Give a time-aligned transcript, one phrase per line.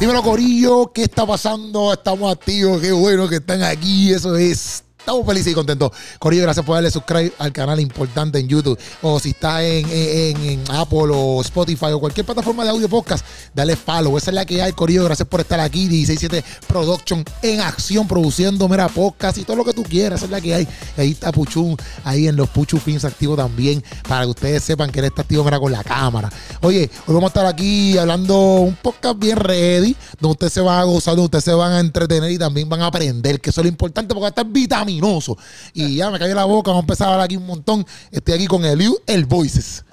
[0.00, 1.92] Dímelo, Corillo, ¿qué está pasando?
[1.92, 4.12] Estamos activos, qué bueno que están aquí.
[4.12, 5.90] Eso es Estamos felices y contentos.
[6.18, 8.78] Corillo, gracias por darle subscribe al canal importante en YouTube.
[9.00, 13.24] O si está en, en, Apple o Spotify o cualquier plataforma de audio podcast,
[13.54, 14.18] dale follow.
[14.18, 15.04] Esa es la que hay, Corillo.
[15.04, 15.88] Gracias por estar aquí.
[15.88, 20.18] 167 Production en acción, produciendo, mira, podcast y todo lo que tú quieras.
[20.18, 20.68] Esa es la que hay.
[20.98, 24.98] ahí está Puchun, ahí en los Puchu Films activo también, para que ustedes sepan que
[24.98, 26.30] él está activo, mira, con la cámara.
[26.60, 30.80] Oye, hoy vamos a estar aquí hablando un podcast bien ready, donde ustedes se van
[30.80, 33.62] a gozar, donde ustedes se van a entretener y también van a aprender, que eso
[33.62, 34.97] es lo importante porque va a estar vitamina
[35.72, 37.86] y ya me cayó la boca, vamos a empezar a hablar aquí un montón.
[38.10, 39.84] Estoy aquí con Eliu, el Voices.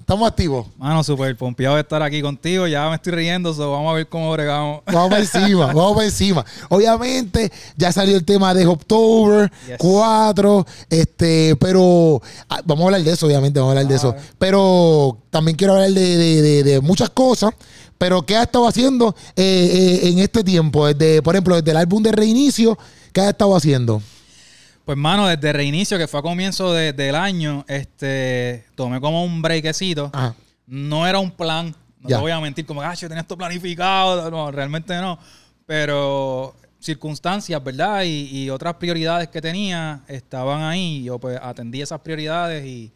[0.00, 0.66] Estamos activos.
[0.78, 2.66] Mano, súper pompeado de estar aquí contigo.
[2.66, 4.82] Ya me estoy riendo, vamos a ver cómo bregamos.
[4.86, 6.44] Vamos para encima, vamos para encima.
[6.68, 13.12] Obviamente, ya salió el tema de October 4, este, pero ah, vamos a hablar de
[13.12, 14.14] eso, obviamente, vamos a hablar de eso.
[14.38, 17.50] Pero también quiero hablar de, muchas cosas.
[17.98, 20.86] Pero, ¿qué ha estado haciendo eh, eh, en este tiempo?
[20.86, 22.78] Desde, por ejemplo, desde el álbum de reinicio,
[23.12, 24.02] ¿qué ha estado haciendo?
[24.86, 30.12] Pues, mano, desde reinicio, que fue a comienzo del año, este, tomé como un breakecito.
[30.64, 34.30] No era un plan, no te voy a mentir, como, ah, yo tenía esto planificado.
[34.30, 35.18] No, realmente no.
[35.66, 38.04] Pero circunstancias, ¿verdad?
[38.04, 41.02] Y, otras prioridades que tenía estaban ahí.
[41.02, 42.92] Yo, pues, atendí esas prioridades y,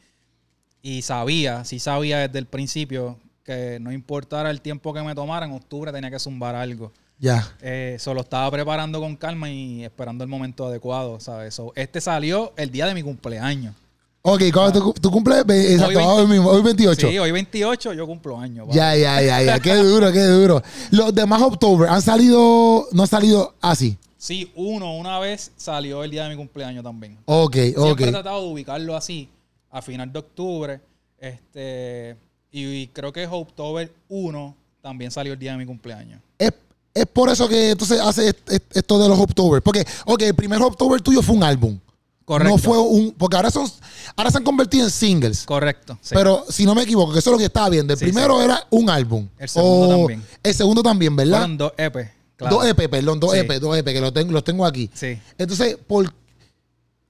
[0.83, 5.45] y sabía, sí sabía desde el principio que no importara el tiempo que me tomara,
[5.45, 6.93] en octubre tenía que zumbar algo.
[7.21, 7.55] Ya.
[7.61, 11.61] Eh, solo estaba preparando con calma y esperando el momento adecuado, ¿sabes?
[11.77, 13.75] este salió el día de mi cumpleaños.
[14.23, 15.45] Ok, ¿cuándo tú, cumples?
[15.49, 17.09] Exacto, hoy, 28.
[17.09, 18.69] Sí, hoy 28 yo cumplo años.
[18.71, 19.61] Ya, ya, ya, ya.
[19.61, 20.63] qué duro, qué duro.
[20.91, 23.97] Los demás October han salido, no han salido así.
[24.19, 27.17] Sí, uno una vez salió el día de mi cumpleaños también.
[27.25, 27.87] Ok, Siempre ok.
[27.87, 29.29] Siempre he tratado de ubicarlo así,
[29.71, 30.81] a final de octubre.
[31.19, 32.17] Este,
[32.53, 36.21] y, creo que October 1 también salió el día de mi cumpleaños.
[36.39, 36.53] Es
[36.95, 38.35] es por eso que entonces hace
[38.73, 39.63] esto de los October.
[39.63, 41.79] Porque, ok, el primer October tuyo fue un álbum.
[42.25, 42.53] Correcto.
[42.53, 43.13] No fue un.
[43.13, 43.69] Porque ahora son
[44.15, 45.45] ahora se han convertido en singles.
[45.45, 45.99] Correcto.
[46.11, 47.93] Pero si no me equivoco, que eso es lo que estaba viendo.
[47.93, 49.27] El primero era un álbum.
[49.39, 50.25] El segundo también.
[50.43, 51.39] El segundo también, ¿verdad?
[51.39, 51.97] Fueron dos EP.
[52.39, 54.89] Dos EP, perdón, dos EP, dos EP, que los tengo, los tengo aquí.
[54.95, 55.19] Sí.
[55.37, 56.13] Entonces, por.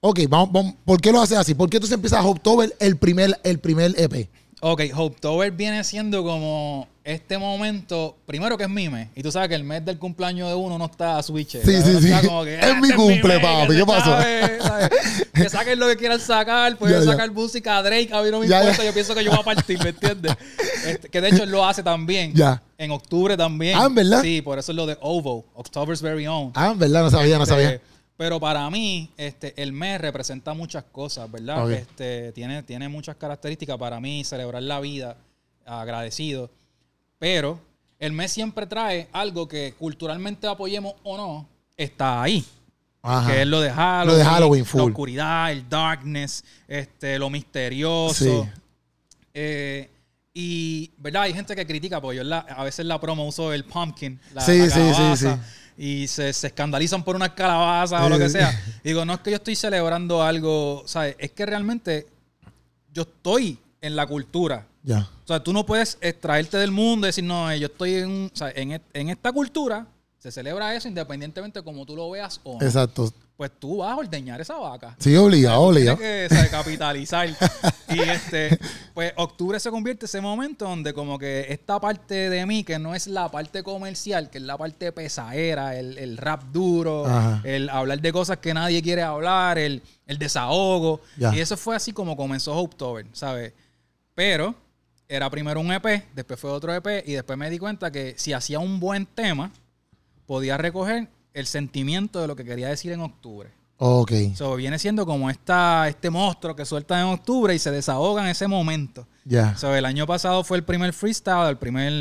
[0.00, 1.54] Ok, vamos, vamos, ¿por qué lo hace así?
[1.54, 4.30] ¿Por qué entonces empieza October el primer, el primer EP?
[4.62, 9.48] Ok, October viene siendo como este momento, primero que es mi mes, y tú sabes
[9.48, 11.52] que el mes del cumpleaños de uno no está a switch.
[11.52, 12.12] Sí, sí, sí.
[12.12, 13.74] es mi cumple, papi.
[13.74, 14.18] ¿Qué pasó?
[15.32, 18.84] que saquen lo que quieran sacar, pueden sacar música Drake, a mí no me importa,
[18.84, 20.36] yo pienso que yo voy a partir, ¿me entiendes?
[20.86, 22.34] Este, que de hecho él lo hace también.
[22.34, 22.62] Ya.
[22.76, 23.78] En octubre también.
[23.78, 24.20] Ah, ¿verdad?
[24.20, 26.52] Sí, por eso es lo de OVO, October's Very Own.
[26.54, 27.02] Ah, ¿verdad?
[27.04, 27.80] No sabía, no este, sabía.
[28.20, 31.72] Pero para mí, este, el mes representa muchas cosas, ¿verdad?
[31.72, 35.16] Este, tiene, tiene muchas características para mí, celebrar la vida,
[35.64, 36.50] agradecido.
[37.18, 37.58] Pero
[37.98, 41.48] el mes siempre trae algo que culturalmente apoyemos o no,
[41.78, 42.44] está ahí.
[43.26, 44.80] Que es lo de Halloween, lo de Halloween full.
[44.80, 48.42] la oscuridad, el darkness, este, lo misterioso.
[48.42, 48.50] Sí.
[49.32, 49.90] Eh,
[50.34, 51.22] y, ¿verdad?
[51.22, 54.68] Hay gente que critica, porque yo a veces la promo uso el pumpkin, la, sí,
[54.68, 55.28] sí, sí, sí
[55.82, 58.52] y se, escandalizan por una calabaza o lo que sea.
[58.84, 61.16] digo, no es que yo estoy celebrando algo, ¿sabes?
[61.18, 62.06] Es que realmente
[62.92, 64.66] yo estoy en la cultura.
[64.82, 65.08] Ya.
[65.24, 68.82] O sea, tú no puedes extraerte del mundo y decir, no, yo estoy en, en,
[68.92, 69.86] en esta cultura,
[70.18, 72.66] se celebra eso independientemente como tú lo veas o no.
[72.66, 74.94] Exacto pues tú vas a ordeñar esa vaca.
[74.98, 75.96] Sí, obligado, obligado.
[75.96, 77.26] Tienes que capitalizar.
[77.88, 78.58] y este,
[78.92, 82.78] pues octubre se convierte en ese momento donde como que esta parte de mí, que
[82.78, 87.06] no es la parte comercial, que es la parte pesadera, el, rap duro,
[87.42, 91.00] el hablar de cosas que nadie quiere hablar, el, desahogo.
[91.16, 93.54] Y eso fue así como comenzó October, ¿sabes?
[94.14, 94.54] Pero
[95.08, 98.34] era primero un EP, después fue otro EP y después me di cuenta que si
[98.34, 99.50] hacía un buen tema,
[100.26, 103.50] podía recoger el sentimiento de lo que quería decir en octubre.
[103.82, 104.12] Ok.
[104.34, 108.28] So, viene siendo como esta, este monstruo que suelta en octubre y se desahoga en
[108.28, 109.06] ese momento.
[109.24, 109.56] Ya.
[109.56, 111.92] So, el año pasado fue el primer freestyle, el primer.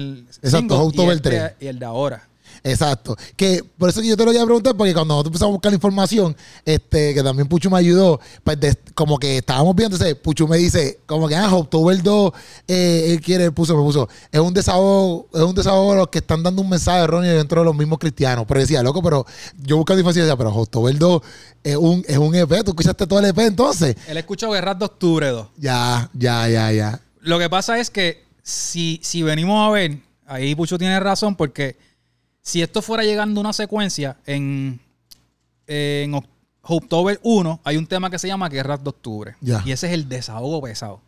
[0.42, 1.54] Exacto, October 3.
[1.62, 2.28] Y el de ahora.
[2.64, 3.16] Exacto.
[3.36, 5.56] Que por eso que yo te lo voy a preguntar, porque cuando nosotros empezamos a
[5.56, 6.36] buscar la información,
[6.66, 8.58] este, que también Puchu me ayudó, pues
[8.94, 12.32] como que estábamos viendo, entonces Puchu me dice, como que ah, October 2,
[12.68, 16.44] eh, él quiere, puso, me puso, es un desahogo, es un desahogo los que están
[16.44, 18.46] dando un mensaje erróneo dentro de los mismos cristianos.
[18.48, 19.26] Pero decía, loco, pero
[19.58, 21.22] yo buscando información decía, pero October 2
[21.64, 23.96] es un, es un EP, tú escuchaste todo el EP entonces.
[24.08, 25.48] Él escuchó Guerras de Octubre 2.
[25.58, 27.00] Ya, ya, ya, ya.
[27.22, 31.78] Lo que pasa es que si, si venimos a ver, ahí Puchu tiene razón, porque
[32.42, 34.80] si esto fuera llegando una secuencia en,
[35.68, 36.14] en
[36.62, 39.36] October 1, hay un tema que se llama Guerras de Octubre.
[39.42, 41.02] Y ese es el desahogo pesado.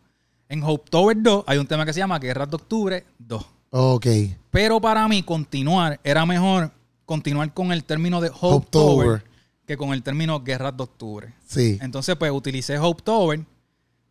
[0.48, 3.46] En October 2 hay un tema que se llama Guerras de Octubre 2.
[3.70, 4.06] Ok.
[4.50, 6.70] Pero para mí, continuar era mejor
[7.06, 8.30] continuar con el término de.
[8.70, 9.24] Tower
[9.66, 11.34] que con el término Guerras de Octubre.
[11.46, 11.78] Sí.
[11.80, 13.44] Entonces, pues utilicé Hope Tower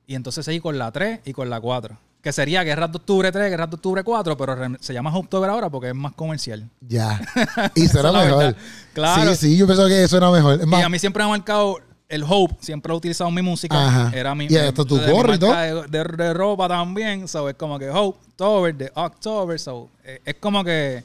[0.07, 1.97] y entonces seguí con la 3 y con la 4.
[2.21, 5.50] Que sería Guerras de Octubre 3, Guerras de Octubre 4, pero se llama Hope Tower
[5.50, 6.69] ahora porque es más comercial.
[6.79, 7.19] Ya.
[7.75, 8.56] Y suena la mejor.
[8.94, 9.31] Claro.
[9.35, 10.62] Sí, sí, yo pienso que suena mejor.
[10.62, 11.77] Es Y a mí siempre me ha marcado
[12.07, 13.88] el Hope, siempre he utilizado mi música.
[13.88, 14.12] Ajá.
[14.15, 17.27] Era mi, Y hasta tu gorro y De, de- de ropa también.
[17.27, 19.57] So, es como que Hope, Tower, de October.
[19.59, 21.03] So, eh, es como que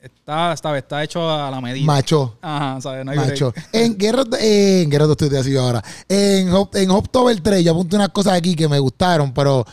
[0.00, 1.86] está, está, está hecho a la medida.
[1.86, 2.36] macho.
[2.42, 3.04] Ajá, ¿sabes?
[3.04, 3.30] No hay break.
[3.30, 3.54] Macho.
[3.72, 5.82] En Guerra, en Guerra de Estoy así ahora.
[6.08, 9.64] En, Hop- en Hoptober 3, yo apunté unas cosas aquí que me gustaron, pero.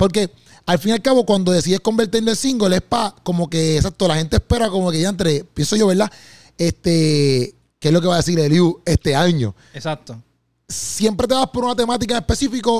[0.00, 0.30] Porque
[0.64, 4.08] al fin y al cabo, cuando decides convertirlo en single, es pa, como que, exacto,
[4.08, 6.10] la gente espera como que ya entre, pienso yo, ¿verdad?
[6.56, 9.54] Este, ¿qué es lo que va a decir Eliu este año?
[9.74, 10.22] Exacto.
[10.68, 12.70] ¿Siempre te vas por una temática específica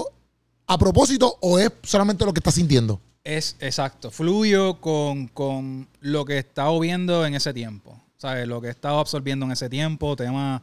[0.67, 3.01] a propósito o es solamente lo que estás sintiendo?
[3.25, 4.11] Es exacto.
[4.11, 8.01] Fluyo con, con lo que he estado viendo en ese tiempo.
[8.17, 8.47] ¿Sabes?
[8.47, 10.15] Lo que he estado absorbiendo en ese tiempo.
[10.17, 10.63] Temas.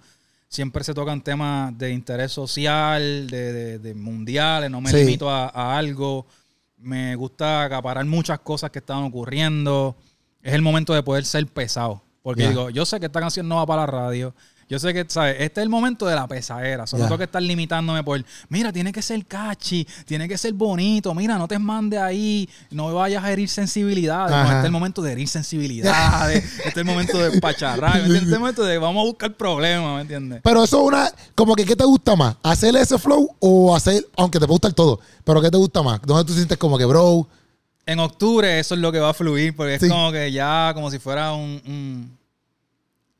[0.50, 4.72] Siempre se tocan temas de interés social, de, de- de mundiales.
[4.72, 4.98] No me Sí.
[4.98, 6.26] limito a, a algo.
[6.78, 9.96] Me gusta acaparar muchas cosas que están ocurriendo.
[10.42, 12.04] Es el momento de poder ser pesado.
[12.22, 14.36] Porque digo, yo sé que esta canción no va para la radio.
[14.70, 15.38] Yo sé que, ¿sabes?
[15.40, 16.86] Este es el momento de la pesadera.
[16.86, 17.08] Solo Ya.
[17.08, 21.38] tengo que estar limitándome por, mira, tiene que ser catchy, tiene que ser bonito, mira,
[21.38, 24.32] no te mande ahí, no vayas a herir sensibilidades.
[24.36, 28.00] No, este es el momento de herir sensibilidades, este es el momento de pacharrar, ¿me
[28.00, 28.16] entiendes?
[28.24, 30.42] Este es el momento de vamos a buscar problemas, ¿me entiendes?
[30.44, 32.36] Pero eso es una, como que, ¿qué te gusta más?
[32.44, 36.02] ¿Hacer ese flow o hacer, aunque te puede gustar todo, pero ¿qué te gusta más?
[36.04, 37.26] ¿Dónde tú sientes como que, bro?
[37.86, 40.92] En octubre eso es lo que va a fluir, porque es como que ya, como
[40.92, 41.62] si fuera un...
[41.66, 42.17] un-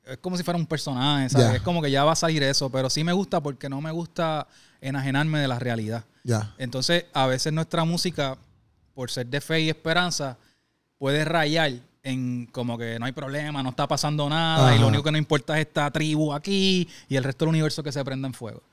[0.10, 1.56] es como si fuera un personaje, ¿sabes?
[1.56, 3.92] Es como que ya va a salir eso, pero sí me gusta porque no me
[3.92, 4.48] gusta
[4.82, 6.06] enajenarme de la realidad.
[6.24, 6.54] Ya.
[6.58, 8.38] Entonces, a veces nuestra música,
[8.94, 10.38] por ser de fe y esperanza,
[10.98, 11.72] puede rayar
[12.04, 15.18] en como que no hay problema, no está pasando nada, y lo único que no
[15.18, 18.64] importa es esta tribu aquí y el resto del universo que se prenda en fuego.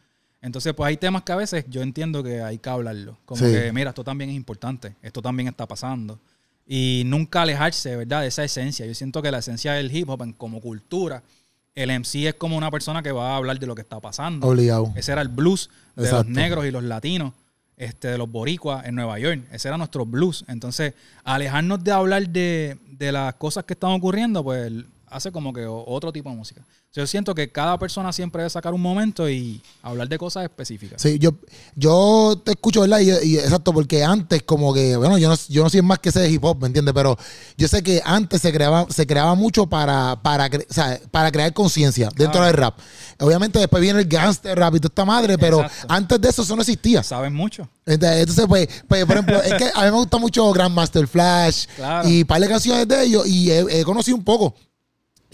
[0.40, 3.16] Entonces, pues hay temas que a veces yo entiendo que hay que hablarlo.
[3.24, 3.50] Como Sí.
[3.50, 6.20] que, mira, esto también es importante, esto también está pasando.
[6.66, 8.22] Y nunca alejarse, ¿verdad?
[8.22, 8.86] De esa esencia.
[8.86, 11.22] Yo siento que la esencia del hip hop en- como cultura,
[11.74, 14.46] el MC es como una persona que va a hablar de lo que está pasando.
[14.46, 14.92] Obligado.
[14.96, 16.24] Ese era el blues de Exacto.
[16.28, 17.32] los negros y los latinos,
[17.76, 19.42] este, de los boricuas en Nueva York.
[19.50, 20.44] Ese era nuestro blues.
[20.48, 20.94] Entonces,
[21.24, 24.72] alejarnos de hablar de, de las cosas que están ocurriendo, pues
[25.14, 26.60] hace como que otro tipo de música.
[26.92, 31.00] Yo siento que cada persona siempre debe sacar un momento y hablar de cosas específicas.
[31.00, 31.30] Sí, yo,
[31.76, 32.98] yo te escucho, ¿verdad?
[33.00, 36.10] Y, y exacto, porque antes como que, bueno, yo no, yo no sé más que
[36.10, 36.92] sé hip hop, ¿me entiendes?
[36.94, 37.16] Pero
[37.56, 41.30] yo sé que antes se creaba, se creaba mucho para, para, cre- o sea, para
[41.30, 42.46] crear conciencia dentro Claro.
[42.46, 42.78] del rap.
[43.20, 45.86] Obviamente después viene el gangster rap y toda esta madre, pero Exacto.
[45.90, 47.02] antes de eso eso no existía.
[47.04, 47.68] Saben mucho.
[47.86, 52.08] Entonces, pues, pues, por ejemplo, es que a mí me gusta mucho Grandmaster Flash Claro.
[52.08, 54.54] y par de canciones de ellos y he, he conocido un poco.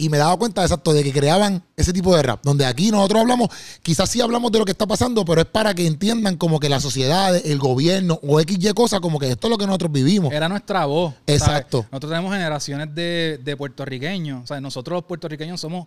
[0.00, 2.40] Y me dado cuenta, exacto, de que creaban ese tipo de rap.
[2.42, 3.50] Donde aquí nosotros hablamos,
[3.82, 6.68] quizás sí hablamos de lo que está pasando, pero es para que entiendan como que
[6.68, 10.32] la sociedad, el gobierno o XY cosa, como que esto es lo que nosotros vivimos.
[10.32, 11.14] Era nuestra voz.
[11.26, 11.42] ¿sabes?
[11.42, 11.86] Exacto.
[11.92, 14.44] Nosotros tenemos generaciones de, de puertorriqueños.
[14.44, 15.86] O sea, nosotros los puertorriqueños somos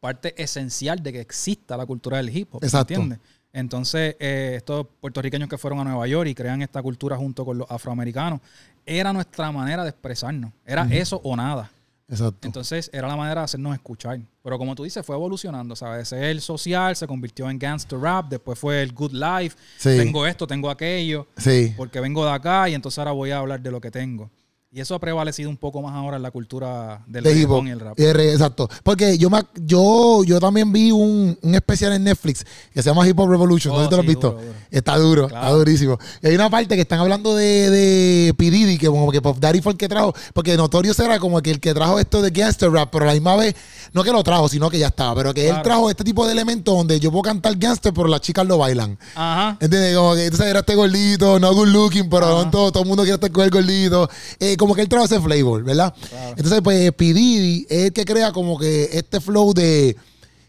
[0.00, 2.60] parte esencial de que exista la cultura del hip hop.
[2.60, 2.92] ¿me Exacto.
[2.92, 3.18] ¿Entiendes?
[3.54, 7.56] Entonces, eh, estos puertorriqueños que fueron a Nueva York y crean esta cultura junto con
[7.56, 8.40] los afroamericanos,
[8.84, 10.52] era nuestra manera de expresarnos.
[10.66, 11.70] Era eso o nada.
[12.08, 12.46] Exacto.
[12.46, 14.20] Entonces, era la manera de hacernos escuchar.
[14.42, 16.12] Pero como tú dices, fue evolucionando, ¿sabes?
[16.12, 19.56] El social, se convirtió en gangster rap, después fue el good life.
[19.78, 19.96] Sí.
[19.96, 21.72] Tengo esto, tengo aquello Sí.
[21.76, 24.30] porque vengo de acá y entonces ahora voy a hablar de lo que tengo.
[24.76, 27.62] Y eso ha prevalecido un poco más ahora en la cultura del de hip hop.
[27.62, 28.00] reggaetón y el rap.
[28.32, 28.68] Exacto.
[28.82, 33.06] Porque yo, me, yo, yo también vi un, un especial en Netflix que se llama
[33.06, 33.72] Hip Hop Revolution.
[33.72, 34.30] Oh, ¿No sé si te lo has visto?
[34.32, 34.54] duro, duro.
[34.72, 35.44] Está duro, Claro.
[35.46, 35.98] está durísimo.
[36.22, 38.50] Y hay una parte que están hablando de, de P.
[38.50, 41.52] Diddy, que como que Pop Daddy fue el que trajo, porque Notorious era como que
[41.52, 43.54] el que trajo esto de gangster rap, pero a la misma vez,
[43.92, 46.32] no que lo trajo, sino que ya estaba, pero que él trajo este tipo de
[46.32, 48.98] elementos donde yo puedo cantar gangster, pero las chicas lo bailan.
[49.14, 49.56] Ajá.
[49.60, 49.96] ¿Entiendes?
[49.96, 53.14] Como que entonces era este gordito, no good looking, pero todo, todo el mundo quiere
[53.14, 54.10] estar con el gordito.
[54.40, 55.94] Eh, como que él trae ese flavor, ¿verdad?
[56.08, 56.34] Claro.
[56.36, 57.04] Entonces, pues, P.
[57.14, 59.96] Diddy es el que crea como que este flow de.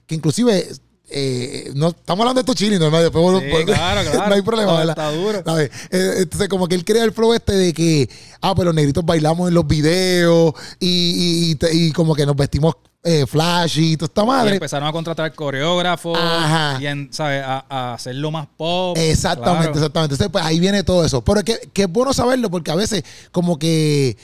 [0.07, 0.67] que inclusive.
[1.07, 3.03] eh, no estamos hablando de esto chilling, normal.
[3.03, 4.27] Después Sí, claro, claro.
[4.29, 4.95] no hay problema, No, ¿verdad?
[4.97, 5.43] está duro.
[5.45, 5.69] ¿Sabes?
[5.91, 8.09] Eh, Entonces, como que él crea el flow este de que,
[8.41, 12.25] ah, pues los negritos bailamos en los videos y, y, y te- y como que
[12.25, 12.73] nos vestimos
[13.07, 14.53] eh, flashy y toda esta Y madre.
[14.55, 16.77] empezaron a contratar coreógrafos Ajá.
[16.81, 17.43] y en, ¿sabes?
[17.45, 18.97] A, a hacerlo más pop.
[18.97, 19.77] Exactamente, Claro.
[19.79, 20.15] exactamente.
[20.15, 21.23] Entonces, pues ahí viene todo eso.
[21.23, 24.17] Pero que, que es bueno saberlo porque a veces como que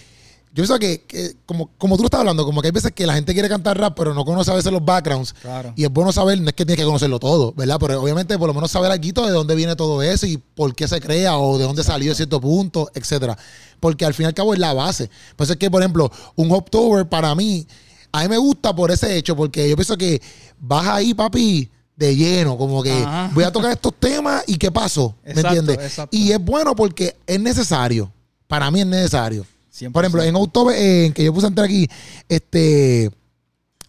[0.53, 3.05] yo pienso que, que como, como tú lo estás hablando, como que hay veces que
[3.07, 5.31] la gente quiere cantar rap, pero no conoce a veces los backgrounds.
[5.41, 5.71] Claro.
[5.77, 7.77] Y es bueno saber, no es que tienes que conocerlo todo, ¿verdad?
[7.79, 10.89] Pero obviamente por lo menos saber algo de dónde viene todo eso y por qué
[10.89, 13.37] se crea o de dónde salió cierto punto, etcétera.
[13.79, 15.09] Porque al fin y al cabo es la base.
[15.37, 17.65] Por eso es que, por ejemplo, un Hoptober para mí,
[18.11, 20.21] a mí me gusta por ese hecho, porque yo pienso que
[20.59, 23.29] vas ahí, papi, de lleno, como que Ajá.
[23.33, 25.85] voy a tocar estos temas y qué pasó, ¿me Exacto, entiendes?
[25.85, 26.17] exacto.
[26.17, 28.11] Y es bueno porque es necesario.
[28.47, 29.45] Para mí es necesario.
[29.73, 29.91] 100%.
[29.93, 31.87] Por ejemplo, en October, en que yo puse entre aquí,
[32.27, 33.11] este.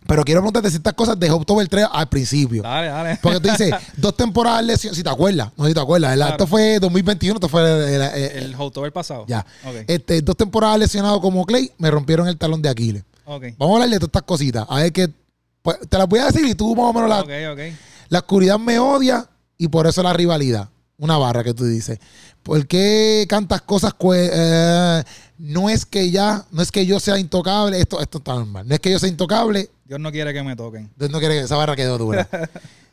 [0.07, 2.63] Pero quiero preguntarte ciertas cosas de October 3 al principio.
[2.63, 3.19] Dale, dale.
[3.23, 6.15] Porque tú dices, dos temporadas lesionadas, si te acuerdas, no sé si te acuerdas.
[6.17, 6.33] Claro.
[6.33, 9.25] Esto fue 2021, esto fue el- el- el- El October pasado.
[9.29, 9.47] ya.
[9.87, 13.05] Este, dos temporadas lesionado como Clay, me rompieron el talón de Aquiles.
[13.59, 14.67] Vamos a hablar de todas estas cositas.
[14.69, 15.09] A ver qué.
[15.63, 17.25] pues, te las voy a decir y tú más o menos la,
[18.09, 20.69] la oscuridad me odia y por eso la rivalidad.
[20.99, 21.99] Una barra que tú dices.
[22.43, 23.93] ¿Por qué cantas cosas?
[24.15, 25.03] eh,
[25.39, 27.81] no es que ya, no es que yo sea intocable.
[27.81, 28.69] Esto, esto está normal.
[28.69, 29.69] No es que yo sea intocable.
[29.85, 30.91] Dios no quiere que me toquen.
[30.97, 32.29] Dios no quiere que esa barra quede dura.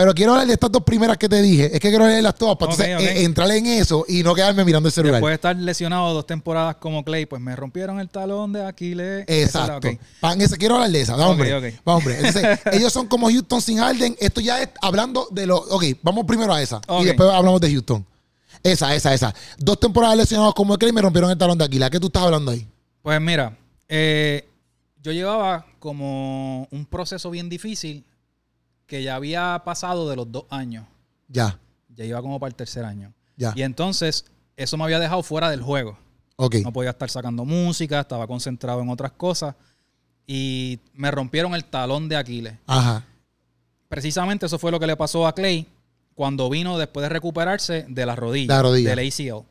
[0.00, 1.66] Pero quiero hablar de estas dos primeras que te dije.
[1.66, 3.16] Es que quiero leerlas todas para Ok, entonces, ok.
[3.18, 5.16] eh, entrar en eso y no quedarme mirando el celular.
[5.16, 9.24] Después de estar lesionado dos temporadas como Clay, pues me rompieron el talón de Aquiles.
[9.26, 9.88] Esa Exacto.
[9.88, 9.96] ok.
[10.20, 11.16] Pa- en ese- quiero hablar de esa.
[11.16, 11.78] Ok, hombre.
[11.86, 12.16] Va, hombre.
[12.16, 14.16] Entonces, ellos son como Houston sin Harden.
[14.18, 15.58] Esto ya es hablando de lo.
[15.58, 16.80] Ok, vamos primero a esa.
[17.00, 18.06] Y después hablamos de Houston.
[18.62, 19.34] Esa, esa, esa.
[19.58, 21.90] Dos temporadas lesionados como Clay me rompieron el talón de Aquila.
[21.90, 22.66] ¿Qué tú estás hablando ahí?
[23.02, 23.56] Pues mira,
[23.88, 24.46] eh,
[25.02, 28.04] yo llevaba como un proceso bien difícil
[28.90, 30.84] que ya había pasado de los dos años.
[31.28, 31.58] Ya,
[31.96, 33.12] Ya iba como para el tercer año.
[33.36, 33.52] ya.
[33.54, 34.24] Y entonces,
[34.56, 35.96] eso me había dejado fuera del juego.
[36.36, 36.56] Ok.
[36.64, 39.54] No podía estar sacando música, estaba concentrado en otras cosas.
[40.26, 42.54] Y me rompieron el talón de Aquiles.
[42.66, 43.04] Ajá.
[43.88, 45.66] Precisamente eso fue lo que le pasó a Clay
[46.14, 48.56] cuando vino después de recuperarse de la rodilla.
[48.56, 48.90] La rodilla.
[48.94, 49.44] Del ACL.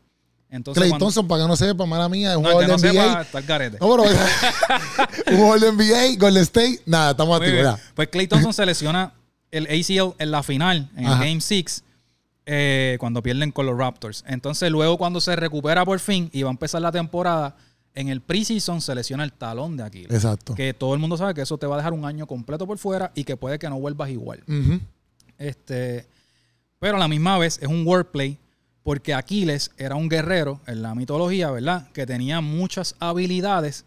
[0.52, 2.88] Entonces, Clay cuando- Thompson, para que no sepa, mala mía, es un no, jugador que
[2.88, 3.24] de no NBA.
[3.26, 3.78] sepa, garete.
[3.80, 4.04] No, pero
[5.32, 6.82] un jugador de NBA, Golden State.
[6.86, 7.80] Nada, estamos activos.
[7.96, 9.14] Pues Clay Thompson se lesiona
[9.52, 11.24] el ACL en la final, en Ajá.
[11.24, 11.84] el Game 6,
[12.46, 14.24] eh, cuando pierden con los Raptors.
[14.28, 17.56] Entonces, luego cuando se recupera por fin y va a empezar la temporada,
[17.96, 20.12] en el preseason se lesiona el talón de Aquiles.
[20.14, 20.56] Exacto.
[20.56, 22.78] Que todo el mundo sabe que eso te va a dejar un año completo por
[22.78, 24.44] fuera y que puede que no vuelvas igual.
[25.38, 26.06] Este,
[26.80, 28.38] pero a la misma vez es un wordplay
[28.84, 31.90] porque Aquiles era un guerrero en la mitología, ¿verdad?
[31.92, 33.86] Que tenía muchas habilidades,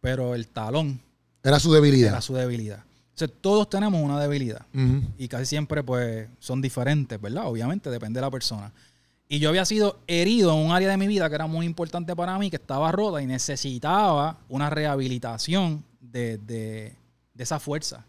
[0.00, 1.00] pero el talón
[1.42, 2.10] Era su debilidad.
[2.10, 2.84] era su debilidad.
[3.18, 4.64] O sea, todos tenemos una debilidad
[5.18, 7.46] y casi siempre pues son diferentes, ¿verdad?
[7.48, 8.72] Obviamente depende de la persona.
[9.28, 12.14] Y yo había sido herido en un área de mi vida que era muy importante
[12.14, 16.94] para mí, que estaba rota y necesitaba una rehabilitación de, de-
[17.34, 18.04] de esa fuerza.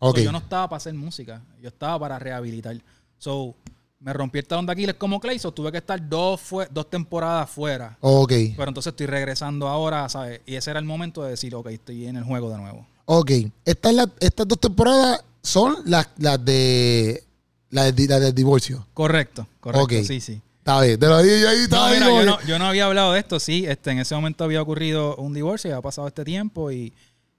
[0.00, 0.18] So, Ok.
[0.18, 2.76] yo no estaba para hacer música, yo estaba para rehabilitar.
[3.18, 3.54] So,
[4.00, 7.48] me rompí el talón de Aquiles como Clay, so tuve que estar dos, dos temporadas
[7.50, 7.96] fuera.
[8.00, 8.32] Ok.
[8.56, 10.40] Pero entonces estoy regresando ahora, ¿sabes?
[10.46, 12.86] Y ese era el momento de decir, ok, estoy en el juego de nuevo.
[13.10, 13.30] Ok.
[13.64, 17.24] Esta es la- estas dos temporadas son las, las de.
[17.70, 18.86] Las de- del divorcio.
[18.92, 20.04] Correcto, correcto, Ok.
[20.06, 20.40] sí, sí.
[20.58, 21.00] Está bien.
[21.00, 21.56] Te lo dije yo ahí.
[21.56, 23.64] No, estaba mira, yo, no, yo no había hablado de esto, sí.
[23.66, 26.92] Este, en ese momento había ocurrido un divorcio, ya ha pasado este tiempo y,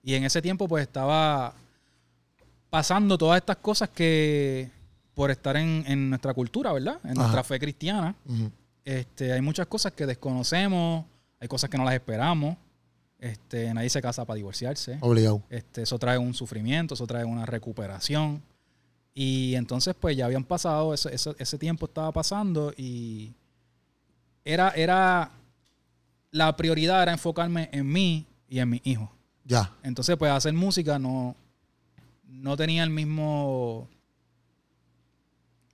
[0.04, 1.54] y en ese tiempo pues estaba
[2.72, 4.70] pasando todas estas cosas que
[5.14, 7.00] por estar en, en nuestra cultura, ¿verdad?
[7.04, 8.16] En nuestra fe cristiana,
[8.86, 11.06] este, hay muchas cosas que desconocemos,
[11.40, 12.56] hay cosas que no las esperamos.
[13.20, 14.98] Este, nadie se casa para divorciarse.
[15.02, 15.44] Obligado.
[15.50, 18.42] Este, eso trae un sufrimiento, eso trae una recuperación.
[19.14, 23.34] Y entonces, pues ya habían pasado, ese, ese- ese tiempo estaba pasando y
[24.46, 25.32] era, era,
[26.32, 29.12] la prioridad era enfocarme en mí y en mi hijo.
[29.44, 29.74] Ya.
[29.84, 31.36] Entonces, pues hacer música no,
[32.28, 33.90] no tenía el mismo,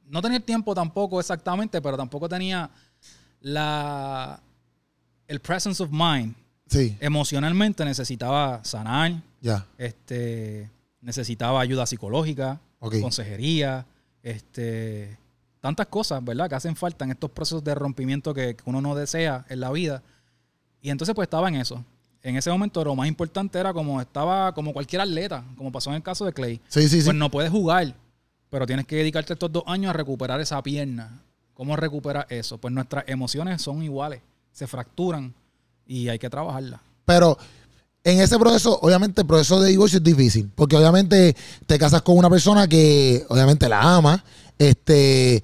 [0.08, 2.70] no tenía el tiempo tampoco exactamente, pero tampoco tenía
[3.42, 4.40] la,
[5.28, 6.34] el presence of mind.
[6.68, 6.98] Sí.
[7.00, 9.66] Emocionalmente necesitaba sanar, Ya.
[9.78, 10.70] este,
[11.02, 13.86] necesitaba ayuda psicológica, consejería,
[14.24, 15.18] este,
[15.60, 16.50] tantas cosas, ¿verdad?
[16.50, 19.72] Que hacen falta en estos procesos de rompimiento que, que uno no desea en la
[19.72, 20.04] vida.
[20.82, 21.84] Y entonces pues estaba en eso.
[22.22, 25.98] En ese momento lo más importante era como estaba como cualquier atleta, como pasó en
[25.98, 26.60] el caso de Clay.
[26.68, 27.06] Sí, sí, sí.
[27.06, 27.94] Pues no puedes jugar,
[28.50, 31.22] pero tienes que dedicarte estos dos años a recuperar esa pierna.
[31.54, 32.58] ¿Cómo recuperar eso?
[32.58, 35.34] Pues nuestras emociones son iguales, se fracturan
[35.88, 36.82] y hay que trabajarlas.
[37.06, 37.38] Pero
[38.04, 40.52] en ese proceso, obviamente, el proceso de divorcio es difícil.
[40.54, 44.24] Porque obviamente te casas con una persona que obviamente la ama.
[44.60, 45.44] Este.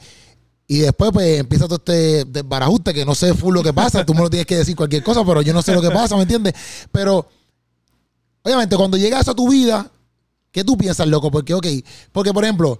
[0.67, 4.05] Y después, pues, empieza todo este desbarajuste que no sé full lo que pasa.
[4.05, 6.15] Tú me lo tienes que decir cualquier cosa, pero yo no sé lo que pasa,
[6.15, 6.53] ¿me entiendes?
[6.91, 7.27] Pero,
[8.43, 9.91] obviamente, cuando llega eso a tu vida,
[10.51, 11.29] ¿qué tú piensas, loco?
[11.29, 11.67] Porque, ok,
[12.13, 12.79] porque, por ejemplo,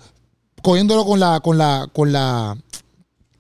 [0.62, 2.56] cogiéndolo con la, con la, con la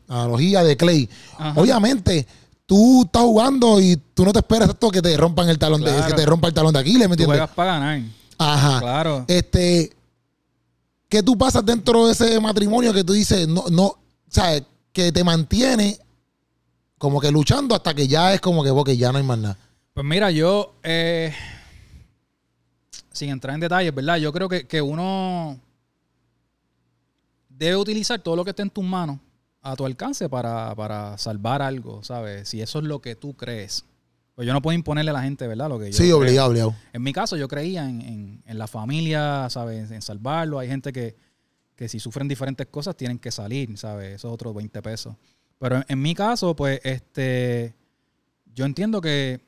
[0.09, 1.61] analogía de Clay, Ajá.
[1.61, 2.27] obviamente,
[2.71, 5.91] tú estás jugando y tú no te esperas esto que te rompan el talón de,
[6.07, 7.39] que te rompa el talón de Aquiles, ¿me Tú entiendes?
[7.39, 8.01] juegas para ganar.
[8.37, 8.79] Ajá.
[8.79, 9.25] Claro.
[9.27, 9.91] Este,
[11.09, 13.97] ¿qué tú pasas dentro de ese matrimonio que tú dices, no, no,
[14.29, 14.63] sabes,
[14.93, 15.99] que te mantiene
[16.97, 19.57] como que luchando hasta que ya es como que, porque ya no hay más nada?
[19.93, 21.35] Pues mira, yo, eh,
[23.11, 24.15] sin entrar en detalles, ¿verdad?
[24.15, 25.59] Yo creo que, que uno
[27.49, 29.17] debe utilizar todo lo que esté en tus manos
[29.61, 32.49] a tu alcance para, para salvar algo, ¿sabes?
[32.49, 33.85] Si eso es lo que tú crees.
[34.35, 35.69] Pues yo no puedo imponerle a la gente, ¿verdad?
[35.69, 36.17] Lo que yo Sí, creo.
[36.17, 36.75] obligado, obligado.
[36.93, 39.91] En mi caso, yo creía en, en- en la familia, ¿sabes?
[39.91, 40.57] En salvarlo.
[40.57, 41.15] Hay gente que,
[41.75, 44.15] que si sufren diferentes cosas tienen que salir, ¿sabes?
[44.15, 45.15] Eso es otros 20 pesos.
[45.59, 47.75] Pero en, en mi caso, pues, este,
[48.55, 49.41] yo entiendo que,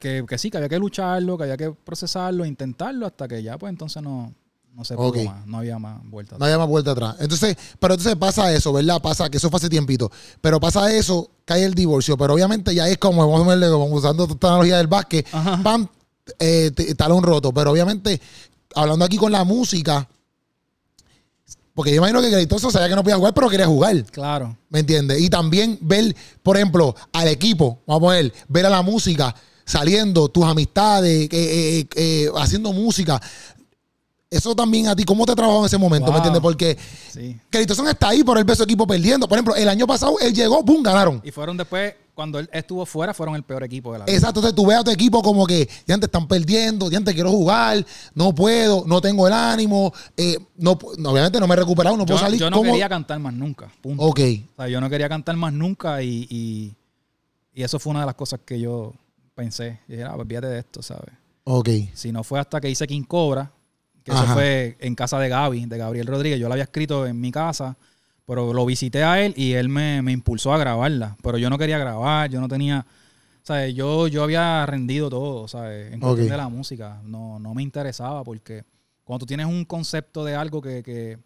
[0.00, 3.56] que, que sí, que había que lucharlo, que había que procesarlo, intentarlo, hasta que ya,
[3.58, 4.34] pues, entonces no,
[4.78, 5.44] no se pudo más.
[5.44, 6.36] No había más vuelta.
[6.38, 7.16] No hay más vuelta atrás.
[7.18, 9.02] Entonces, pero entonces pasa eso, ¿verdad?
[9.02, 10.08] Pasa que eso fue hace tiempito.
[10.40, 12.16] Pero pasa eso, cae el divorcio.
[12.16, 15.60] Pero obviamente ya es como, vamos a verle, como usando esta analogía del básquet, Ajá.
[15.64, 15.88] pam,
[16.38, 17.50] eh, talón roto.
[17.52, 18.20] Pero obviamente,
[18.76, 20.08] hablando aquí con la música,
[21.74, 24.04] porque yo imagino que Greitoso sabía que no podía jugar, pero quería jugar.
[24.04, 24.56] Claro.
[24.68, 25.20] ¿Me entiendes?
[25.20, 29.34] Y también ver, por ejemplo, al equipo, vamos a poner, ver a la música
[29.68, 33.20] saliendo, tus amistades, eh, eh, eh, haciendo música.
[34.30, 36.06] Eso también a ti, ¿cómo te trabajó en ese momento?
[36.06, 36.12] Wow.
[36.12, 36.42] ¿Me entiendes?
[36.42, 36.76] Porque
[37.10, 37.40] Sí.
[37.50, 39.26] Está ahí por el beso equipo perdiendo.
[39.26, 40.82] Por ejemplo, el año pasado él llegó, ¡pum!
[40.82, 41.22] ganaron.
[41.24, 44.14] Y fueron después, cuando él estuvo fuera, fueron el peor equipo de la vida.
[44.14, 47.14] Exacto, entonces tú ves a tu equipo como que ya antes están perdiendo, ya antes
[47.14, 51.96] quiero jugar, no puedo, no tengo el ánimo, eh, no, obviamente no me he recuperado,
[51.96, 52.38] no puedo salir.
[52.38, 52.72] yo no ¿Cómo?
[52.72, 53.72] quería cantar más nunca.
[53.80, 54.02] Punto.
[54.02, 54.20] Ok,
[54.52, 56.76] O sea, yo no quería cantar más nunca y, y,
[57.54, 58.92] y eso fue una de las cosas que yo
[59.34, 59.80] pensé.
[59.88, 61.14] Y dije, ah, pues olvídate de esto, ¿sabes?
[61.44, 61.68] ok.
[61.94, 63.50] Si no fue hasta que hice King Cobra,
[64.08, 66.38] que eso fue en casa de Gaby, de Gabriel Rodríguez.
[66.40, 67.76] Yo la había escrito en mi casa,
[68.26, 71.16] pero lo visité a él y él me, me impulsó a grabarla.
[71.22, 72.84] Pero yo no quería grabar, yo no tenía...
[73.42, 73.74] ¿Sabes?
[73.74, 75.90] Yo, yo había rendido todo, ¿sabes?
[75.92, 76.30] En cuestión Ok.
[76.32, 77.00] de la música.
[77.04, 78.62] No, no me interesaba porque
[79.04, 81.16] cuando tú tienes un concepto de algo que, que,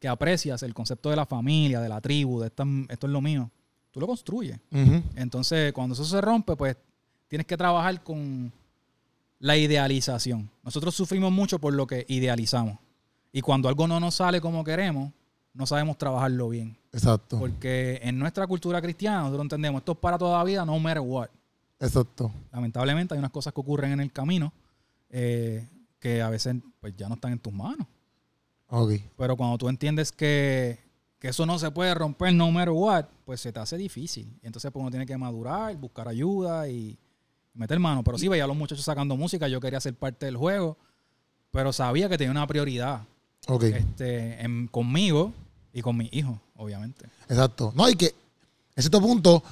[0.00, 3.20] que aprecias, el concepto de la familia, de la tribu, de esta- esto es lo
[3.20, 3.48] mío,
[3.92, 4.58] tú lo construyes.
[5.14, 6.76] Entonces, cuando eso se rompe, pues
[7.28, 8.50] tienes que trabajar con
[9.40, 10.48] la idealización.
[10.62, 12.78] Nosotros sufrimos mucho por lo que idealizamos.
[13.32, 15.12] Y cuando algo no nos sale como queremos,
[15.54, 16.76] no sabemos trabajarlo bien.
[16.92, 20.78] Exacto, Porque en nuestra cultura cristiana nosotros entendemos esto es para toda la vida, no
[20.78, 21.28] matter what.
[21.80, 22.30] exacto.
[22.52, 24.52] Lamentablemente hay unas cosas que ocurren en el camino
[25.08, 25.66] eh,
[25.98, 27.86] que a veces pues ya no están en tus manos.
[28.68, 28.92] Ok.
[29.16, 30.78] Pero cuando tú entiendes que,
[31.18, 34.38] que eso no se puede romper no matter what, pues se te hace difícil.
[34.42, 36.98] Entonces pues, uno tiene que madurar, buscar ayuda y
[37.54, 38.02] meter mano.
[38.04, 40.76] Pero sí veía a los muchachos sacando música, yo quería ser parte del juego,
[41.50, 43.02] pero sabía que tenía una prioridad
[43.48, 43.64] Ok.
[43.64, 45.32] este, en- conmigo
[45.72, 47.06] y con mi hijo, obviamente.
[47.28, 47.72] Exacto.
[47.74, 48.06] No, y que
[48.76, 49.42] en cierto punto,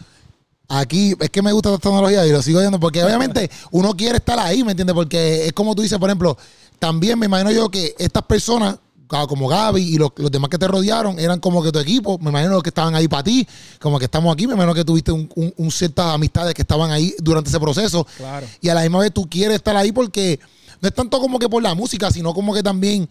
[0.68, 4.16] aquí es que me gusta esta tecnología y lo sigo viendo porque obviamente uno quiere
[4.18, 4.94] estar ahí, ¿me entiendes?
[4.94, 6.36] Porque es como tú dices, por ejemplo,
[6.78, 10.68] también me imagino yo que estas personas, como Gaby y los, los demás que te
[10.68, 13.46] rodearon, eran como que tu equipo, me imagino que estaban ahí para ti,
[13.80, 16.90] como que estamos aquí, me imagino que tuviste un, un- un ciertas amistades que estaban
[16.90, 18.46] ahí durante ese proceso Claro.
[18.60, 20.38] y a la misma vez tú quieres estar ahí porque
[20.80, 23.08] no es tanto como que por la música, sino como que también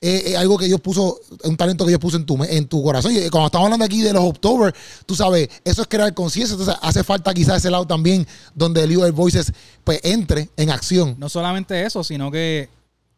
[0.00, 2.82] es, es algo que Dios puso, un talento que Dios puso en tu, en tu
[2.82, 3.12] corazón.
[3.12, 4.74] Y cuando estamos hablando aquí de los October,
[5.04, 6.54] tú sabes, eso es crear conciencia.
[6.54, 9.52] Entonces hace falta quizás ese lado también donde el Voices
[9.84, 11.16] pues entre en acción.
[11.18, 12.70] No solamente eso, sino que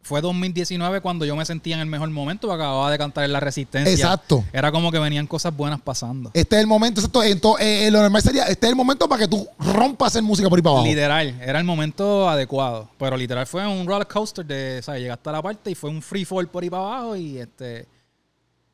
[0.02, 3.32] fue 2019 cuando yo me sentía en el mejor momento, porque acababa de cantar en
[3.32, 3.92] La Resistencia.
[3.92, 4.44] Exacto.
[4.52, 6.30] Era como que venían cosas buenas pasando.
[6.34, 9.20] Este es el momento, exacto, entonces, eh, lo normal sería, este es el momento para
[9.20, 10.86] que tú rompas hacer música por ahí para abajo.
[10.86, 12.88] Literal, era el momento adecuado.
[12.98, 15.02] Pero literal fue un roller coaster de, ¿sabes?
[15.02, 17.86] Llegaste a la parte y fue un free fall por ahí para abajo y este...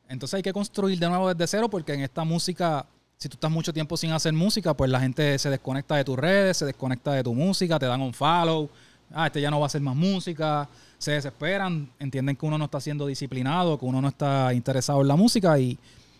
[0.07, 2.83] Entonces hay que construir de nuevo desde cero porque en esta música,
[3.17, 6.17] si tú estás mucho tiempo sin hacer música, pues la gente se desconecta de tus
[6.17, 8.67] redes, se desconecta de tu música, te dan un follow,
[9.13, 10.67] ah, este ya no va a hacer más música,
[10.99, 15.07] se desesperan, entienden que uno no está siendo disciplinado, que uno no está interesado en
[15.07, 15.79] la música y,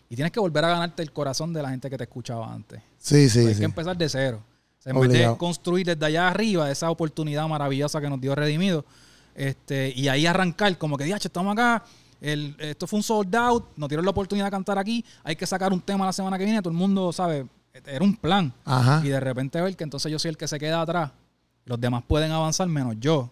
[0.09, 2.81] y tienes que volver a ganarte el corazón de la gente que te escuchaba antes.
[2.97, 3.59] Sí, sí, Hay sí.
[3.59, 4.41] que empezar de cero.
[4.79, 8.33] O sea, en vez de construir desde allá arriba esa oportunidad maravillosa que nos dio
[8.33, 8.85] Redimido,
[9.35, 11.83] este, y ahí arrancar como que, diache, estamos acá,
[12.21, 15.45] el, esto fue un sold out, nos dieron la oportunidad de cantar aquí, hay que
[15.45, 17.45] sacar un tema la semana que viene, todo el mundo, sabe,
[17.85, 18.53] era un plan.
[18.63, 19.01] Ajá.
[19.03, 21.11] Y de repente ver que entonces yo soy el que se queda atrás,
[21.65, 23.29] los demás pueden avanzar menos yo.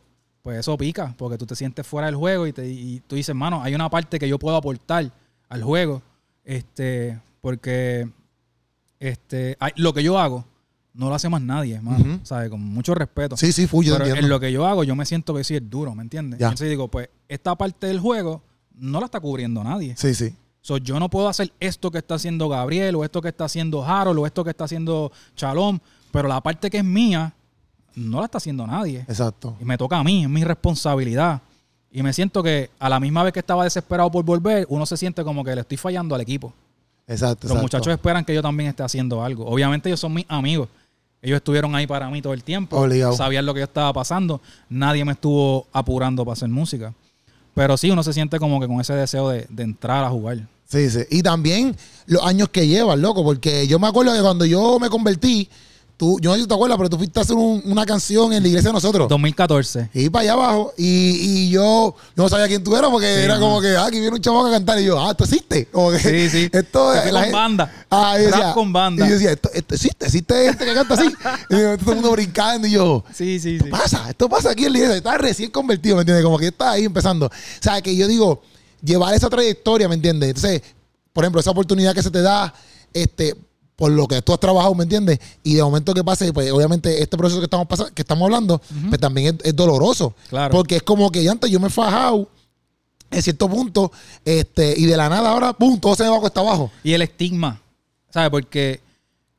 [0.48, 3.36] Pues eso pica, porque tú te sientes fuera del juego y, te, y tú dices,
[3.36, 5.12] mano, hay una parte que yo puedo aportar
[5.50, 6.02] al juego,
[6.46, 8.10] este, porque
[8.98, 10.46] este, hay- lo que yo hago
[10.94, 12.20] no lo hace más nadie, mano, Ujú.
[12.24, 12.50] ¿sabes?
[12.50, 13.36] Con mucho respeto.
[13.36, 14.26] Sí, sí, fui, yo Pero entiendo.
[14.26, 16.40] en lo que yo hago, yo me siento que sí es duro, ¿me entiendes?
[16.40, 16.46] Ya.
[16.46, 18.42] Entonces digo, pues esta parte del juego
[18.74, 19.96] no la está cubriendo nadie.
[19.98, 20.34] Sí, sí.
[20.62, 23.84] So, yo no puedo hacer esto que está haciendo Gabriel, o esto que está haciendo
[23.86, 25.78] Harold, o esto que está haciendo Chalom,
[26.14, 27.34] pero la parte que es mía,
[27.98, 29.00] no la está haciendo nadie.
[29.08, 29.56] Exacto.
[29.60, 31.42] Y me toca a mí, es mi responsabilidad.
[31.92, 34.98] Y me siento que a la misma vez que estaba desesperado por volver, uno se
[34.98, 36.54] siente como que le estoy fallando al equipo.
[37.08, 37.48] Exacto.
[37.48, 37.62] Los exacto.
[37.62, 39.46] muchachos esperan que yo también esté haciendo algo.
[39.46, 40.70] Obviamente ellos son mis amigos.
[41.22, 42.78] Ellos estuvieron ahí para mí todo el tiempo.
[42.78, 43.14] Obligado.
[43.14, 44.42] Sabían lo que yo estaba pasando.
[44.70, 46.94] Nadie me estuvo apurando para hacer música.
[47.56, 50.38] Pero sí, uno se siente como que con ese deseo de, de entrar a jugar.
[50.68, 51.00] Sí, sí.
[51.10, 54.90] Y también los años que llevas, loco, porque yo me acuerdo que cuando yo me
[54.90, 55.50] convertí,
[55.98, 58.32] tú, yo no sé si te acuerdas, pero tú fuiste a hacer un- una canción
[58.32, 59.10] en la iglesia de nosotros.
[59.10, 59.90] 2014.
[59.96, 60.74] Y para allá abajo.
[60.78, 63.86] Y, y yo, yo no sabía quién tú eras porque Sí, era como que, ah,
[63.88, 64.80] aquí viene un chavo a cantar.
[64.80, 65.66] Y yo, ah, esto existe.
[65.72, 66.50] Como que, Sí, sí.
[66.54, 67.86] Esto la con gente- banda.
[67.90, 69.06] Ah, yo Rap decía, con banda.
[69.06, 71.06] Y yo decía, esto, esto existe, existe gente que canta así.
[71.50, 72.68] y yo, todo el mundo brincando.
[72.68, 73.72] Y yo, Sí, sí, esto sí.
[73.72, 74.98] pasa, esto pasa aquí en la iglesia.
[74.98, 76.24] Está recién convertido, ¿me entiendes?
[76.24, 77.26] Como que está ahí empezando.
[77.26, 78.44] O sea, que yo digo,
[78.84, 80.30] llevar esa trayectoria, ¿me entiendes?
[80.30, 80.62] Entonces,
[81.12, 82.54] por ejemplo, esa oportunidad que se te da,
[82.94, 83.36] este,
[83.78, 85.20] por lo que tú has trabajado, ¿me entiendes?
[85.44, 88.60] Y de momento que pase, pues obviamente este proceso que estamos pasando, que estamos hablando,
[88.90, 90.16] pues también es, es doloroso.
[90.30, 90.52] Claro.
[90.52, 92.28] Porque es como que antes yo me he fajado
[93.12, 93.92] en cierto punto,
[94.26, 96.72] este, y de la nada ahora, pum, todo se me va cuesta abajo.
[96.84, 97.62] Y el estigma,
[98.10, 98.32] ¿sabes?
[98.32, 98.82] Porque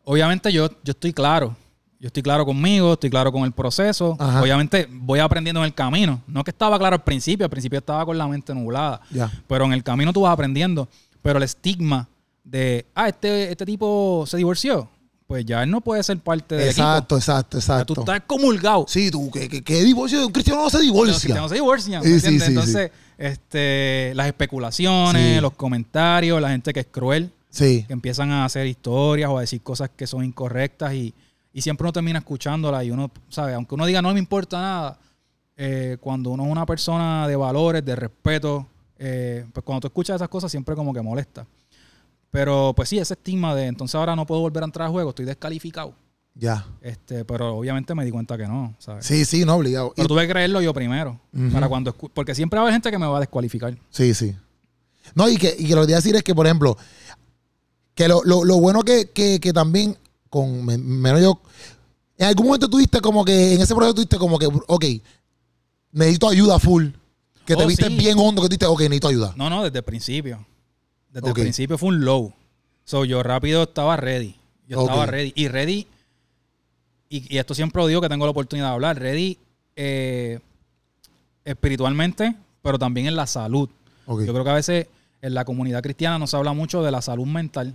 [0.05, 1.57] obviamente yo, yo estoy claro.
[2.01, 4.17] Yo estoy claro conmigo, estoy claro con el proceso.
[4.21, 4.41] Ajá.
[4.41, 6.23] Obviamente voy aprendiendo en el camino.
[6.29, 9.01] No que estaba claro al principio, al principio estaba con la mente nublada.
[9.11, 9.33] Ya.
[9.49, 10.89] Pero en el camino tú vas aprendiendo.
[11.23, 12.07] Pero el estigma
[12.51, 14.89] de, ah, este, este tipo se divorció,
[15.27, 17.67] pues ya él no puede ser parte del Exacto, exacto, equipo.
[17.69, 17.95] Ya exacto.
[17.95, 18.87] Tú estás comulgado.
[18.89, 21.13] Sí, tú, que, que, que divorcio un cristiano no se Los divorcia.
[21.15, 22.47] cristianos se divorcian, ¿me Sí, sí, entiendes?
[22.47, 28.31] sí, Entonces, este, las especulaciones, los comentarios, la gente que es cruel Sí, que empiezan
[28.31, 31.15] a hacer historias o a decir cosas que son incorrectas y,
[31.53, 33.55] y siempre uno termina escuchándola y uno, ¿sabe?
[33.55, 34.99] Aunque uno diga no me importa nada,
[35.57, 38.67] eh, cuando uno es una persona de valores, de respeto,
[38.99, 41.47] eh, pues cuando tú escuchas esas cosas siempre como que molesta.
[42.31, 45.11] Pero pues sí, ese estigma de entonces ahora no puedo volver a entrar al juego,
[45.11, 45.95] estoy descalificado.
[46.35, 46.65] ya.
[46.83, 49.05] Este, pero obviamente me di cuenta que no, ¿sabes?
[49.07, 49.89] Sí, sí, no, obligado.
[49.89, 51.19] Y- Pero tuve que creerlo yo primero.
[51.53, 53.77] Para cuando porque siempre va a haber gente que me va a descualificar.
[53.91, 54.37] Sí, sí.
[55.15, 56.77] No, y que, y que lo que te iba a decir es que, por ejemplo,
[57.95, 59.97] que lo, lo- lo bueno que, que- que también,
[60.31, 61.41] con me- menos yo,
[62.19, 64.85] en algún momento tuviste como que, en ese proceso tuviste como que, ok,
[65.93, 66.89] necesito ayuda full.
[67.45, 67.97] Que te Oh, viste sí.
[67.97, 69.33] bien hondo, que tú dijiste, ok, necesito ayuda.
[69.37, 70.45] No, no, desde el principio.
[71.13, 72.33] Desde el principio fue un low.
[72.85, 74.37] So, yo rápido estaba ready.
[74.67, 75.33] Yo estaba ready.
[75.35, 75.87] Y ready,
[77.09, 79.39] y, y esto siempre lo digo que tengo la oportunidad de hablar, ready
[79.77, 80.41] eh,
[81.45, 83.69] espiritualmente, pero también en la salud.
[84.07, 84.87] Yo creo que a veces
[85.21, 87.75] en la comunidad cristiana no se habla mucho de la salud mental.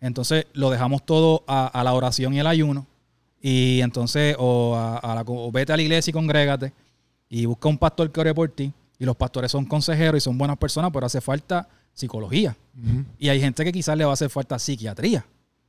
[0.00, 2.86] Entonces lo dejamos todo a, a la oración y el ayuno.
[3.42, 6.72] Y entonces, o, a, a la, o vete a la iglesia y congrégate.
[7.28, 8.72] Y busca un pastor que ore por ti.
[8.98, 12.56] Y los pastores son consejeros y son buenas personas, pero hace falta psicología.
[13.18, 15.24] Y hay gente que quizás le va a hacer falta psiquiatría.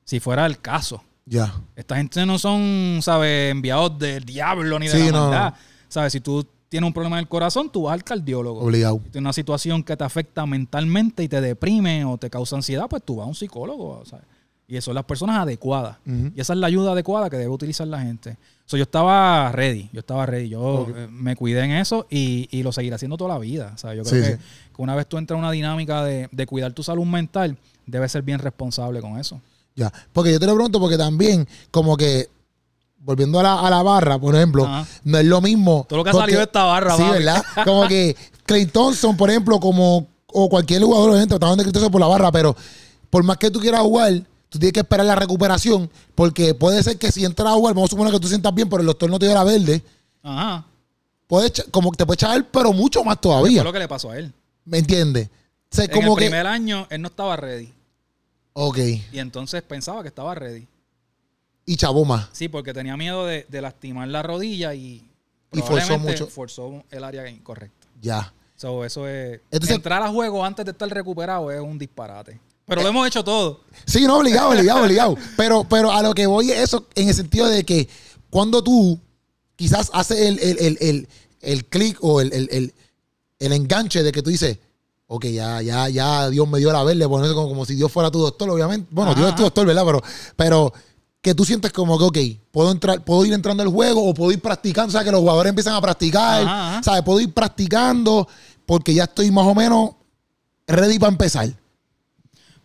[0.05, 1.03] Si fuera el caso.
[1.25, 1.53] Ya.
[1.75, 3.51] Esta gente no son, ¿sabes?
[3.51, 5.49] Enviados del diablo ni de Sí, la no, maldad.
[5.51, 5.57] no.
[5.88, 6.13] ¿Sabes?
[6.13, 8.97] Si tú tienes un problema en el corazón, tú vas al cardiólogo Obligado.
[9.12, 13.03] tienes una situación que te afecta mentalmente y te deprime o te causa ansiedad, pues
[13.03, 14.03] tú vas a un psicólogo.
[14.05, 14.25] ¿sabes?
[14.71, 15.97] Y eso son las personas adecuadas.
[16.05, 18.38] Y esa es la ayuda adecuada que debe utilizar la gente.
[18.65, 20.47] So, yo estaba ready, yo estaba ready.
[20.47, 23.73] Yo eh, me cuidé en eso y, y lo seguiré haciendo toda la vida.
[23.75, 24.41] O sea, yo creo Sí, que, sí.
[24.73, 28.13] que una vez tú entras en una dinámica de, de cuidar tu salud mental, debes
[28.13, 29.41] ser bien responsable con eso.
[29.75, 29.91] Ya.
[30.13, 32.29] Porque yo te lo pregunto porque también, como que,
[32.99, 34.88] volviendo a la, a la barra, por ejemplo, Ajá.
[35.03, 35.86] no es lo mismo.
[35.89, 37.03] Todo lo que ha porque- salido de esta barra, Sí.
[37.03, 37.43] ¿verdad?
[37.65, 42.07] Como que Clay Thompson, por ejemplo, como, o cualquier jugador, obviamente, estaban de por la
[42.07, 42.55] barra, pero
[43.10, 46.97] por más que tú quieras jugar, tú tienes que esperar la recuperación, porque puede ser
[46.97, 49.09] que si entras a jugar, vamos a suponer que tú sientas bien, pero el doctor
[49.09, 49.81] no te dio la verde,
[50.21, 50.65] Ajá.
[51.25, 53.63] puede echa- como que te puede echar, pero mucho más Fue todavía.
[53.63, 54.31] lo que le pasó a él.
[54.65, 55.29] ¿Me entiendes?
[55.71, 56.25] O sea, En como el que.
[56.25, 57.73] primer año, él no estaba ready.
[58.53, 58.77] Ok.
[59.13, 60.67] Y entonces pensaba que estaba ready.
[61.65, 62.27] Y chavó más.
[62.33, 65.07] Sí, porque tenía miedo de, de lastimar la rodilla y,
[65.53, 66.27] Y forzó mucho.
[66.27, 67.87] forzó el área incorrecta.
[68.01, 68.33] Ya.
[68.57, 69.39] So, eso es.
[69.49, 72.39] Entonces- entrar a juego antes de estar recuperado es un disparate.
[72.71, 73.60] Pero lo hemos hecho todo.
[73.86, 75.17] Sí, no, obligado, obligado, obligado.
[75.36, 77.89] Pero, pero a lo que voy es eso en el sentido de que
[78.29, 78.97] cuando tú
[79.57, 81.10] quizás haces el, el, el, el,
[81.41, 82.73] el clic o el, el, el,
[83.39, 84.57] el enganche de que tú dices,
[85.07, 87.91] ok, ya, ya, ya Dios me dio la verde, bueno, eso como, como si Dios
[87.91, 88.88] fuera tu doctor, obviamente.
[88.89, 89.84] Bueno, Ajá, Dios es tu doctor, ¿verdad?
[89.86, 90.01] Pero,
[90.38, 90.73] pero
[91.21, 94.31] que tú sientes como que, ok, puedo entrar, puedo ir entrando al juego o puedo
[94.31, 96.84] ir practicando, o sea, que los jugadores empiezan a practicar, Ajá, ajá.
[96.84, 97.03] ¿sabes?
[97.03, 98.29] Puedo ir practicando
[98.65, 99.89] porque ya estoy más o menos
[100.67, 101.49] ready para empezar.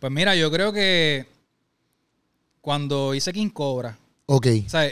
[0.07, 1.27] Pues mira, yo creo que
[2.61, 4.89] cuando hice King Cobra, Ok, o sea,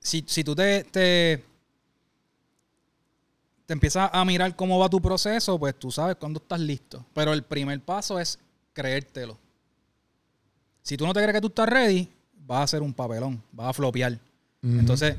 [0.00, 1.44] si, si tú te, te,
[3.66, 7.04] te empiezas a mirar cómo va tu proceso, pues tú sabes cuándo estás listo.
[7.12, 8.38] Pero el primer paso es
[8.72, 9.36] creértelo.
[10.80, 12.08] Si tú no te crees que tú estás ready,
[12.46, 14.18] vas a hacer un papelón, vas a flopear.
[14.62, 15.14] Entonces,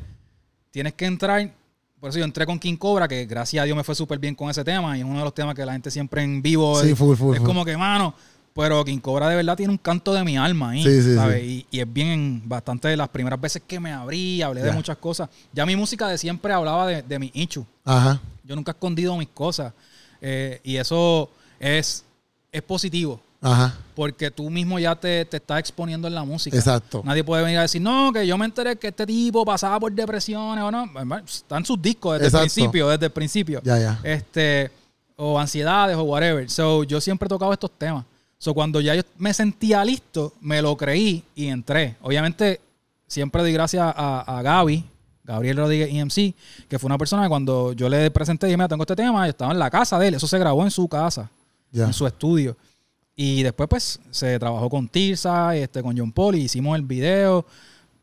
[0.71, 1.53] tienes que entrar.
[1.99, 4.33] Por eso yo entré con King Cobra, que gracias a Dios me fue súper bien
[4.33, 4.97] con ese tema.
[4.97, 7.15] Y es uno de los temas que la gente siempre en vivo Sí, es, full,
[7.15, 7.45] full, es full.
[7.45, 8.15] como que, mano.
[8.59, 10.83] Pero King Cobra de verdad tiene un canto de mi alma ahí.
[10.83, 11.41] Sí, sí, ¿sabes?
[11.41, 11.65] sí.
[11.71, 14.97] Y, y es bien, bastante de las primeras veces que me abrí, hablé de muchas
[14.97, 15.29] cosas.
[15.53, 17.65] Ya mi música de siempre hablaba de, de mi issues.
[17.85, 18.19] Ajá.
[18.43, 19.71] Yo nunca he escondido mis cosas.
[20.19, 22.03] Eh, y eso es,
[22.51, 23.21] es positivo.
[23.41, 23.77] Ajá.
[23.95, 26.57] Porque tú mismo ya te, te estás exponiendo en la música.
[26.57, 27.01] Exacto.
[27.05, 29.93] Nadie puede venir a decir, no, que yo me enteré que este tipo pasaba por
[29.93, 30.85] depresiones o no.
[31.25, 32.43] Están sus discos desde Exacto.
[32.43, 33.61] el principio, desde el principio.
[33.63, 33.99] Ya, ya.
[34.03, 34.69] Este,
[35.15, 36.49] o ansiedades o whatever.
[36.49, 38.03] So, yo siempre he tocado estos temas.
[38.39, 41.97] So, cuando ya yo me sentía listo, me lo creí y entré.
[42.01, 42.59] Obviamente,
[43.05, 44.83] siempre doy gracias a, a Gaby,
[45.23, 46.33] Gabriel Rodríguez EMC,
[46.67, 49.25] que fue una persona que cuando yo le presenté y dije, mira, tengo este tema,
[49.27, 50.13] yo estaba en la casa de él.
[50.15, 51.29] Eso se grabó en su casa
[51.73, 52.55] en su estudio.
[53.15, 57.45] Y después, pues, se trabajó con Tirsa, este, con John Paul, y hicimos el video.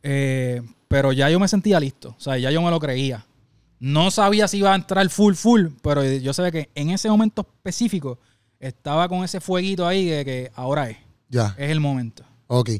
[0.03, 2.15] Eh, pero ya yo me sentía listo.
[2.17, 3.25] O sea, ya yo me lo creía.
[3.79, 7.43] No sabía si iba a entrar full, full, pero yo sabía que en ese momento
[7.43, 8.19] específico
[8.61, 10.97] estaba con ese fueguito ahí de que ahora es.
[11.29, 11.55] Ya.
[11.59, 12.25] Es el momento.
[12.47, 12.71] Ok.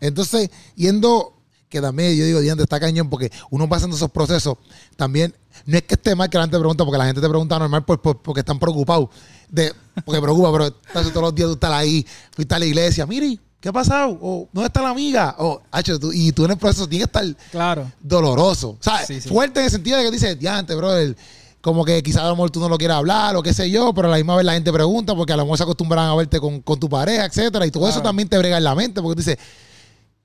[0.00, 1.34] Entonces, yendo,
[1.68, 4.56] que también yo digo, diante está cañón, porque uno pasando esos procesos,
[4.96, 5.34] también,
[5.66, 7.58] no es que esté mal que la gente te pregunta, porque la gente te pregunta
[7.58, 9.08] normal por- por- porque están preocupados,
[9.48, 9.72] de,
[10.04, 13.38] porque preocupa, pero estás todos los días tú estás ahí, fuiste a la iglesia, mire,
[13.60, 14.16] ¿qué ha pasado?
[14.22, 15.34] O, ¿dónde está la amiga?
[15.38, 17.90] O, hacho, tú- y tú en el proceso tienes que estar Claro.
[18.00, 18.70] doloroso.
[18.70, 19.28] O sea, Sí, sí.
[19.28, 21.16] fuerte en el sentido de que dices, diante, brother.
[21.60, 23.92] Como que quizás a lo mejor tú no lo quieras hablar o qué sé yo,
[23.92, 26.14] pero a la misma vez la gente pregunta porque a lo mejor se acostumbran a
[26.14, 27.66] verte con, con tu pareja, etcétera.
[27.66, 29.38] Y todo eso también te brega en la mente porque tú dices,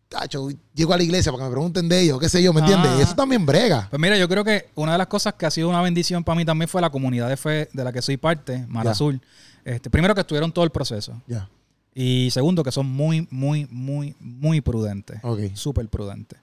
[0.08, 2.60] tacho, llego a la iglesia para que me pregunten de ellos, qué sé yo, ¿me
[2.60, 2.92] entiendes?
[2.92, 2.98] Ah.
[3.00, 3.88] Y eso también brega.
[3.90, 6.36] Pues mira, yo creo que una de las cosas que ha sido una bendición para
[6.36, 8.92] mí también fue la comunidad de fe de la que soy parte, Mar Ya.
[8.92, 9.22] Azul.
[9.64, 11.22] Este, primero que estuvieron todo el proceso.
[11.28, 11.50] Ya.
[11.94, 15.20] Y segundo, que son muy, muy, muy, muy prudentes.
[15.24, 15.40] Ok.
[15.54, 16.40] Súper prudentes.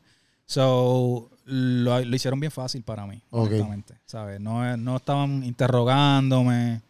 [0.46, 3.46] So, lo, lo hicieron bien fácil para mí, Ok.
[3.48, 3.94] honestamente.
[4.06, 4.40] ¿Sabes?
[4.40, 6.82] No, no estaban interrogándome.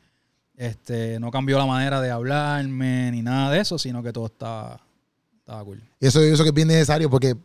[0.57, 4.81] Este, no cambió la manera de hablarme ni nada de eso, sino que todo estaba,
[5.39, 5.81] estaba cool.
[6.01, 7.37] Y eso, eso que es bien necesario porque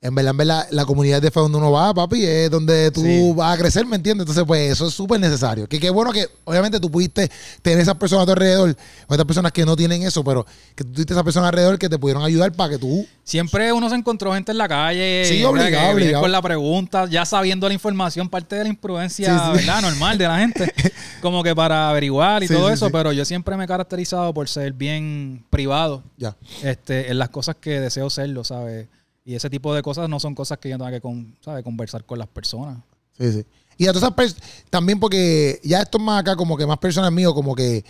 [0.00, 3.02] en verdad, en verdad, la comunidad de fe donde uno va, papi, es donde tú
[3.02, 3.32] Sí.
[3.34, 4.22] vas a crecer, ¿me entiendes?
[4.22, 5.66] Entonces, pues eso es súper necesario.
[5.68, 7.28] Que qué bueno que, obviamente, tú pudiste
[7.62, 8.76] tener esas personas a tu alrededor,
[9.08, 11.88] o estas personas que no tienen eso, pero que tú tuviste esas personas alrededor que
[11.88, 13.04] te pudieron ayudar para que tú.
[13.24, 15.24] Siempre uno se encontró gente en la calle.
[15.26, 16.22] Sí, obligado, obligado.
[16.22, 19.66] Con la pregunta, ya sabiendo la información, parte de la imprudencia, Sí, sí.
[19.66, 19.82] ¿verdad?
[19.82, 20.72] Normal de la gente.
[21.20, 22.88] Como que para averiguar y todo eso.
[22.90, 26.36] Pero yo siempre me he caracterizado por ser bien privado Ya.
[26.62, 28.86] este, en las cosas que deseo serlo, ¿sabes?
[29.28, 31.62] Y ese tipo de cosas no son cosas que yo tenga que con, ¿sabes?
[31.62, 32.78] conversar con las personas.
[33.18, 33.44] Sí, sí.
[33.76, 36.78] Y a todas esas pers- también porque ya esto es más acá, como que más
[36.78, 37.84] personas míos, como que.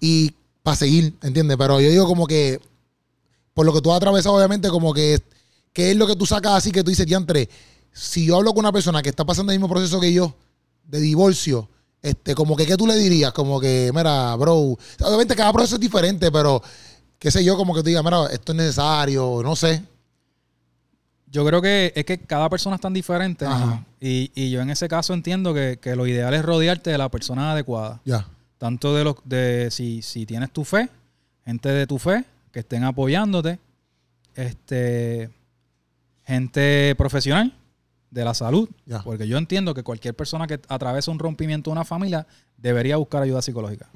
[0.00, 1.58] Y para seguir, ¿entiendes?
[1.58, 2.62] Pero yo digo como que.
[3.52, 5.20] Por lo que tú has atravesado, obviamente, como que.
[5.74, 7.46] ¿Qué es lo que tú sacas así que tú dices, diantre?
[7.92, 10.34] Si yo hablo con una persona que está pasando el mismo proceso que yo,
[10.86, 11.68] de divorcio,
[12.00, 13.34] este, como que, ¿qué tú le dirías?
[13.34, 14.78] Como que, mira, bro.
[15.02, 16.62] Obviamente cada proceso es diferente, pero.
[17.18, 19.82] Qué sé yo, como que tú digas, mira, esto es necesario, no sé.
[21.34, 23.44] Yo creo que es que cada persona es tan diferente.
[24.00, 27.08] Y, y yo en ese caso entiendo que, que lo ideal es rodearte de la
[27.10, 28.00] persona adecuada.
[28.04, 28.28] Ya.
[28.56, 30.88] Tanto de los de si, si tienes tu fe,
[31.44, 33.58] gente de tu fe que estén apoyándote,
[34.36, 35.28] este
[36.24, 37.52] gente profesional
[38.10, 39.02] de la salud, Ya.
[39.02, 43.22] porque yo entiendo que cualquier persona que atraviesa un rompimiento de una familia debería buscar
[43.24, 43.88] ayuda psicológica.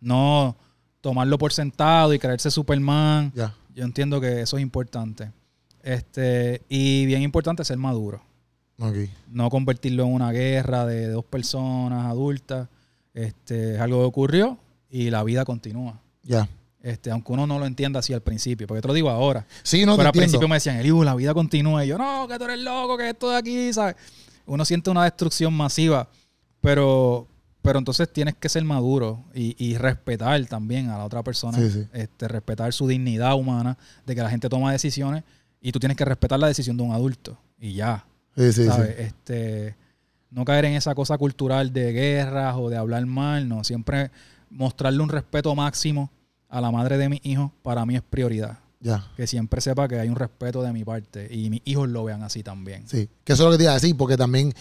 [0.00, 0.56] No
[1.00, 3.30] tomarlo por sentado y creerse Superman.
[3.34, 3.54] Ya.
[3.76, 5.30] Yo entiendo que eso es importante.
[5.82, 8.22] Este, y bien importante ser maduro.
[9.30, 12.68] No convertirlo en una guerra de dos personas adultas.
[13.12, 16.00] Este, es algo que ocurrió y la vida continúa.
[16.22, 16.48] Ya.
[16.82, 19.46] Este, aunque uno no lo entienda así al principio, porque te lo digo ahora.
[19.62, 20.20] Sí, no te pero al entiendo.
[20.22, 21.84] principio me decían, Eliu, la vida continúa.
[21.84, 23.96] Y yo, no, que tú eres loco, que esto de aquí, ¿sabes?
[24.46, 26.08] Uno siente una destrucción masiva,
[26.62, 27.26] pero,
[27.60, 31.58] pero entonces tienes que ser maduro y, y respetar también a la otra persona.
[31.58, 31.86] Sí, sí.
[31.92, 35.22] Este, respetar su dignidad humana, de que la gente toma decisiones
[35.60, 37.38] y tú tienes que respetar la decisión de un adulto.
[37.58, 38.04] Y ya.
[38.36, 38.96] Sí, sí, ¿sabes?
[38.96, 39.02] sí.
[39.02, 39.76] Este,
[40.30, 43.64] no caer en esa cosa cultural de guerras o de hablar mal, no.
[43.64, 44.10] Siempre
[44.48, 46.10] mostrarle un respeto máximo
[46.48, 48.58] a la madre de mis hijos, para mí es prioridad.
[48.80, 49.06] Ya.
[49.14, 52.22] Que siempre sepa que hay un respeto de mi parte y mis hijos lo vean
[52.22, 52.88] así también.
[52.88, 54.54] Sí, que eso es lo que te iba a decir, porque también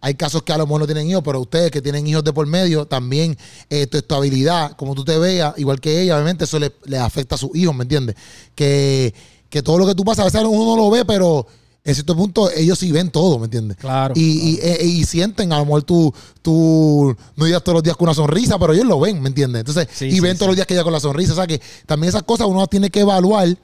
[0.00, 2.32] hay casos que a lo mejor no tienen hijos, pero ustedes que tienen hijos de
[2.32, 3.36] por medio, también
[3.68, 7.34] eh, tu estabilidad, como tú te veas, igual que ella, obviamente eso le, le afecta
[7.34, 8.16] a sus hijos, ¿me entiendes?
[8.54, 9.12] Que,
[9.50, 11.46] que todo lo que tú pasas, a veces uno no lo ve, pero
[11.88, 13.76] En cierto punto, ellos sí ven todo, ¿me entiendes?
[13.76, 14.12] Claro.
[14.16, 17.96] Y, y- e- y sienten, a lo mejor tú, tú no digas todos los días
[17.96, 19.60] con una sonrisa, pero ellos lo ven, ¿me entiendes?
[19.60, 20.38] Entonces, Sí, y sí, ven sí.
[20.38, 21.32] todos los días que ella con la sonrisa.
[21.32, 23.56] O sea que también esas cosas uno las tiene que evaluar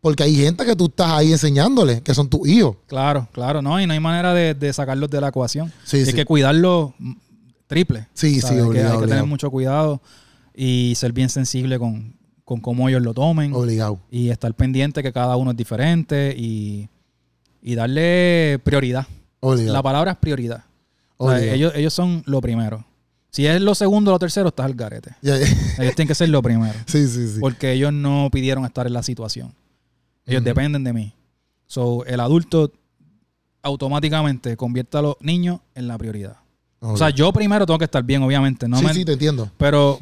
[0.00, 2.76] porque hay gente que tú estás ahí enseñándole, que son tus hijos.
[2.86, 5.72] Claro, claro, no, y no hay manera de, de sacarlos de la ecuación.
[5.84, 7.12] Sí, hay que cuidarlos mm,
[7.66, 8.06] triple.
[8.14, 9.00] Sí, sí, obligado, hay que obligado.
[9.08, 10.00] tener mucho cuidado
[10.54, 12.14] y ser bien sensible con,
[12.46, 13.98] con cómo ellos lo tomen Obligado.
[14.10, 16.88] y estar pendiente que cada uno es diferente y,
[17.60, 19.06] y darle prioridad.
[19.40, 19.72] Obligado.
[19.74, 20.64] La palabra es prioridad.
[21.18, 22.84] O sea, ellos, ellos son lo primero.
[23.30, 25.10] Si es lo segundo o lo tercero, estás al garete.
[25.22, 26.72] Ellos tienen que ser lo primero.
[26.86, 27.40] Sí, sí, sí.
[27.40, 29.52] Porque ellos no pidieron estar en la situación.
[30.24, 31.12] Ellos dependen de mí.
[31.66, 32.70] So, el adulto
[33.62, 36.36] automáticamente convierte a los niños en la prioridad.
[36.78, 38.68] O sea, yo primero tengo que estar bien, obviamente.
[38.68, 39.50] No sí, me- sí, te entiendo.
[39.56, 39.98] Pero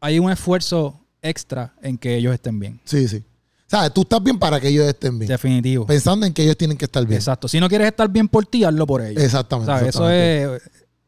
[0.00, 2.80] hay un esfuerzo extra en que ellos estén bien.
[2.84, 3.24] Sí, sí.
[3.66, 3.92] ¿Sabes?
[3.92, 5.28] Tú estás bien para que ellos estén bien.
[5.28, 5.86] Definitivo.
[5.86, 7.18] Pensando en que ellos tienen que estar bien.
[7.18, 7.48] Exacto.
[7.48, 9.22] Si no quieres estar bien por ti, hazlo por ellos.
[9.22, 9.72] Exactamente.
[9.72, 9.88] ¿Sabes?
[9.88, 10.62] Eso es...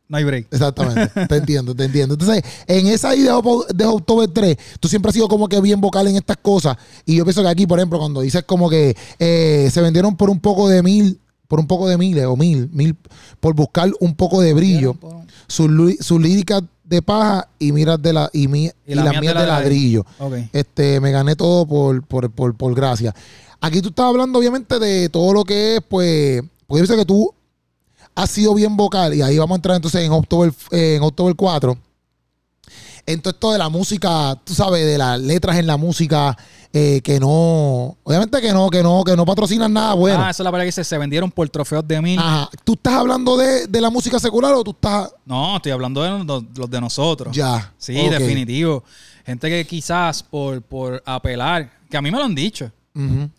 [0.08, 0.46] No hay break.
[0.52, 2.14] Exactamente, te entiendo, te entiendo.
[2.14, 3.34] Entonces, en esa idea
[3.74, 6.76] de October 3, tú siempre has sido como que bien vocal en estas cosas.
[7.04, 10.30] Y yo pienso que aquí, por ejemplo, cuando dices como que eh, se vendieron por
[10.30, 12.96] un poco de mil, por un poco de miles o mil, mil,
[13.40, 14.96] por buscar un poco de brillo,
[15.48, 15.68] sus
[16.00, 19.34] sus líricas de paja y miras de la, y, mi- y la las mía mías
[19.34, 20.06] de de la- ladrillo.
[20.52, 23.14] Este, me gané todo por, por, por, por gracia.
[23.60, 27.32] Aquí tú estás hablando, obviamente, de todo lo que es, pues, porque yo que tú
[28.14, 31.34] has sido bien vocal, y ahí vamos a entrar entonces en October, eh, en October
[31.34, 31.76] 4.
[33.06, 36.36] En todo esto de la música, tú sabes, de las letras en la música,
[36.72, 40.18] eh, que no, obviamente que no, que no, que no patrocinan nada bueno.
[40.18, 42.18] Ah, esa es la palabra que dice, se vendieron por trofeos de mil.
[42.18, 42.50] Ajá.
[42.64, 46.24] ¿Tú estás hablando de, de la música secular o tú estás No, estoy hablando de
[46.24, 47.34] los, los de nosotros.
[47.34, 47.72] ya?
[47.78, 48.82] Sí, definitivo.
[49.24, 52.70] Gente que quizás por, por apelar, que a mí me lo han dicho.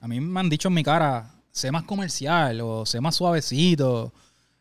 [0.02, 4.14] A mí me han dicho en mi cara, sé más comercial o sé más suavecito.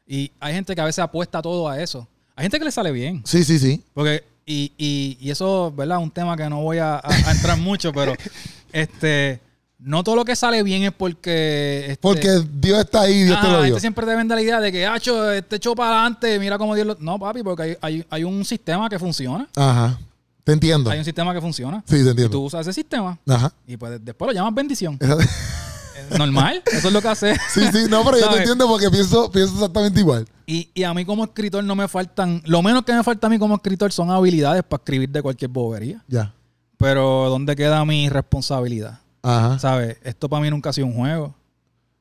[0.06, 2.08] Y hay gente que a veces apuesta todo a eso.
[2.34, 3.22] Hay gente que le sale bien.
[3.24, 3.82] Sí, sí, sí.
[3.94, 5.98] Porque, y, y, y eso, ¿verdad?
[5.98, 8.14] Un tema que no voy a, entrar mucho, pero
[8.72, 9.40] este,
[9.80, 11.86] no todo lo que sale bien es porque.
[11.88, 13.64] este, Porque Dios está ahí, Dios te lo dio.
[13.64, 16.74] gente siempre te vende la idea de que, hacho, este echó para adelante, mira cómo
[16.76, 16.96] Dios lo.
[17.00, 19.48] No, papi, porque hay, hay, hay un sistema que funciona.
[19.56, 19.98] Ajá.
[20.44, 20.90] Te entiendo.
[20.90, 21.82] Hay un sistema que funciona.
[21.84, 22.30] Sí, te Y entiendo.
[22.30, 23.52] tú usas ese sistema Ajá.
[23.66, 24.96] y pues después lo llamas bendición.
[26.18, 27.36] Normal, eso es lo que hace.
[27.52, 30.26] Sí, sí, no, pero yo te entiendo porque pienso, pienso exactamente igual.
[30.46, 33.30] Y, y a mí como escritor no me faltan, lo menos que me falta a
[33.30, 36.04] mí como escritor son habilidades para escribir de cualquier bobería.
[36.08, 36.32] Ya.
[36.78, 39.00] Pero ¿dónde queda mi responsabilidad?
[39.22, 39.58] Ajá.
[39.58, 39.96] ¿Sabes?
[40.02, 41.34] Esto para mí nunca ha sido un juego.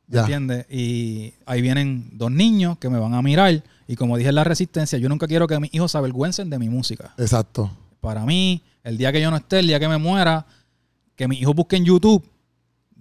[0.08, 0.22] Ya.
[0.22, 0.66] ¿Entiendes?
[0.70, 3.64] Y ahí vienen dos niños que me van a mirar.
[3.88, 6.60] Y como dije en la resistencia, yo nunca quiero que mis hijos se avergüencen de
[6.60, 7.14] mi música.
[7.18, 7.72] Exacto.
[8.02, 10.46] Para mí, el día que yo no esté, el día que me muera,
[11.16, 12.24] que mis hijos busquen YouTube,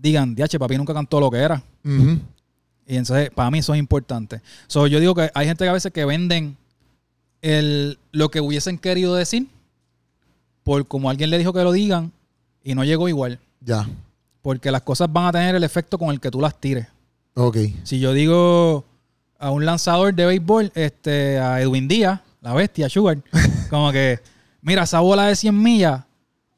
[0.05, 1.63] digan, diache, papi nunca cantó lo que era.
[2.87, 4.43] Y entonces, para mí eso es importante.
[4.67, 6.57] So, yo digo que hay gente que a veces que venden
[7.41, 9.49] el, lo que hubiesen querido decir
[10.63, 12.13] por como alguien le dijo que lo digan
[12.63, 13.39] y no llegó igual.
[13.61, 13.89] Ya.
[14.43, 16.87] Porque las cosas van a tener el efecto con el que tú las tires.
[17.35, 17.57] Ok.
[17.85, 18.85] Si yo digo
[19.39, 23.19] a un lanzador de béisbol, este, a Edwin Díaz, la bestia, Sugar,
[23.71, 24.21] como que,
[24.61, 26.05] mira, esa bola de 100 millas,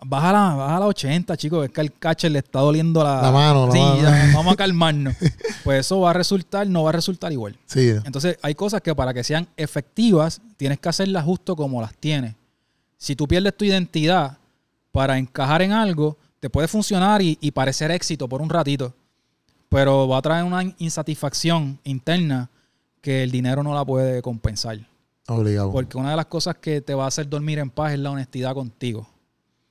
[0.05, 3.67] bájala, bájala a 80, chicos, es que al catcher le está doliendo la, La mano,
[3.67, 4.03] la sí, mano.
[4.03, 5.15] ya, vamos a calmarnos.
[5.65, 7.59] pues eso va a resultar, no va a resultar igual.
[7.67, 7.91] Sí.
[8.05, 12.35] Entonces, hay cosas que para que sean efectivas, tienes que hacerlas justo como las tienes.
[12.99, 14.39] Si tú pierdes tu identidad
[14.93, 18.95] para encajar en algo, te puede funcionar y, y parecer éxito por un ratito,
[19.69, 22.51] pero va a traer una insatisfacción interna
[23.01, 24.79] que el dinero no la puede compensar.
[25.29, 25.73] Obligado.
[25.73, 28.11] Porque una de las cosas que te va a hacer dormir en paz es la
[28.11, 29.09] honestidad contigo.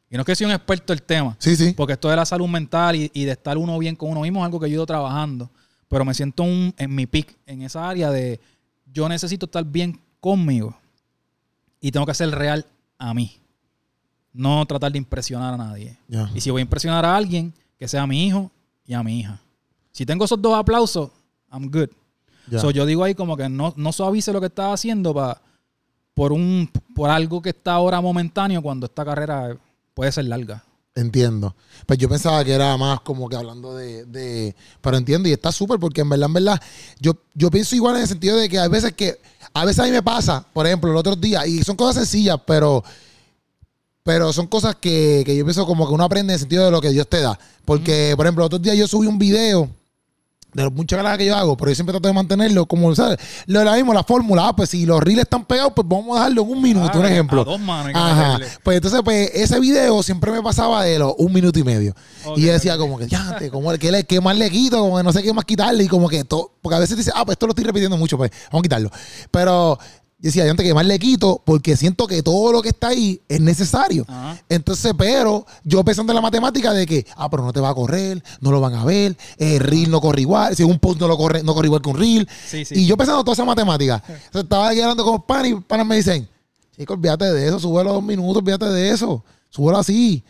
[0.09, 1.73] Y no es que sea un experto del tema, Sí, sí.
[1.75, 4.39] porque esto de la salud mental y, y de estar uno bien con uno mismo
[4.39, 5.49] es algo que yo he ido trabajando.
[5.87, 8.39] Pero me siento un- en mi pick, en esa área de
[8.91, 10.77] yo necesito estar bien conmigo.
[11.81, 12.65] Y tengo que ser real
[12.97, 13.37] a mí.
[14.33, 15.97] No tratar de impresionar a nadie.
[16.33, 18.51] Y si voy a impresionar a alguien, que sea a mi hijo
[18.85, 19.39] y a mi hija.
[19.91, 21.09] Si tengo esos dos aplausos,
[21.51, 21.89] I'm good.
[22.49, 22.59] Ya.
[22.59, 25.41] So, yo digo ahí como que no, no suavice lo que estás haciendo pa-
[26.13, 29.57] por, un, por algo que está ahora momentáneo cuando esta carrera
[29.95, 30.63] puede ser larga.
[30.93, 31.55] Entiendo.
[31.85, 34.05] Pues yo pensaba que era más como que hablando de.
[34.05, 36.61] de- pero entiendo y está súper porque en verdad, en verdad,
[36.99, 39.19] yo, yo pienso igual en el sentido de que hay veces que.
[39.53, 42.37] A veces a mí me pasa, por ejemplo, el otro día, y son cosas sencillas,
[42.45, 42.83] pero.
[44.03, 46.71] Pero son cosas que, que yo pienso como que uno aprende en el sentido de
[46.71, 47.37] lo que Dios te da.
[47.65, 49.67] Porque, por ejemplo, el otro día yo subí un video
[50.55, 53.17] de los muchos canales que yo hago, pero yo siempre trato de mantenerlo como, ¿sabes?
[53.45, 56.15] Lo de la misma, la fórmula, ah, pues si los reels están pegados, pues vamos
[56.15, 57.43] a dejarlo en un minuto, Ah, un a ejemplo.
[57.43, 58.39] dos manos que Ajá.
[58.63, 61.93] Pues entonces, pues ese video siempre me pasaba de los un minuto y medio.
[62.37, 64.79] Y yo decía como que, ya, como ¿qué, le, ¿qué más le quito?
[64.79, 65.83] Como que no sé qué más quitarle.
[65.83, 68.17] Y como que todo, porque a veces dice, ah, pues esto lo estoy repitiendo mucho,
[68.17, 68.89] pues vamos a quitarlo.
[69.31, 69.77] Pero
[70.25, 72.87] yo decía, yo antes que más le quito, porque siento que todo lo que está
[72.87, 74.05] ahí es necesario.
[74.07, 74.41] Ajá.
[74.49, 77.75] Entonces, pero yo pensando en la matemática de que, ah, pero no te va a
[77.75, 81.07] correr, no lo van a ver, el reel no corre igual, si un post no
[81.07, 82.27] lo corre, no corre igual que un reel.
[82.47, 82.73] Sí, sí.
[82.75, 84.01] Y yo pensando toda esa matemática.
[84.07, 86.27] Entonces, estaba aquí hablando con pan y panas me dicen,
[86.75, 90.23] chico, olvídate de eso, súbelo dos minutos, olvídate de eso, súbelo así.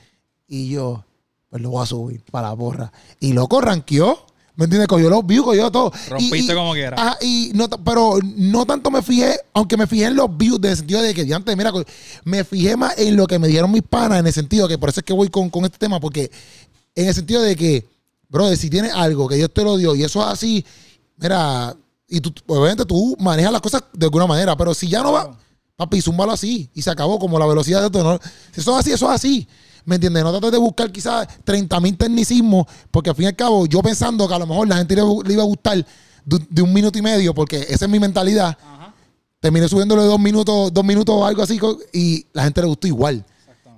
[0.46, 1.06] Y yo,
[1.50, 2.91] pues lo voy a subir para la porra.
[3.22, 4.24] Y loco, ranqueó.
[4.56, 4.88] ¿Me entiendes?
[4.88, 5.91] Cogió los views, cogió todo.
[6.10, 6.95] Rompiste Y- como quiera.
[6.99, 10.70] Ajá, y no, pero no tanto me fijé, aunque me fijé en los views, en
[10.72, 11.74] el sentido de que, antes, mira,
[12.24, 14.89] me fijé más en lo que me dieron mis panas, en el sentido que por
[14.89, 16.32] eso es que voy con, con este tema, porque
[16.95, 17.86] en el sentido de que,
[18.30, 20.66] brother, si tienes algo que Dios te lo dio y eso es así,
[21.18, 21.76] mira,
[22.08, 25.38] y tú, obviamente tú manejas las cosas de alguna manera, pero si ya no va,
[25.76, 28.03] papi, zúmbalo así y se acabó como la velocidad de esto.
[28.03, 28.20] ¿no?
[28.53, 29.47] Si eso es así, eso es así.
[29.86, 30.24] ¿Me entiendes?
[30.24, 33.82] No trates de buscar quizás 30 mil tecnicismos, porque al fin y al cabo, yo
[33.82, 35.86] pensando que a lo mejor la gente le, le iba a gustar
[36.26, 38.94] de, de un minuto y medio, porque esa es mi mentalidad, Ajá.
[39.40, 41.60] terminé subiéndole dos minutos, dos minutos o algo así,
[41.94, 43.24] y la gente le gustó igual.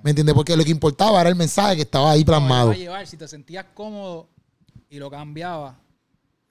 [0.02, 0.34] ¿Me entiendes?
[0.34, 2.72] Porque lo que importaba era el mensaje que estaba ahí plasmado.
[2.72, 4.28] llevar, si te sentías cómodo
[4.88, 5.78] y lo cambiaba,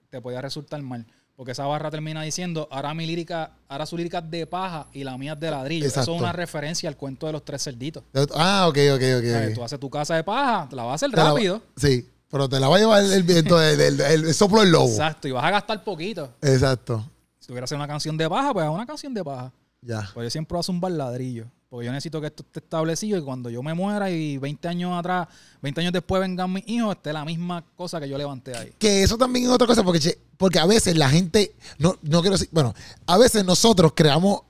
[0.10, 1.06] te podía resultar mal.
[1.38, 5.04] Porque esa barra termina diciendo, ahora mi lírica, ahora su lírica es de paja y
[5.04, 5.86] la mía es de ladrillo.
[5.86, 6.10] Exacto.
[6.12, 8.04] Eso es una referencia al cuento de los tres cerditos.
[8.34, 9.24] Ah, ok, ok, ok.
[9.32, 9.50] ¿Sabes?
[9.50, 9.54] ok.
[9.54, 11.62] Tú haces tu casa de paja, te la vas a hacer Te la- rápido.
[11.76, 14.90] sí, pero te la va a llevar el viento el soplo del lobo.
[14.90, 16.34] Exacto, y vas a gastar poquito.
[16.42, 17.08] Exacto.
[17.38, 19.54] Si tuvieras hacer una canción de paja, pues haz una canción de paja.
[19.82, 20.10] Ya.
[20.16, 21.46] Pues yo siempre voy a zumbar ladrillo.
[21.70, 24.98] Porque yo necesito que esto esté establecido y cuando yo me muera y 20 años
[24.98, 25.28] atrás,
[25.62, 28.74] 20 años después vengan mis hijos, esté la misma cosa que yo levanté ahí.
[28.80, 32.36] Que eso también es otra cosa, porque, porque a veces la gente, no, no quiero
[32.36, 32.74] decir, bueno,
[33.06, 34.42] a veces nosotros creamos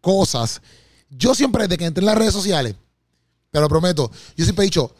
[0.00, 0.60] cosas.
[1.08, 2.74] Yo siempre, desde que entré en las redes sociales,
[3.52, 4.92] te lo prometo, yo siempre he dicho,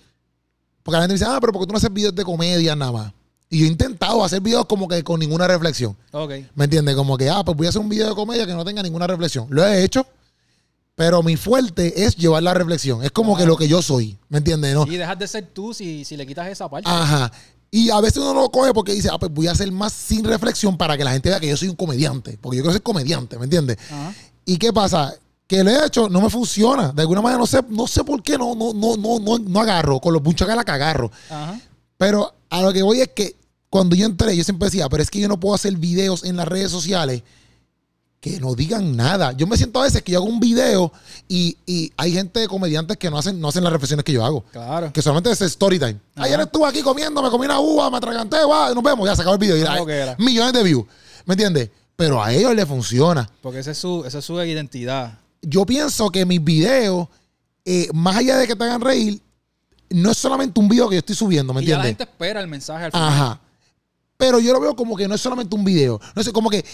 [0.84, 2.92] porque la gente me dice, ah, pero porque tú no haces videos de comedia nada
[2.92, 3.12] más.
[3.50, 5.96] Y yo he intentado hacer videos como que con ninguna reflexión.
[6.12, 6.32] Ok.
[6.54, 6.94] ¿Me entiendes?
[6.94, 9.06] Como que, ah, pues voy a hacer un video de comedia que no tenga ninguna
[9.08, 9.48] reflexión.
[9.50, 10.06] Lo he hecho,
[10.94, 13.02] pero mi fuerte es llevar la reflexión.
[13.02, 14.16] Es como que lo que yo soy.
[14.28, 14.74] ¿Me entiendes?
[14.74, 16.88] No, Y dejas de ser tú si, si le quitas esa parte.
[16.88, 17.32] Ajá.
[17.70, 20.24] Y a veces uno lo coge porque dice, ah, pues voy a hacer más sin
[20.24, 22.38] reflexión para que la gente vea que yo soy un comediante.
[22.40, 23.78] Porque yo quiero ser comediante, ¿me entiendes?
[23.90, 24.14] Ajá.
[24.44, 25.12] ¿Y qué pasa?
[25.48, 26.92] Que lo he hecho, no me funciona.
[26.92, 29.60] De alguna manera no sé, no sé por qué no, no, no, no, no, no
[29.60, 29.98] agarro.
[30.00, 31.10] Con los la que agarro.
[31.28, 31.60] Ajá.
[31.96, 33.34] Pero a lo que voy es que
[33.68, 36.36] cuando yo entré, yo siempre decía, pero es que yo no puedo hacer videos en
[36.36, 37.22] las redes sociales
[38.24, 39.32] que no digan nada.
[39.32, 40.90] Yo me siento a veces que yo hago un video
[41.28, 44.42] y, y hay gente, comediantes que no hacen, no hacen las reflexiones que yo hago.
[44.50, 44.90] Claro.
[44.94, 45.98] Que solamente es story time.
[46.14, 46.24] Ajá.
[46.24, 49.20] Ayer estuve aquí comiendo, me comí una uva, me atraganté, guau, nos vemos, ya se
[49.20, 49.58] acabó el video.
[49.58, 50.86] Y hay millones de views.
[51.26, 51.68] ¿Me entiendes?
[51.96, 53.28] Pero a ellos les funciona.
[53.42, 55.18] Porque esa es su, esa es su identidad.
[55.42, 57.08] Yo pienso que mis videos,
[57.66, 59.20] eh, más allá de que te hagan reír,
[59.90, 62.06] no es solamente un video que yo estoy subiendo, ¿me y ya la entiendes?
[62.06, 63.06] gente espera el mensaje al final.
[63.06, 63.40] Ajá.
[64.16, 66.00] Pero yo lo veo como que no es solamente un video.
[66.16, 66.64] No sé, como que,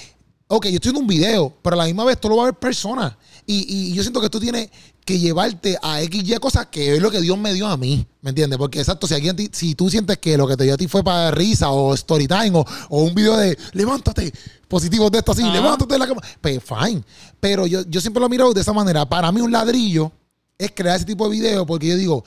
[0.50, 2.46] ok, yo estoy en un video, pero a la misma vez esto lo va a
[2.46, 3.14] ver personas.
[3.46, 4.68] Y, y yo siento que esto tiene
[5.04, 8.04] que llevarte a X, Y cosas que es lo que Dios me dio a mí.
[8.20, 8.58] ¿Me entiendes?
[8.58, 11.04] Porque exacto, si alguien, si tú sientes que lo que te dio a ti fue
[11.04, 14.32] para risa o story time o, o un video de levántate,
[14.66, 17.02] positivos de esto así, levántate de la cama, pues fine.
[17.38, 19.08] Pero yo, yo siempre lo miro de esa manera.
[19.08, 20.10] Para mí un ladrillo
[20.58, 22.24] es crear ese tipo de video porque yo digo,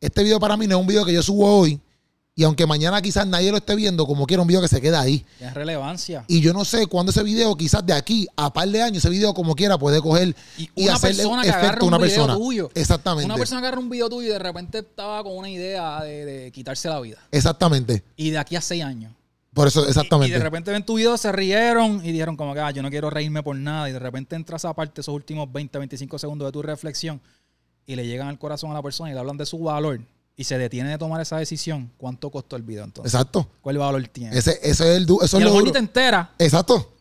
[0.00, 1.80] este video para mí no es un video que yo subo hoy.
[2.40, 5.02] Y aunque mañana quizás nadie lo esté viendo, como quiera un video que se queda
[5.02, 5.26] ahí.
[5.36, 6.24] Tiene relevancia.
[6.26, 9.10] Y yo no sé cuándo ese video, quizás de aquí a par de años, ese
[9.10, 12.34] video como quiera puede coger Y y, una persona que agarra una un video persona.
[12.36, 12.70] tuyo.
[12.74, 13.26] Exactamente.
[13.26, 16.24] Una persona que agarra un video tuyo y de repente estaba con una idea de,
[16.24, 17.18] de quitarse la vida.
[17.30, 18.04] Exactamente.
[18.16, 19.12] Y de aquí a seis años.
[19.52, 20.30] Por eso, exactamente.
[20.30, 22.88] y de repente ven tu video, se rieron y dijeron como que ah, yo no
[22.88, 23.90] quiero reírme por nada.
[23.90, 27.20] Y de repente entra esa parte, esos últimos 20, 25 segundos de tu reflexión
[27.84, 30.00] y le llegan al corazón a la persona y le hablan de su valor
[30.40, 31.90] y se detiene de tomar esa decisión.
[31.98, 33.12] ¿Cuánto costó el video entonces?
[33.12, 33.46] Exacto.
[33.60, 34.34] ¿Cuál valor tiene?
[34.38, 36.94] Ese, ese es el du- eso y es lo te entera, Exacto.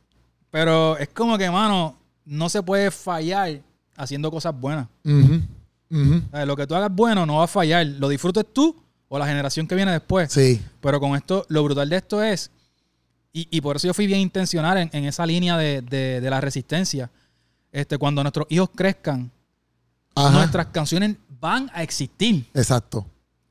[0.52, 3.62] pero es como que, mano, no se puede fallar
[3.96, 4.88] haciendo cosas buenas.
[5.06, 7.86] O sea, Lo que tú hagas bueno no va a fallar.
[7.86, 8.76] Lo disfrutes tú
[9.08, 10.32] o la generación que viene después.
[10.34, 10.62] Sí.
[10.82, 12.52] Pero con esto, lo brutal de esto es,
[13.32, 16.30] y, y por eso yo fui bien intencional en, en esa línea de, de- de
[16.30, 17.10] la resistencia.
[17.72, 19.32] Este, cuando nuestros hijos crezcan,
[20.14, 20.32] Ajá.
[20.32, 22.46] nuestras canciones van a existir.
[22.54, 23.06] Exacto.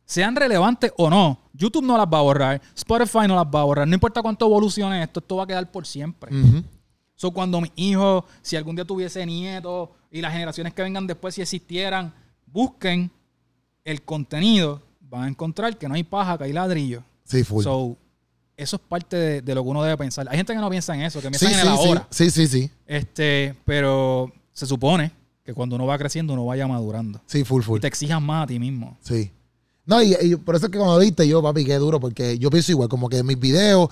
[0.09, 1.39] Sean relevantes o no.
[1.53, 2.63] YouTube no las va a borrar.
[2.75, 3.87] Spotify no las va a borrar.
[3.87, 6.35] No importa cuánto evolucione esto, esto va a quedar por siempre.
[6.35, 6.65] Ujú.
[7.15, 11.35] So, cuando mis hijos, si algún día tuviese nietos y las generaciones que vengan después,
[11.35, 12.15] si existieran,
[12.47, 13.11] busquen
[13.85, 17.03] el contenido, van a encontrar que no hay paja, que hay ladrillo.
[17.25, 17.63] Sí, full.
[17.63, 17.95] So,
[18.57, 20.27] eso es parte de, de lo que uno debe pensar.
[20.31, 22.07] Hay gente que no piensa en eso, que piensa Sí, en sí, el ahora.
[22.09, 22.71] sí, sí, sí, sí.
[22.87, 25.11] Este, pero se supone
[25.45, 27.21] que cuando uno va creciendo, uno vaya madurando.
[27.27, 27.81] Sí, full, Y full.
[27.81, 28.97] te exijas más a ti mismo.
[29.03, 29.31] Sí.
[29.89, 32.51] No, y, y por eso es que cuando viste yo, papi, qué duro, porque yo
[32.51, 33.89] pienso igual, como que mis videos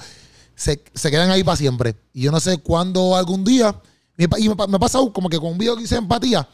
[0.54, 1.96] se, se quedan ahí para siempre.
[2.12, 3.74] Y yo no sé cuándo algún día,
[4.18, 6.46] y me, ha pasado como que con un video que hice empatía,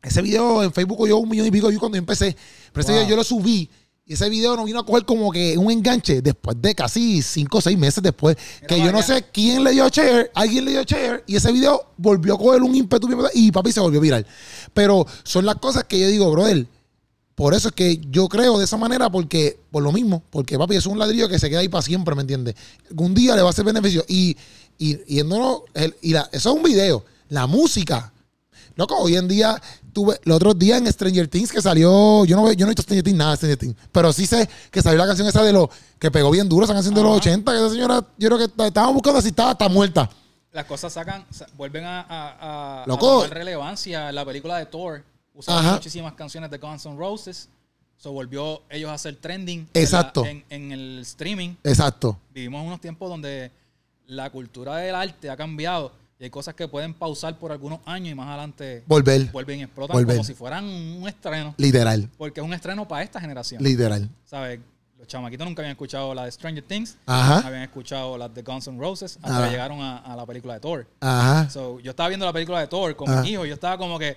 [0.00, 2.36] ese video en Facebook yo un millón y pico yo cuando yo empecé,
[2.72, 3.68] pero ese video yo lo subí.
[4.04, 7.58] Y ese video no vino a coger como que un enganche después de casi 5
[7.58, 8.36] o 6 meses después.
[8.68, 11.94] que yo no sé quién le dio share, alguien le dio share y ese video
[11.96, 14.24] volvió a coger un ímpetu y papi se volvió viral.
[14.72, 16.66] Pero son las cosas que yo digo, brother,
[17.34, 20.76] por eso es que yo creo de esa manera, porque, por lo mismo, porque papi
[20.76, 22.54] es un ladrillo que se queda ahí para siempre, ¿me entiendes?
[22.90, 24.04] Algún día le va a hacer beneficio.
[24.08, 24.36] Y,
[24.78, 27.04] y, yéndonos, el- y la- eso es un video.
[27.28, 28.12] La música.
[28.76, 29.60] Loco, hoy en día,
[29.92, 32.74] tuve, los otros días en Stranger Things que salió, yo no, veo- yo no he
[32.74, 35.42] visto Stranger Things, nada de Stranger Things, pero sí sé que salió la canción esa
[35.42, 35.68] de los,
[35.98, 37.18] que pegó bien duro, esa canción de los Ajá.
[37.18, 40.08] 80, que esa señora, yo creo que estaban buscando si estaba, está muerta.
[40.52, 43.22] Las cosas sacan, sa- vuelven a, a, a- a Loco.
[43.22, 44.10] tomar relevancia.
[44.12, 45.02] La película de Thor
[45.34, 47.48] usaron muchísimas canciones de Guns N' Roses.
[47.96, 50.24] So volvió ellos a hacer trending en Exacto.
[50.24, 51.54] la- En, en el streaming.
[51.62, 52.18] Exacto.
[52.34, 53.52] Vivimos unos tiempos donde
[54.06, 58.10] la cultura del arte ha cambiado y hay cosas que pueden pausar por algunos años
[58.10, 59.30] y más adelante Volver.
[59.30, 60.16] vuelven y explotan Volver.
[60.16, 61.54] como si fueran un estreno.
[61.58, 62.08] Literal.
[62.18, 63.62] Porque es un estreno para esta generación.
[63.62, 64.08] Literal.
[64.24, 64.58] ¿Sabes?
[64.98, 67.38] Los chamaquitos nunca habían escuchado la de Stranger Things, Ajá.
[67.46, 69.44] habían escuchado las de Guns N' Roses, hasta Ajá.
[69.46, 70.86] que llegaron a, a la película de Thor.
[71.00, 71.50] Ajá.
[71.50, 73.22] So, yo estaba viendo la película de Thor con Ajá.
[73.22, 74.16] mi hijo y yo estaba como que,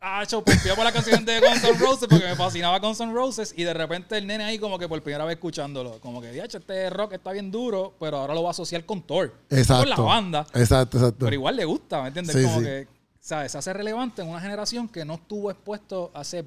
[0.00, 3.54] ah, yo por la canción de Guns N' Roses porque me fascinaba Guns N' Roses
[3.56, 6.58] y de repente el nene ahí como que por primera vez escuchándolo, como que, diacho,
[6.58, 9.34] este rock está bien duro, pero ahora lo va a asociar con Thor.
[9.50, 9.80] Exacto.
[9.82, 11.24] Con la banda, Exacto, exacto.
[11.24, 12.36] pero igual le gusta, ¿me entiendes?
[12.36, 12.64] Sí, como sí.
[12.64, 12.88] que,
[13.20, 13.52] ¿sabes?
[13.52, 16.44] Se hace relevante en una generación que no estuvo expuesto hace...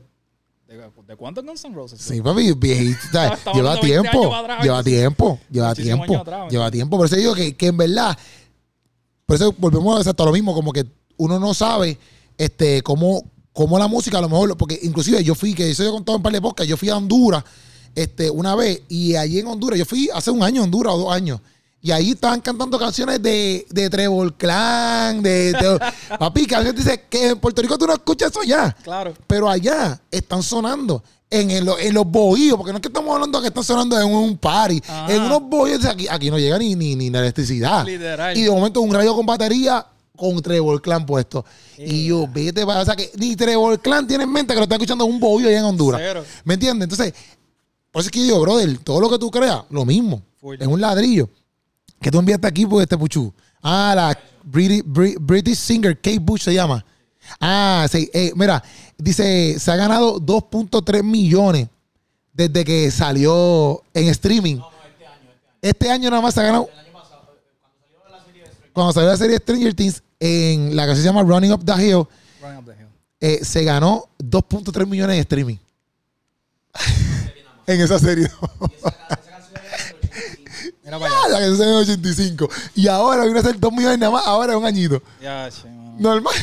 [0.67, 1.99] ¿De, de cuánto Guns N' Roses?
[2.01, 2.47] Sí, papi.
[2.61, 4.33] Estamos Lleva hablando 20 tiempo.
[4.35, 5.39] atrás, lleva tiempo.
[5.49, 6.17] Lleva tiempo.
[6.17, 6.97] atrás, ¿me lleva tiempo.
[6.97, 8.17] Por eso digo que, que en verdad.
[9.25, 10.53] Por eso volvemos a exacto a lo mismo.
[10.53, 10.85] Como que
[11.17, 11.97] uno no sabe
[12.37, 13.29] este cómo,
[13.61, 14.55] cómo la música, a lo mejor.
[14.57, 16.89] Porque inclusive yo fui, que eso yo he contado en par de podcast, yo fui
[16.89, 17.43] a Honduras
[17.95, 18.81] este, una vez.
[18.89, 21.39] Y allí en Honduras, yo fui hace un año a Honduras o dos años.
[21.83, 25.79] Y ahí estaban cantando canciones de, de Trevor Clan, de, de
[26.19, 28.71] papi, que a veces dice que en Puerto Rico tú no escuchas eso ya.
[28.83, 29.13] Claro.
[29.25, 33.39] Pero allá están sonando en, el- en los bohíos, porque no es que estamos hablando
[33.39, 34.79] de que están sonando en un party.
[34.87, 35.11] Ajá.
[35.11, 37.83] En unos bohíos, aquí, aquí no llega ni, ni, ni electricidad.
[37.83, 38.37] Literal.
[38.37, 39.83] Y de momento un radio con batería
[40.21, 41.43] con Trevor Clan puesto.
[41.77, 42.81] Y yo, vete para.
[42.81, 45.47] O sea, que ni Trevor Clan tiene en mente que lo está escuchando un bohío
[45.49, 45.99] allá en Honduras.
[46.01, 46.23] Cero.
[46.43, 46.85] ¿Me entiendes?
[46.89, 47.13] Entonces,
[47.91, 50.21] por eso es que yo digo, brother, todo lo que tú creas, lo mismo.
[50.39, 50.57] Full.
[50.59, 51.27] Es un ladrillo.
[51.99, 53.33] Que tú enviaste aquí por este puchu.
[53.61, 56.85] Ah, la British, Bri- British singer Kate Bush se llama.
[57.39, 58.09] Ah, sí.
[58.13, 58.63] eh, mira,
[58.97, 61.67] dice, se ha ganado 2.3 millones
[62.33, 64.59] desde que salió en streaming.
[65.61, 66.09] este año.
[66.09, 66.69] nada más se ha ganado.
[68.73, 72.05] Cuando salió la serie Stranger Things, en la que se llama Running Up the Hill,
[72.41, 72.87] Running Up the Hill.
[73.19, 75.57] eh, se ganó 2.3 millones en streaming.
[77.65, 78.29] en esa serie.
[80.83, 81.27] Mira para allá.
[81.27, 82.49] la que se en el 85.
[82.75, 85.01] Y ahora viene a ser 2 millones nada más, ahora es un añito.
[85.19, 85.95] Ya, che, mano.
[85.97, 86.35] Normal.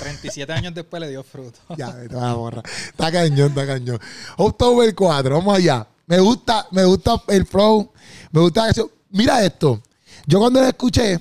[0.00, 1.58] 37 años después le dio fruto.
[1.76, 2.64] ya, te vas a borrar.
[2.66, 3.98] Está cañón, está cañón.
[4.36, 5.86] October 4, vamos allá.
[6.06, 7.90] Me gusta, me gusta el flow.
[8.30, 8.90] Me gusta eso.
[9.10, 9.80] Mira esto.
[10.26, 11.18] Yo cuando la escuché,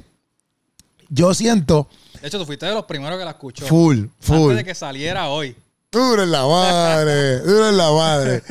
[1.08, 1.88] yo siento
[2.22, 3.66] De hecho, tú fuiste de los primeros que la escuchó.
[3.66, 4.38] full, full.
[4.52, 5.56] Antes de que saliera hoy.
[5.92, 8.44] Duro en la madre, duro en la madre.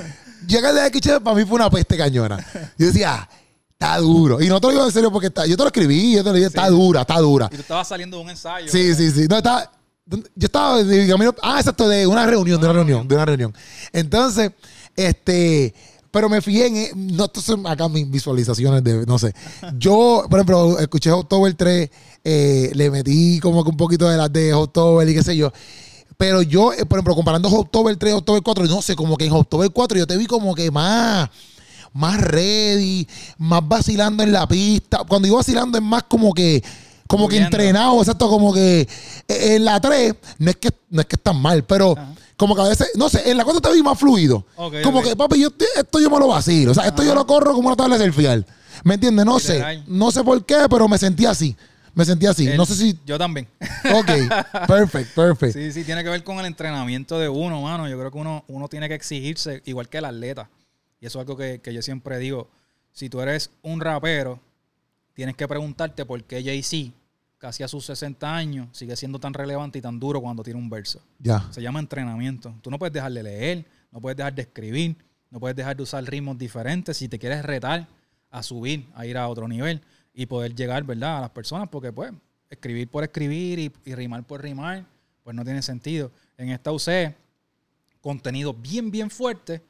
[0.47, 2.45] Yo cuando la escuché, para mí fue una peste cañona.
[2.77, 3.29] Yo decía, "Ah,
[3.73, 4.43] está duro.
[4.43, 6.29] Y no te lo digo en serio porque está, yo te lo escribí, yo te
[6.31, 7.49] lo dije, está dura, está dura.
[7.51, 8.71] Y tú estabas saliendo de un ensayo.
[8.71, 9.27] Sí, sí, sí.
[9.29, 9.71] No, estaba,
[10.07, 11.35] yo estaba de camino.
[11.43, 13.55] Ah, exacto, de una reunión, de una reunión, de una reunión.
[13.93, 14.51] Entonces,
[14.97, 15.75] este.
[16.11, 17.16] Pero me fijé en.
[17.16, 19.07] No, son acá mis visualizaciones de.
[19.07, 19.33] No sé.
[19.79, 21.89] Yo, por ejemplo, escuché October 3,
[22.25, 25.53] eh, le metí como que un poquito de las de October y qué sé yo.
[26.16, 29.25] Pero yo, eh, por ejemplo, comparando October 3 y October 4, no sé, como que
[29.25, 31.31] en October 4 yo te vi como que más
[31.93, 33.07] más ready,
[33.39, 34.99] más vacilando en la pista.
[35.09, 36.62] Cuando digo vacilando es más como que
[37.07, 41.07] como que entrenado, exacto, como que eh, en la 3 no es que no es
[41.09, 42.14] que están mal, pero Ajá.
[42.37, 44.47] como que a veces, no sé, en la 4 te vi más fluido.
[44.85, 47.53] Como que, papi, yo esto yo me lo vacilo, o sea, esto yo lo corro
[47.53, 48.45] como una tabla de selfie.
[48.85, 49.27] ¿Me entiendes?
[49.27, 51.57] No sé, no sé por qué, pero me sentí así.
[51.95, 52.47] Me sentí así.
[52.49, 53.47] El- no sé si Yo también.
[53.95, 55.53] Ok, perfect, perfect.
[55.55, 57.88] sí, sí, tiene que ver con el entrenamiento de uno, mano.
[57.88, 60.49] Yo creo que uno, uno tiene que exigirse, igual que el atleta.
[61.01, 62.49] Y eso es algo que, que yo siempre digo.
[62.93, 64.41] Si tú eres un rapero,
[65.14, 66.93] tienes que preguntarte por qué Jay-Z,
[67.38, 70.68] casi a sus 60 años, sigue siendo tan relevante y tan duro cuando tiene un
[70.68, 71.01] verso.
[71.18, 71.49] Ya.
[71.53, 72.55] Se llama entrenamiento.
[72.61, 74.97] Tú no puedes dejar de leer, no puedes dejar de escribir,
[75.30, 76.97] no puedes dejar de usar ritmos diferentes.
[76.99, 77.86] Si te quieres retar
[78.30, 79.80] a subir, a ir a otro nivel
[80.12, 81.18] y poder llegar, ¿verdad?
[81.18, 82.12] A las personas, porque pues
[82.48, 84.84] escribir por escribir y, y rimar por rimar,
[85.22, 86.11] pues no tiene sentido.
[86.36, 87.14] En esta usé
[88.00, 89.62] contenido bien, bien fuerte.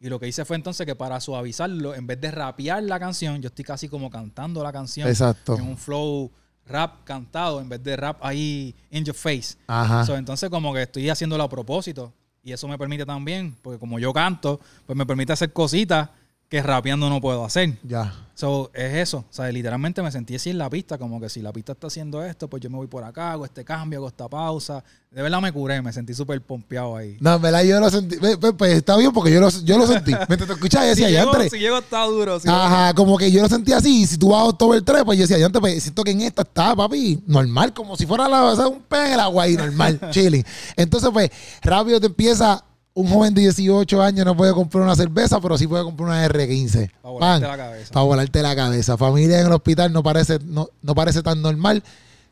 [0.00, 3.42] Y lo que hice fue entonces que para suavizarlo, en vez de rapear la canción,
[3.42, 5.56] yo estoy casi como cantando la canción Exacto.
[5.56, 6.30] en un flow
[6.66, 9.56] rap cantado, en vez de rap ahí in your face.
[9.66, 10.04] Ajá.
[10.04, 12.12] So, entonces como que estoy haciéndolo a propósito.
[12.42, 16.08] Y eso me permite también, porque como yo canto, pues me permite hacer cositas
[16.48, 17.78] que rapeando no puedo hacer.
[17.82, 18.14] Ya.
[18.34, 19.18] So, es eso.
[19.18, 21.88] O sea, literalmente me sentí así en la pista, como que si la pista está
[21.88, 24.82] haciendo esto, pues yo me voy por acá, hago este cambio, hago esta pausa.
[25.10, 27.16] De verdad me curé, me sentí súper pompeado ahí.
[27.20, 28.16] No, en verdad yo lo sentí.
[28.16, 30.12] Pues, está bien porque yo lo, yo lo sentí.
[30.28, 32.38] Mientras te escuchaba, yo Si decía, ya llego, si llego está duro.
[32.38, 34.02] si Ajá, como que yo lo sentí así.
[34.02, 36.12] Y si tú vas a October 3, pues yo decía, ya antes, pues siento que
[36.12, 39.20] en esta está, papi, normal, como si fuera la, o sea, un pez en el
[39.20, 40.44] agua ahí, normal, chilling.
[40.76, 41.30] Entonces, pues,
[41.60, 42.64] rápido te empieza.
[43.00, 46.26] Un joven de 18 años no puede comprar una cerveza, pero sí puede comprar una
[46.26, 46.90] R15.
[47.00, 47.92] Pa' volarte Pan, la cabeza.
[47.92, 48.96] Para volarte la cabeza.
[48.96, 51.82] Familia en el hospital no parece, no, no parece tan normal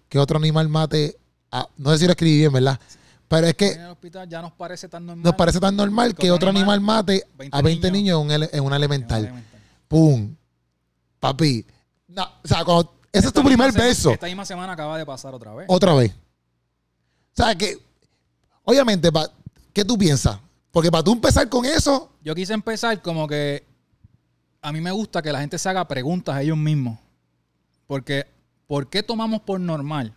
[0.08, 1.16] que otro animal mate.
[1.52, 2.80] a- no sé si lo escribí bien, ¿verdad?
[3.28, 5.24] Pero es En que el hospital ya nos parece tan normal.
[5.24, 8.20] nos parece tan normal que otro animal mate 20 a 20 niños.
[8.20, 9.22] en, un en una en un elemental.
[9.24, 9.60] elemental.
[9.86, 10.34] ¡Pum!
[11.20, 11.64] Papi.
[12.08, 14.10] No, o sea, cuando, ese es tu primer beso.
[14.10, 15.66] Esta misma semana acaba de pasar otra vez.
[15.68, 16.10] Otra vez.
[16.10, 17.78] O sea, que.
[18.64, 19.30] Obviamente, pa-
[19.72, 20.38] ¿qué tú piensas?
[20.76, 22.12] Porque para tú empezar con eso.
[22.22, 23.64] Yo quise empezar como que
[24.60, 26.98] a mí me gusta que la gente se haga preguntas a ellos mismos.
[27.86, 28.26] Porque,
[28.66, 30.12] ¿por qué tomamos por normal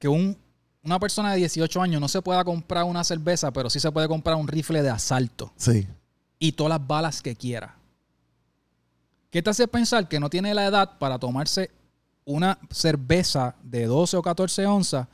[0.00, 0.36] que un,
[0.82, 4.08] una persona de 18 años no se pueda comprar una cerveza, pero sí se puede
[4.08, 5.86] comprar un rifle de asalto Sí.
[6.40, 7.76] y todas las balas que quiera?
[9.30, 11.70] ¿Qué te hace pensar que no tiene la edad para tomarse
[12.24, 15.06] una cerveza de 12 o 14 onzas,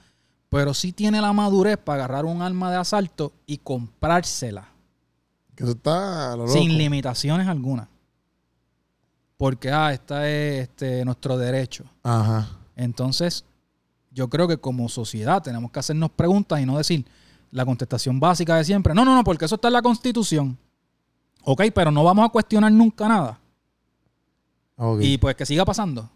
[0.49, 4.69] pero sí tiene la madurez para agarrar un arma de asalto y comprársela?
[5.55, 6.33] Que eso está.
[6.33, 7.89] a lo sin limitaciones alguna.
[9.37, 11.85] Porque, ah, esta es este, nuestro derecho.
[12.03, 12.49] Ajá.
[12.75, 13.45] Entonces,
[14.11, 17.05] yo creo que como sociedad tenemos que hacernos preguntas y no decir
[17.51, 18.95] la contestación básica de siempre.
[18.95, 20.59] No, no, no, porque eso está en la Constitución.
[21.45, 23.39] Ok, pero no vamos a cuestionar nunca nada.
[24.77, 25.01] Ok.
[25.03, 26.11] Y pues que siga pasando.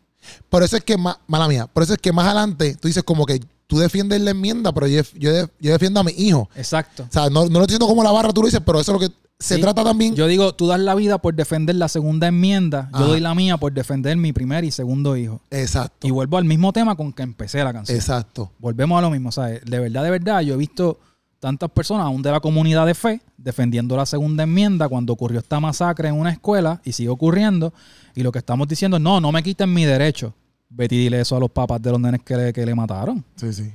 [0.49, 3.03] Por eso es que, más, mala mía, por eso es que más adelante tú dices
[3.03, 6.49] como que tú defiendes la enmienda, pero yo, yo, yo defiendo a mi hijo.
[6.57, 7.05] Exacto.
[7.09, 8.95] O sea, no, no lo estoy diciendo como la barra, tú lo dices, pero eso
[8.95, 9.61] es lo que se Sí.
[9.63, 10.15] trata también.
[10.15, 12.91] Yo digo, tú das la vida por defender la segunda enmienda.
[12.93, 15.41] Yo doy la mía por defender mi primer y segundo hijo.
[15.51, 16.07] exacto.
[16.07, 17.97] Y vuelvo al mismo tema con que empecé la canción.
[17.97, 18.53] Exacto.
[18.59, 19.33] volvemos a lo mismo.
[19.33, 19.65] ¿sabes?
[19.65, 20.99] De verdad, de verdad, yo he visto
[21.41, 25.59] tantas personas, aún de la comunidad de fe, defendiendo la segunda enmienda cuando ocurrió esta
[25.59, 27.73] masacre en una escuela y sigue ocurriendo.
[28.15, 30.35] Y lo que estamos diciendo es, no, no me quiten mi derecho.
[30.69, 33.25] Vete y dile eso a los papás de los nenes que le, que le mataron.
[33.37, 33.73] Sí, sí.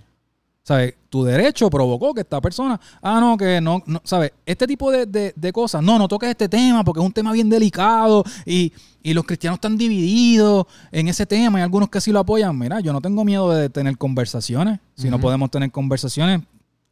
[0.63, 0.95] ¿Sabes?
[1.09, 4.31] Tu derecho provocó que esta persona, ah, no, que no, no ¿sabes?
[4.45, 7.31] Este tipo de, de- de cosas, no, no toques este tema porque es un tema
[7.33, 12.11] bien delicado y, y los cristianos están divididos en ese tema y algunos que sí
[12.11, 12.57] lo apoyan.
[12.57, 14.79] Mira, yo no tengo miedo de tener conversaciones.
[14.95, 16.41] Si no podemos tener conversaciones,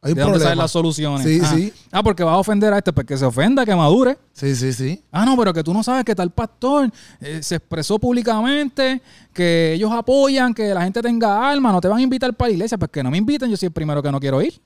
[0.04, 1.26] Hay un ¿de dónde salen las soluciones?
[1.26, 1.72] Sí, ah, sí.
[1.90, 4.18] Ah, porque vas a ofender a este, pues que se ofenda, que madure.
[4.32, 5.02] Sí, sí, sí.
[5.10, 9.00] Ah, no, pero que tú no sabes que tal pastor eh, se expresó públicamente
[9.32, 12.52] que ellos apoyan que la gente tenga alma, no te van a invitar para la
[12.54, 14.60] iglesia, pues que no me inviten, yo soy el primero que no quiero ir.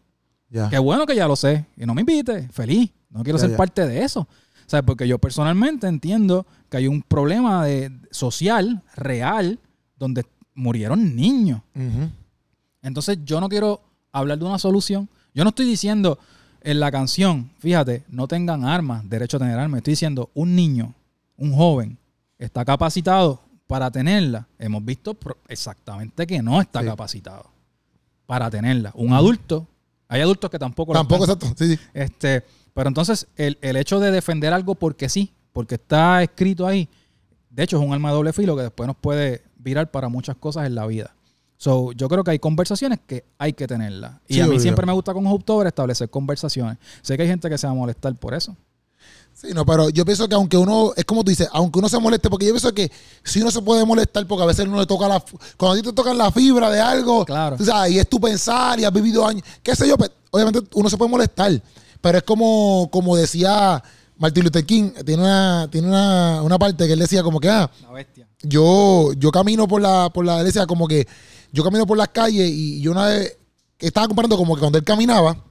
[0.51, 0.69] Ya.
[0.69, 1.67] Qué bueno que ya lo sé.
[1.77, 2.91] Y no me invite, feliz.
[3.11, 3.57] No quiero Ya, ser ya.
[3.57, 4.21] parte de eso.
[4.21, 9.61] O sea, porque yo personalmente entiendo que hay un problema de, social, real,
[9.97, 11.63] donde murieron niños.
[12.83, 13.81] Entonces yo no quiero
[14.13, 15.09] hablar de una solución.
[15.35, 16.19] Yo no estoy diciendo
[16.61, 19.79] en la canción, fíjate, no tengan armas, derecho a tener armas.
[19.79, 20.95] Estoy diciendo un niño,
[21.37, 21.99] un joven,
[22.39, 24.49] está capacitado para tenerla.
[24.59, 25.17] Hemos visto
[25.49, 26.87] exactamente que no está Sí.
[26.87, 27.51] capacitado
[28.27, 28.93] para tenerla.
[28.95, 29.67] Un adulto,
[30.09, 31.47] hay adultos que tampoco lo Tampoco, exacto.
[31.57, 31.83] Sí, sí.
[31.95, 36.89] Este, pero entonces el, el hecho de defender algo porque sí, porque está escrito ahí,
[37.51, 40.37] de hecho es un arma de doble filo que después nos puede virar para muchas
[40.37, 41.15] cosas en la vida.
[41.59, 44.13] So, yo creo que hay conversaciones que hay que tenerlas.
[44.29, 44.61] Y Sí, a mí obvio.
[44.61, 46.79] siempre me gusta con October establecer conversaciones.
[47.03, 48.57] Sé que hay gente que se va a molestar por eso.
[49.35, 51.99] Sí, no, pero yo pienso que aunque uno, es como tú dices, aunque uno se
[51.99, 52.91] moleste, porque yo pienso que
[53.23, 55.23] si uno se puede molestar, porque a veces uno le toca la,
[55.57, 57.57] cuando a ti te tocan la fibra de algo, Claro.
[57.57, 60.61] tú sabes, y es tu pensar y has vivido años, qué sé yo, pues, obviamente
[60.75, 61.53] uno se puede molestar,
[62.01, 63.81] pero es como, como decía
[64.17, 67.71] Martin Luther King, tiene una, tiene una, una parte que él decía como que, ah,
[67.83, 68.27] La bestia.
[68.43, 71.07] yo, yo camino por la, por la, decía como que,
[71.53, 73.37] yo camino por las calles y yo una vez,
[73.79, 75.45] estaba comparando como que cuando él caminaba,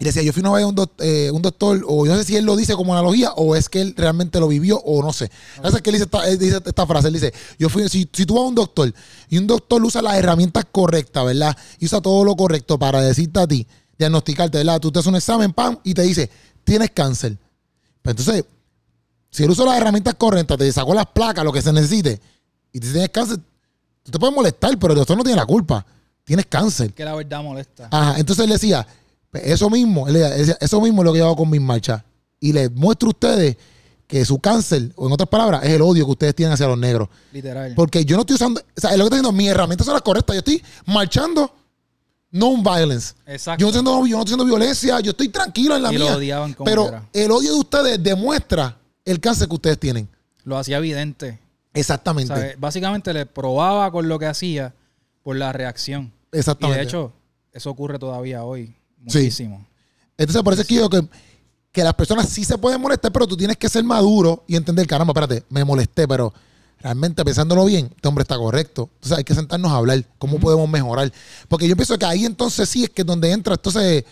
[0.00, 2.24] y decía, yo fui una vez a un, eh, un doctor, o yo no sé
[2.24, 5.12] si él lo dice como analogía, o es que él realmente lo vivió, o no
[5.12, 5.30] sé.
[5.62, 8.06] Esa es que él dice esta, él dice esta frase, él dice, yo fui, si,
[8.06, 8.94] tú vas a un doctor,
[9.28, 11.54] y un doctor usa las herramientas correctas, ¿verdad?
[11.78, 13.66] Y usa todo lo correcto para decirte a ti,
[13.98, 14.80] diagnosticarte, ¿verdad?
[14.80, 16.30] Tú te haces un examen, pam, y te dice,
[16.64, 17.36] tienes cáncer.
[18.00, 18.46] Pues entonces,
[19.28, 22.18] Si él usa las herramientas correctas, te sacó las placas, lo que se necesite,
[22.72, 23.38] y tú tienes cáncer,
[24.02, 25.84] tú te puedes molestar, pero el doctor no tiene la culpa.
[26.24, 26.92] Tienes cáncer.
[26.92, 27.88] Que la verdad molesta.
[27.90, 28.86] Ajá, entonces él decía,
[29.30, 32.02] "Pues eso mismo, él decía, eso mismo es lo que yo hago con mis marchas.
[32.38, 33.56] Y les muestro a ustedes
[34.06, 36.78] que su cáncer, o en otras palabras, es el odio que ustedes tienen hacia los
[36.78, 37.08] negros.
[37.32, 37.74] Literal.
[37.76, 39.94] Porque yo no estoy usando, o sea, es lo que estoy diciendo, mis herramientas son
[39.94, 40.34] las correctas.
[40.34, 41.52] Yo estoy marchando
[42.30, 43.14] non-violence.
[43.26, 43.60] Exacto.
[43.60, 45.98] Yo no, estoy haciendo, yo no estoy haciendo violencia, yo estoy tranquilo en la Y
[45.98, 46.16] lo mía.
[46.16, 50.08] odiaban como pero el odio de ustedes demuestra el cáncer que ustedes tienen.
[50.44, 51.38] Lo hacía evidente.
[51.74, 52.34] Exactamente.
[52.34, 52.58] ¿sabes?
[52.58, 54.74] Básicamente le probaba con lo que hacía
[55.22, 56.12] por la reacción.
[56.32, 56.78] Y Exactamente.
[56.78, 57.12] de hecho,
[57.52, 58.66] eso ocurre todavía hoy.
[58.66, 59.18] Sí.
[59.18, 59.66] Muchísimo.
[60.16, 61.08] Entonces, por eso es que yo digo que,
[61.72, 64.86] que las personas sí se pueden molestar, pero tú tienes que ser maduro y entender,
[64.86, 66.32] caramba, espérate, me molesté, pero
[66.80, 68.90] realmente pensándolo bien, este hombre está correcto.
[68.94, 71.10] Entonces hay que sentarnos a hablar, cómo podemos mejorar.
[71.48, 74.04] Porque yo pienso que ahí entonces sí es que es donde entra entonces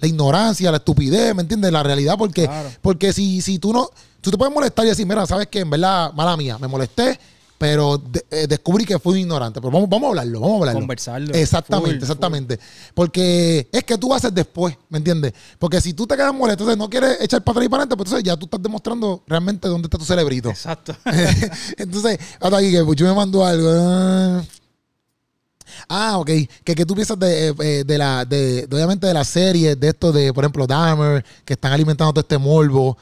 [0.00, 1.70] la ignorancia, la estupidez, ¿me entiendes?
[1.70, 2.70] La realidad, porque, Claro.
[2.80, 3.88] porque si, si tú no,
[4.22, 7.18] tú te puedes molestar y decir, mira, sabes que en verdad, mala mía, me molesté,
[7.58, 9.60] pero de- eh, descubrí que fui un ignorante.
[9.60, 10.80] Pero vamos, vamos a hablarlo, vamos a hablarlo.
[10.80, 11.34] Conversarlo.
[11.34, 12.58] Exactamente, Full, exactamente.
[12.94, 15.32] Porque es que tú hacer después, ¿me entiendes?
[15.58, 17.96] Porque si tú te quedas molesto, entonces no quieres echar para atrás y para adelante,
[17.96, 20.48] pues entonces ya tú estás demostrando realmente dónde está tu cerebrito.
[20.50, 20.96] Exacto.
[21.76, 24.42] entonces, hasta aquí que Puchu me mandó algo.
[25.88, 26.18] Ah.
[26.18, 26.30] Ok.
[26.64, 29.88] ¿Qué, qué tú piensas de, eh, eh, de la, de, obviamente de la serie, de
[29.88, 32.96] esto de, por ejemplo, Dahmer, que están alimentando todo este morbo?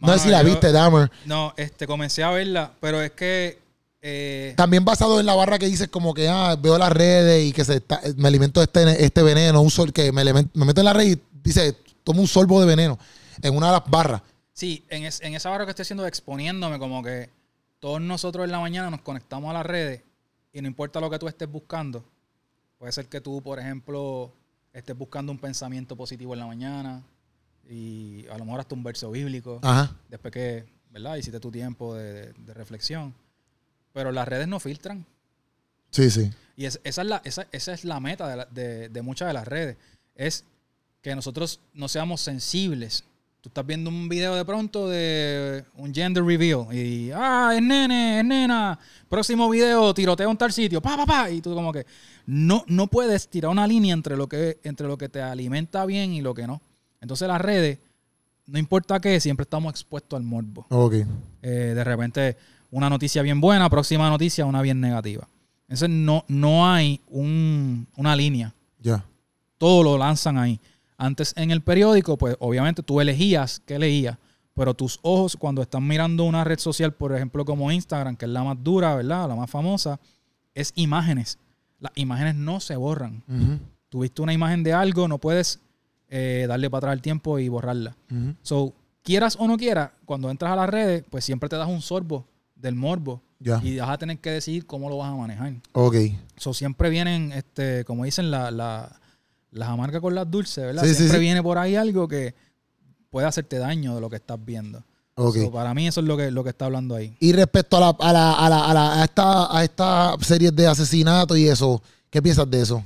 [0.00, 1.10] No sé si la yo- viste, Dahmer.
[1.26, 3.58] No, este, comencé a verla, pero es que
[4.00, 7.52] eh, También basado en la barra que dices como que ah, veo las redes y
[7.52, 10.80] que se está- me alimento de este, este veneno, un sol que me, me meto
[10.80, 12.96] en la red y dice, tomo un sorbo de veneno
[13.42, 14.22] en una de las barras.
[14.52, 17.30] sí, en, es- en esa barra que estoy haciendo exponiéndome, como que
[17.80, 20.02] todos nosotros en la mañana nos conectamos a las redes
[20.52, 22.04] y no importa lo que tú estés buscando.
[22.78, 24.32] Puede ser que tú, por ejemplo,
[24.72, 27.02] estés buscando un pensamiento positivo en la mañana
[27.68, 29.60] y a lo mejor hasta un verso bíblico.
[29.62, 29.94] Ajá.
[30.08, 31.16] después que, ¿verdad?
[31.16, 33.14] Hiciste tu tiempo de, reflexión.
[33.92, 35.04] Pero las redes no filtran.
[35.90, 36.30] Sí, sí.
[36.56, 39.28] Y es- esa, es la, esa, esa es la meta de, la- de- de muchas
[39.28, 39.76] de las redes.
[40.14, 40.44] Es
[41.02, 43.04] que nosotros no seamos sensibles.
[43.40, 48.18] Tú estás viendo un video de pronto de un gender reveal y, ah, es nene,
[48.18, 48.78] es nena.
[49.08, 51.30] Próximo video, tiroteo en tal sitio, pa, pa, pa.
[51.30, 51.86] Y tú como que
[52.26, 56.12] no, no puedes tirar una línea entre lo, que, entre lo que te alimenta bien
[56.12, 56.60] y lo que no.
[57.00, 57.78] Entonces las redes,
[58.46, 60.66] no importa qué, siempre estamos expuestos al morbo.
[60.70, 60.94] Ok.
[61.42, 62.36] Eh, de repente
[62.70, 65.26] una noticia bien buena, próxima noticia una bien negativa.
[65.62, 68.54] Entonces no, no hay un- una línea.
[68.80, 69.04] Ya.
[69.58, 70.60] Todo lo lanzan ahí.
[70.96, 74.16] Antes en el periódico, pues obviamente tú elegías qué leías,
[74.54, 78.30] pero tus ojos cuando están mirando una red social, por ejemplo como Instagram, que es
[78.30, 79.28] la más dura, ¿verdad?
[79.28, 80.00] La más famosa,
[80.54, 81.38] es imágenes.
[81.80, 83.22] Las imágenes no se borran.
[83.28, 85.60] Ujú, Tuviste una imagen de algo, no puedes
[86.08, 87.96] eh, darle para atrás el tiempo y borrarla.
[88.42, 91.80] So, quieras o no quieras, cuando entras a las redes, pues siempre te das un
[91.82, 93.22] sorbo del morbo
[93.62, 95.52] y vas a tener que decidir cómo lo vas a manejar.
[95.72, 95.94] Ok.
[96.36, 99.00] So, siempre vienen, este, como dicen, la, la-
[99.50, 100.82] las amargas con las dulces, ¿verdad?
[100.82, 101.22] Sí, sí, siempre sí.
[101.22, 102.34] viene por ahí algo que
[103.10, 104.84] puede hacerte daño de lo que estás viendo.
[105.14, 105.36] Ok.
[105.36, 107.16] So, para mí eso es lo que, lo que está hablando ahí.
[107.20, 110.50] Y respecto a la, a la, a la, a la- a esta, a esta serie
[110.50, 112.84] de asesinatos y eso, ¿qué piensas de eso?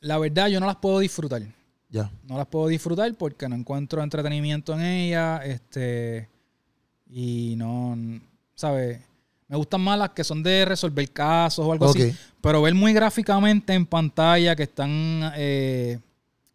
[0.00, 1.42] La verdad, yo no las puedo disfrutar.
[1.90, 2.10] Ya.
[2.24, 5.42] No las puedo disfrutar porque no encuentro entretenimiento en ellas.
[5.44, 6.28] Este.
[7.08, 7.96] Y no.
[8.54, 9.00] ¿Sabes?
[9.48, 12.14] Me gustan más las que son de resolver casos o algo así.
[12.40, 15.98] Pero ver muy gráficamente en pantalla que están eh,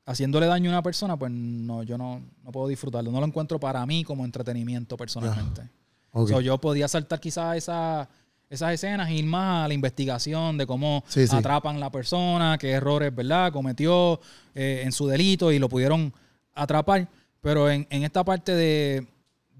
[0.05, 3.11] haciéndole daño a una persona, pues no, yo no, no puedo disfrutarlo.
[3.11, 5.63] No lo encuentro para mí como entretenimiento personalmente.
[6.11, 6.29] Ok.
[6.29, 8.07] So, yo podía saltar quizás esa,
[8.49, 11.35] esas escenas e ir más a la investigación de cómo Sí, sí.
[11.35, 13.51] atrapan la persona, qué errores, ¿verdad?
[13.51, 14.19] Cometió
[14.53, 16.13] eh, en su delito y lo pudieron
[16.53, 17.07] atrapar.
[17.41, 19.07] Pero en, en esta parte de,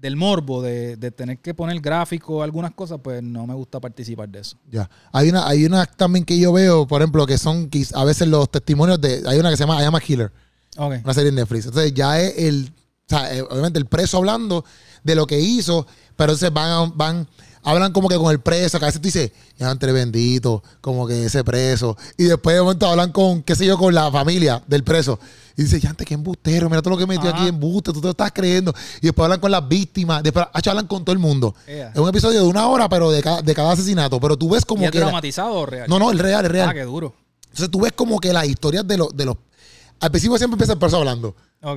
[0.00, 4.28] del morbo, de, de tener que poner gráfico, algunas cosas, pues no me gusta participar
[4.28, 4.56] de eso.
[4.70, 4.88] Ya.
[5.12, 8.50] Hay una, hay una también que yo veo, por ejemplo, que son a veces los
[8.50, 9.22] testimonios de.
[9.26, 10.32] Hay una que se llama I Am a Killer,
[10.76, 11.66] una serie en Netflix.
[11.66, 12.72] Entonces ya es el.
[12.74, 14.64] O sea, eh, obviamente el preso hablando
[15.04, 17.28] de lo que hizo, pero entonces van, van,
[17.66, 21.04] hablan como que con el preso, que a veces tú dices, ya entre bendito, como
[21.06, 21.96] que ese preso.
[22.16, 25.18] Y después de momento hablan con, qué sé yo, con la familia del preso.
[25.56, 27.40] Y dice, ya antes que embustero, mira todo lo que metió Ajá.
[27.40, 28.72] aquí embuste, tú te lo estás creyendo.
[29.00, 31.56] Y después hablan con las víctimas, después hablan con todo el mundo.
[31.66, 34.20] Es un episodio de una hora, pero de cada, de cada asesinato.
[34.20, 35.00] Pero tú ves ¿Y como es que.
[35.00, 35.88] dramatizado o real?
[35.88, 36.68] no, no, el real, el real.
[36.68, 37.14] Ah, qué duro.
[37.46, 39.36] Entonces tú ves como que las historias de los, de los.
[39.98, 41.34] Al principio siempre empieza el perso hablando.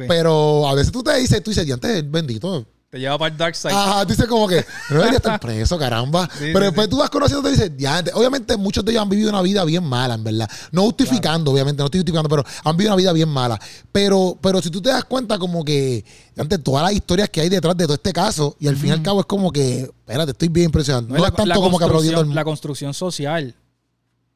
[0.07, 2.63] Pero a veces tú te dices, tú dices, ya antes bendito.
[2.89, 3.71] Te lleva para el dark side.
[3.71, 6.27] Ajá, dice como que no debería estar preso, caramba.
[6.33, 6.89] Sí, Pero sí, después sí.
[6.89, 9.83] tú vas conociendo y dices, ya, obviamente muchos de ellos han vivido una vida bien
[9.83, 10.49] mala, en verdad.
[10.71, 13.59] No justificando, obviamente, no estoy justificando, pero han vivido una vida bien mala.
[13.91, 16.03] Pero, pero si tú te das cuenta como que
[16.35, 18.93] ante todas las historias que hay detrás de todo este caso, y al fin y
[18.93, 21.07] al cabo es como que, espérate, estoy bien impresionado.
[21.07, 23.53] No, es tanto como que aplaudiendo el La construcción social,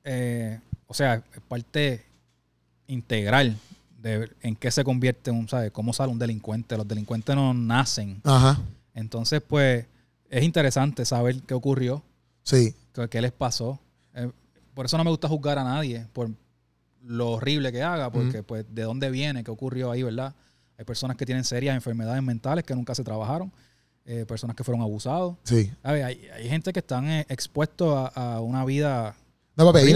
[0.03, 2.05] eh, o sea, es parte
[2.85, 3.57] integral
[4.03, 5.71] de en qué se convierte un, ¿sabes?
[5.71, 6.77] Cómo sale un delincuente.
[6.77, 8.21] Los delincuentes no nacen.
[8.23, 8.59] Ajá,
[8.93, 9.85] Entonces, pues,
[10.29, 12.03] es interesante saber qué ocurrió,
[12.43, 12.75] sí.
[12.93, 13.79] qué, qué les pasó.
[14.13, 14.29] Eh,
[14.73, 16.29] por eso no me gusta juzgar a nadie por
[17.01, 20.33] lo horrible que haga, porque, pues, de dónde viene, qué ocurrió ahí, ¿verdad?
[20.77, 23.51] Hay personas que tienen serias enfermedades mentales que nunca se trabajaron,
[24.05, 25.35] eh, personas que fueron abusados.
[25.43, 25.71] Sí.
[25.81, 26.03] ¿Sabes?
[26.03, 29.15] Hay, hay gente que están eh, expuestos a, a una vida.
[29.55, 29.93] No, papi,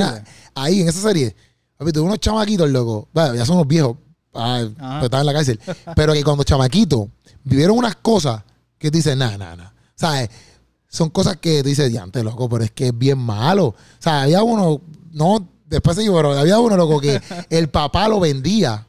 [0.54, 1.36] ahí en esa serie,
[1.78, 3.08] papi, tuve unos chamaquitos, loco.
[3.14, 3.98] Bueno, ya son unos viejos.
[4.34, 5.00] Ah, Ajá.
[5.00, 5.60] pues estaban en la cárcel.
[5.96, 7.08] Pero que cuando chamaquitos
[7.44, 8.44] vivieron unas cosas
[8.78, 9.74] que tú dices, nada, nada, nada.
[9.96, 10.30] ¿Sabes?
[10.88, 13.68] Son cosas que tú dices, diante, loco, pero es que es bien malo.
[13.68, 18.20] O sea, había uno, no, después se pero había uno, loco, que el papá lo
[18.20, 18.86] vendía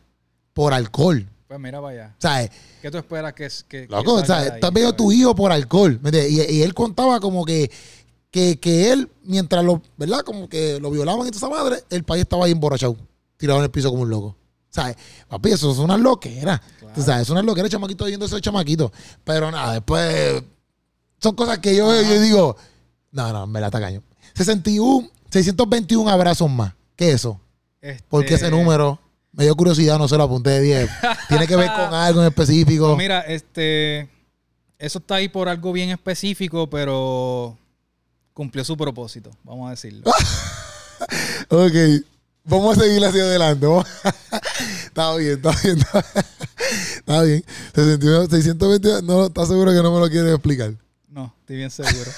[0.52, 1.26] por alcohol.
[1.46, 2.14] Pues mira, vaya.
[2.18, 2.50] ¿Sabes?
[2.82, 3.64] ¿Qué tú esperas que es?
[3.64, 5.98] Que, que Loco, ahí, estás viendo tu hijo por alcohol.
[6.02, 6.28] ¿me?
[6.28, 7.70] Y, y él contaba como que,
[8.30, 10.20] que, que él, mientras lo, ¿verdad?
[10.20, 12.96] Como que lo violaban y toda esa madre, el país estaba ahí emborrachado,
[13.36, 14.36] tirado en el piso como un loco.
[14.70, 14.96] ¿Sabes?
[15.28, 16.60] Papi, eso es una loquera.
[16.78, 16.94] Claro.
[16.94, 18.92] Tú sabes, es una loquera, chamaquito viendo esos chamaquitos.
[19.24, 20.42] Pero nada, después
[21.18, 22.56] son cosas que yo, yo digo,
[23.12, 24.02] no, no, me la tacaño.
[24.34, 26.74] 61, 621 abrazos más.
[26.94, 27.40] ¿Qué es eso?
[27.80, 29.00] Este, ¿Por qué ese número?
[29.32, 30.90] Me dio curiosidad, no se lo apunté de 10.
[31.28, 32.96] Tiene que ver con algo en específico.
[32.98, 34.08] mira, este.
[34.78, 37.56] Eso está ahí por algo bien específico, pero
[38.38, 40.04] cumplió su propósito, vamos a decirlo.
[41.48, 42.04] Ok,
[42.44, 43.66] vamos a seguir hacia adelante.
[44.84, 45.78] está bien, está bien.
[45.78, 46.04] Está,
[46.96, 47.44] está bien.
[47.74, 50.74] 61, 622, no, ¿estás seguro que no me lo quieres explicar?
[51.08, 52.10] No, estoy bien seguro.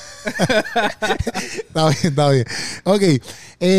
[1.69, 2.45] Está bien, está bien.
[2.85, 3.21] Ok, eh,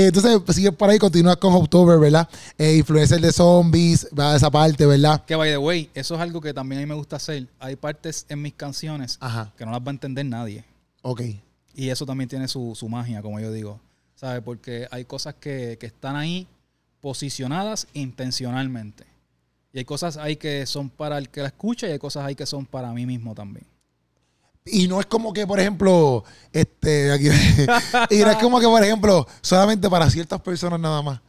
[0.08, 2.28] entonces pues, sigues por ahí, continúas con October, ¿verdad?
[2.58, 5.24] Eh, influencer de zombies, va a esa parte, ¿verdad?
[5.26, 7.48] que, by the way, eso es algo que también a mí me gusta hacer.
[7.60, 10.64] Hay partes en mis canciones Ajá, que no las va a entender nadie.
[11.02, 11.22] ok.
[11.76, 13.80] Y eso también tiene su, su magia, como yo digo.
[14.16, 14.42] ¿Sabes?
[14.44, 16.48] Porque hay cosas que, que están ahí
[17.00, 19.06] posicionadas intencionalmente.
[19.74, 22.36] Y hay cosas ahí que son para el que la escucha y hay cosas ahí
[22.36, 23.66] que son para mí mismo también.
[24.66, 27.30] Y no es como que, por ejemplo, este, aquí,
[28.10, 31.20] y no es como que, por ejemplo, solamente para ciertas personas nada más.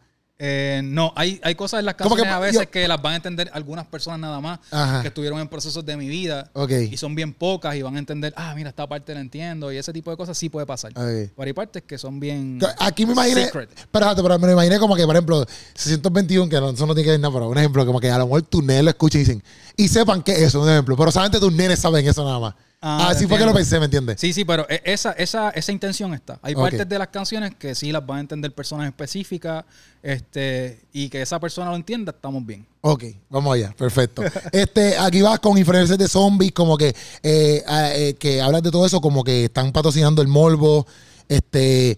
[0.44, 3.00] Eh, no, hay, hay cosas en las ¿Cómo canciones que- a veces yo- que las
[3.00, 5.00] van a entender algunas personas nada más Ajá.
[5.00, 6.50] que estuvieron en procesos de mi vida
[6.90, 9.76] y son bien pocas y van a entender, ah, mira, esta parte la entiendo y
[9.76, 10.90] ese tipo de cosas sí puede pasar.
[10.92, 10.96] ok.
[10.98, 12.58] Pero hay partes que son bien...
[12.80, 13.44] Aquí me imaginé.
[13.44, 13.70] Secret.
[13.78, 17.04] Espérate, pero me lo imaginé como que, por ejemplo, 621, que no, eso no tiene
[17.04, 19.20] que ver nada, pero un ejemplo, como que a lo mejor tus nenes lo escuchan
[19.20, 19.42] y dicen,
[19.76, 20.96] y sepan que es eso, un ejemplo.
[20.96, 22.54] Pero solamente tus nenes saben eso nada más.
[22.84, 24.20] Ah, Así fue que lo pensé, ¿me entiendes?
[24.20, 26.40] Sí, sí, pero e- esa, esa, esa intención está.
[26.42, 29.64] Hay partes de las canciones que sí las van a entender personas específicas
[30.02, 32.66] este, y que esa persona lo entienda, estamos bien.
[32.80, 34.22] Ok, vamos allá, perfecto.
[34.52, 38.72] este, aquí vas con influencers de zombies, como que, eh, ah, eh, que hablas de
[38.72, 40.84] todo eso, como que están patrocinando el morbo.
[41.28, 41.96] Este,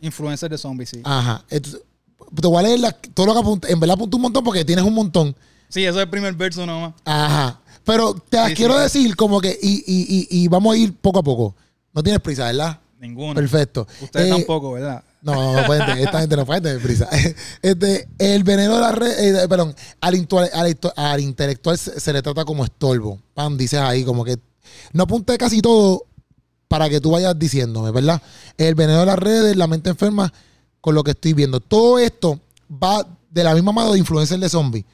[0.00, 1.00] Influencers de zombies, sí.
[1.04, 1.44] ajá.
[1.48, 1.80] Entonces,
[2.40, 3.72] te voy a leer la- todo lo que apunté.
[3.72, 5.36] En verdad apunté un montón porque tienes un montón.
[5.68, 6.92] Sí, eso es el primer verso nomás.
[7.04, 7.60] Ajá.
[7.84, 8.80] Pero te las Sí, quiero sí.
[8.82, 11.54] decir como que, y, y, y, y vamos a ir poco a poco.
[11.92, 12.80] No tienes prisa, ¿verdad?
[13.00, 13.34] Ninguno.
[13.34, 13.86] Perfecto.
[14.00, 15.02] Ustedes Eh, tampoco, ¿verdad?
[15.20, 17.08] No, no, pueden tener, esta gente no puede tener prisa.
[17.62, 22.12] Este, el veneno de la red, eh, perdón, al, intu- al al intelectual se, se
[22.12, 23.18] le trata como estorbo.
[23.34, 24.36] Pam, dices ahí como que
[24.92, 26.04] no apunté casi todo
[26.68, 28.20] para que tú vayas diciéndome, ¿verdad?
[28.58, 30.32] El veneno de las redes, la mente enferma,
[30.80, 31.60] con lo que estoy viendo.
[31.60, 32.38] Todo esto
[32.70, 34.84] va de la misma mano de influencers de zombies.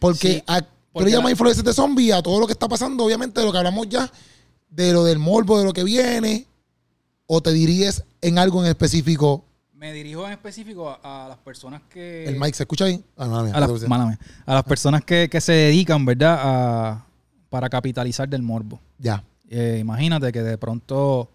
[0.00, 0.60] Porque, Sí, a,
[0.92, 3.46] porque le llamas la- influencers de zombies a todo lo que está pasando, obviamente, de
[3.46, 4.10] lo que hablamos ya,
[4.70, 6.46] de lo del morbo, de lo que viene,
[7.26, 11.82] o te dirías en algo en específico Me dirijo en específico a, a las personas
[11.88, 12.24] que...
[12.26, 13.02] el mic se escucha ahí.
[13.16, 14.18] Ah, mía, a, mía.
[14.46, 16.36] a las personas que, que se dedican, ¿verdad?
[16.40, 17.06] A,
[17.48, 18.80] para capitalizar del morbo.
[18.98, 19.22] Ya.
[19.48, 21.30] Eh, imagínate que de pronto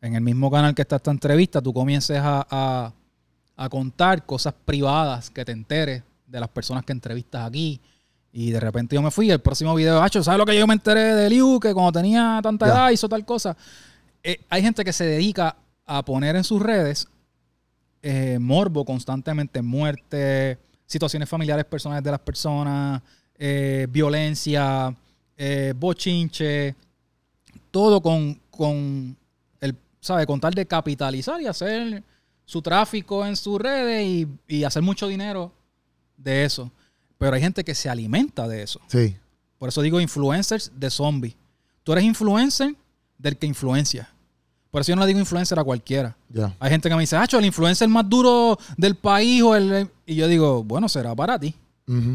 [0.00, 2.92] en el mismo canal que está esta entrevista tú comiences a, a-
[3.56, 7.78] a contar cosas privadas que te enteres de las personas que entrevistas aquí.
[8.32, 10.72] Y de repente yo me fui, el próximo video, hacho, ¿sabes lo que yo me
[10.72, 11.60] enteré de Liu?
[11.60, 13.54] Que cuando tenía tanta edad hizo tal cosa.
[14.22, 15.54] Eh, hay gente que se dedica
[15.84, 17.08] a poner en sus redes
[18.00, 23.02] eh, morbo constantemente, muerte, situaciones familiares personales de las personas,
[23.38, 24.96] eh, violencia,
[25.76, 26.74] bochinche,
[27.70, 29.14] todo con, con
[29.60, 30.24] el, ¿sabe?
[30.24, 32.02] Con tal de capitalizar y hacer
[32.46, 35.52] su tráfico en sus redes y, y hacer mucho dinero
[36.16, 36.70] de eso.
[37.22, 38.80] Pero hay gente que se alimenta de eso.
[38.88, 39.16] Sí.
[39.56, 41.36] Por eso digo influencers de zombies.
[41.84, 42.74] tú eres influencer
[43.16, 44.10] del que influencia.
[44.72, 46.16] Por eso yo no le digo influencer a cualquiera.
[46.28, 46.52] Ya.
[46.58, 49.88] Hay gente que me dice, Hacho, el influencer más duro del país o el...
[50.04, 51.54] Y yo digo, bueno, será para ti.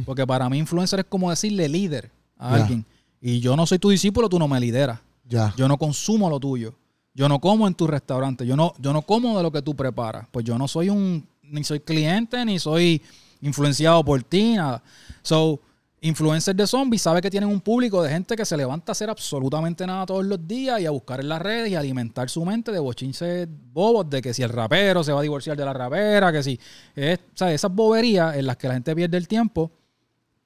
[0.05, 2.83] Porque para mí influencer es como decirle líder a alguien.
[3.21, 4.99] Y yo no soy tu discípulo, tú no me lideras.
[5.23, 5.53] Ya.
[5.55, 6.73] Yo no consumo lo tuyo.
[7.13, 8.45] Yo no como en tu restaurante.
[8.45, 10.27] Yo no, yo no como de lo que tú preparas.
[10.31, 13.01] Pues yo no soy un, ni soy cliente, ni soy
[13.41, 14.81] influenciado por ti, nada.
[15.21, 15.59] So,
[15.99, 19.09] influencers de zombies sabe que tienen un público de gente que se levanta a hacer
[19.09, 22.45] absolutamente nada todos los días y a buscar en las redes y a alimentar su
[22.45, 25.73] mente de bochinches bobos de que si el rapero se va a divorciar de la
[25.73, 26.59] rapera, que si
[26.95, 29.71] es, o sea, esas boberías en las que la gente pierde el tiempo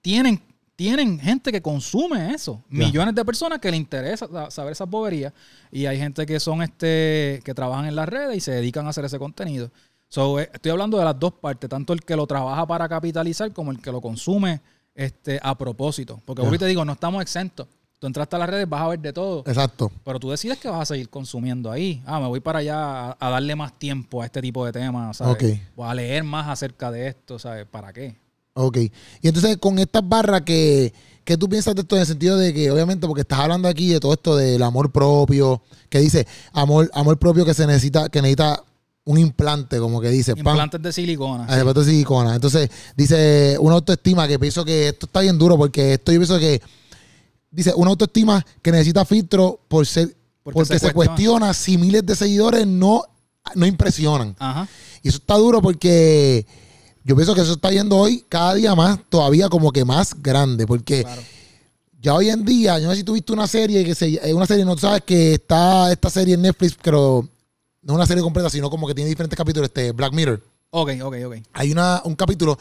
[0.02, 0.42] tienen,
[0.76, 2.64] tienen gente que consume eso.
[2.70, 5.34] Millones de personas que le interesa sa- saber esas boberías.
[5.72, 8.90] Y hay gente que son este, que trabajan en las redes y se dedican a
[8.92, 9.70] hacer ese contenido.
[10.12, 13.54] So, eh, estoy hablando de las dos partes, tanto el que lo trabaja para capitalizar
[13.54, 14.60] como el que lo consume
[14.94, 16.20] este, a propósito.
[16.26, 17.66] Porque ahorita digo, no estamos exentos.
[17.98, 19.44] Tú entraste a las redes, vas a ver de todo.
[19.48, 19.90] Exacto.
[20.04, 22.04] Pero tú decides que vas a seguir consumiendo ahí.
[22.06, 25.16] Ah, me voy para allá a, a darle más tiempo a este tipo de temas,
[25.16, 25.34] ¿sabes?
[25.34, 25.62] Ok.
[25.78, 27.66] O a leer más acerca de esto, ¿sabes?
[27.66, 28.18] ¿Para qué?
[28.54, 28.80] Ok.
[29.22, 30.94] Y entonces con estas barras que,
[31.24, 33.88] que tú piensas de esto en el sentido de que obviamente porque estás hablando aquí
[33.88, 38.22] de todo esto del amor propio, que dice amor, amor propio que se necesita, que
[38.22, 38.62] necesita
[39.04, 40.34] un implante, como que dice.
[40.38, 41.46] Implantes de silicona.
[41.50, 42.36] Ah, después de silicona.
[42.36, 46.38] Entonces, dice una autoestima que pienso que esto está bien duro porque esto yo pienso
[46.40, 46.62] que
[47.50, 51.48] dice una autoestima que necesita filtro por ser Porque porque, se se, cuestiona.
[51.50, 53.04] cuestiona si miles de seguidores no,
[53.56, 54.36] no impresionan.
[54.40, 54.68] Ajá.
[55.02, 56.46] Y eso está duro porque
[57.04, 60.68] yo pienso que eso está yendo hoy cada día más, todavía como que más grande.
[60.68, 61.22] Porque Claro.
[62.00, 64.46] ya hoy en día, yo no sé si tuviste una serie que se eh, una
[64.46, 67.28] serie, no sabes que está esta serie en Netflix, pero
[67.84, 70.42] no es una serie completa, sino como que tiene diferentes capítulos, este Black Mirror.
[70.72, 71.36] Ok, ok, ok.
[71.54, 72.58] Hay una, un capítulo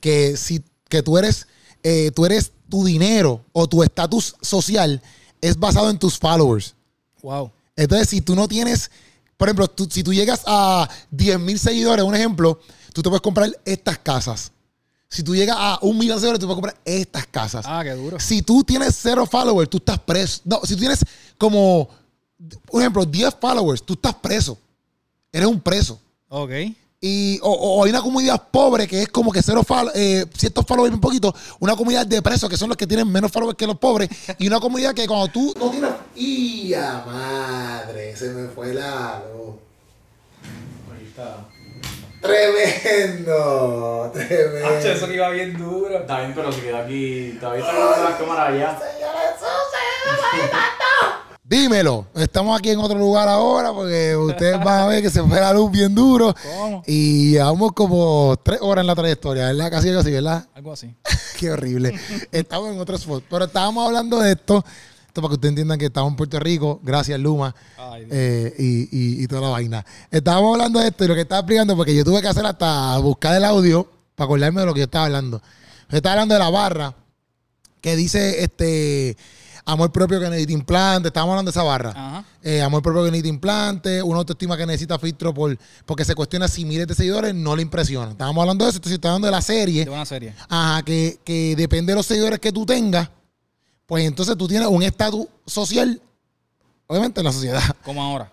[0.00, 1.46] que si que tú eres,
[1.82, 5.02] eh, tú eres tu dinero o tu estatus social
[5.40, 6.74] es basado en tus followers.
[7.22, 7.50] Wow.
[7.76, 8.90] Entonces, si tú no tienes,
[9.36, 12.60] por ejemplo, tú- si tú llegas a 10 mil seguidores, un ejemplo,
[12.92, 14.52] tú te puedes comprar estas casas.
[15.08, 17.64] Si tú llegas a un millón de seguidores, tú puedes comprar estas casas.
[17.68, 18.18] Ah, qué duro.
[18.20, 20.40] Si tú tienes cero followers, tú estás preso.
[20.44, 21.00] No, si tú tienes
[21.38, 21.88] como,
[22.70, 24.58] por ejemplo, 10 followers, tú estás preso.
[25.32, 26.00] Eres un preso.
[26.28, 26.50] Ok.
[27.00, 30.64] Y, o, o hay una comunidad pobre que es como que cero follow- eh, ciertos
[30.66, 33.66] followers un poquito, una comunidad de presos que son los que tienen menos followers que
[33.66, 34.08] los pobres,
[34.38, 35.90] y una comunidad que cuando tú no tienes.
[36.14, 38.16] ¡Y a madre!
[38.16, 39.54] Se me fue la luz.
[42.20, 45.06] Tremendo, tremendo.
[45.06, 45.98] que iba bien duro.
[45.98, 47.36] Está bien, pero se quedó aquí.
[47.38, 48.78] Todavía está la cámara allá.
[51.48, 55.40] Dímelo, estamos aquí en otro lugar ahora porque ustedes van a ver que se fue
[55.40, 56.34] la luz bien duro.
[56.58, 56.82] ¿Cómo?
[56.88, 59.70] Y llevamos como tres horas en la trayectoria, ¿verdad?
[59.70, 60.44] Casi casi, ¿verdad?
[60.54, 60.92] Algo así.
[61.38, 61.94] Qué horrible.
[62.32, 63.22] Estamos en otro spot.
[63.30, 64.64] Pero estábamos hablando de esto.
[65.06, 66.80] Esto para que ustedes entiendan que estamos en Puerto Rico.
[66.82, 67.54] Gracias, Luma.
[67.78, 68.12] Ay, Dios.
[68.12, 68.82] eh, y,
[69.20, 69.86] y- y toda la vaina.
[70.10, 72.98] Estábamos hablando de esto y lo que estaba explicando, porque yo tuve que hacer hasta
[72.98, 75.40] buscar el audio para acordarme de lo que yo estaba hablando.
[75.90, 76.94] Yo estaba hablando de la barra
[77.80, 79.16] que dice este
[79.66, 81.08] amor propio que necesita implante.
[81.08, 81.90] Estábamos hablando de esa barra.
[81.90, 82.24] Ajá.
[82.42, 86.46] Eh, amor propio que necesita implante, una autoestima que necesita filtro por, porque se cuestiona
[86.48, 88.12] si miles de seguidores no le impresiona.
[88.12, 89.84] Estábamos hablando de eso, entonces estoy hablando de la serie.
[89.84, 90.32] De una serie.
[90.48, 93.10] Ajá, que, que depende de los seguidores que tú tengas,
[93.84, 96.00] pues entonces tú tienes un estatus social,
[96.86, 97.62] obviamente en la sociedad.
[97.84, 98.30] Como ahora.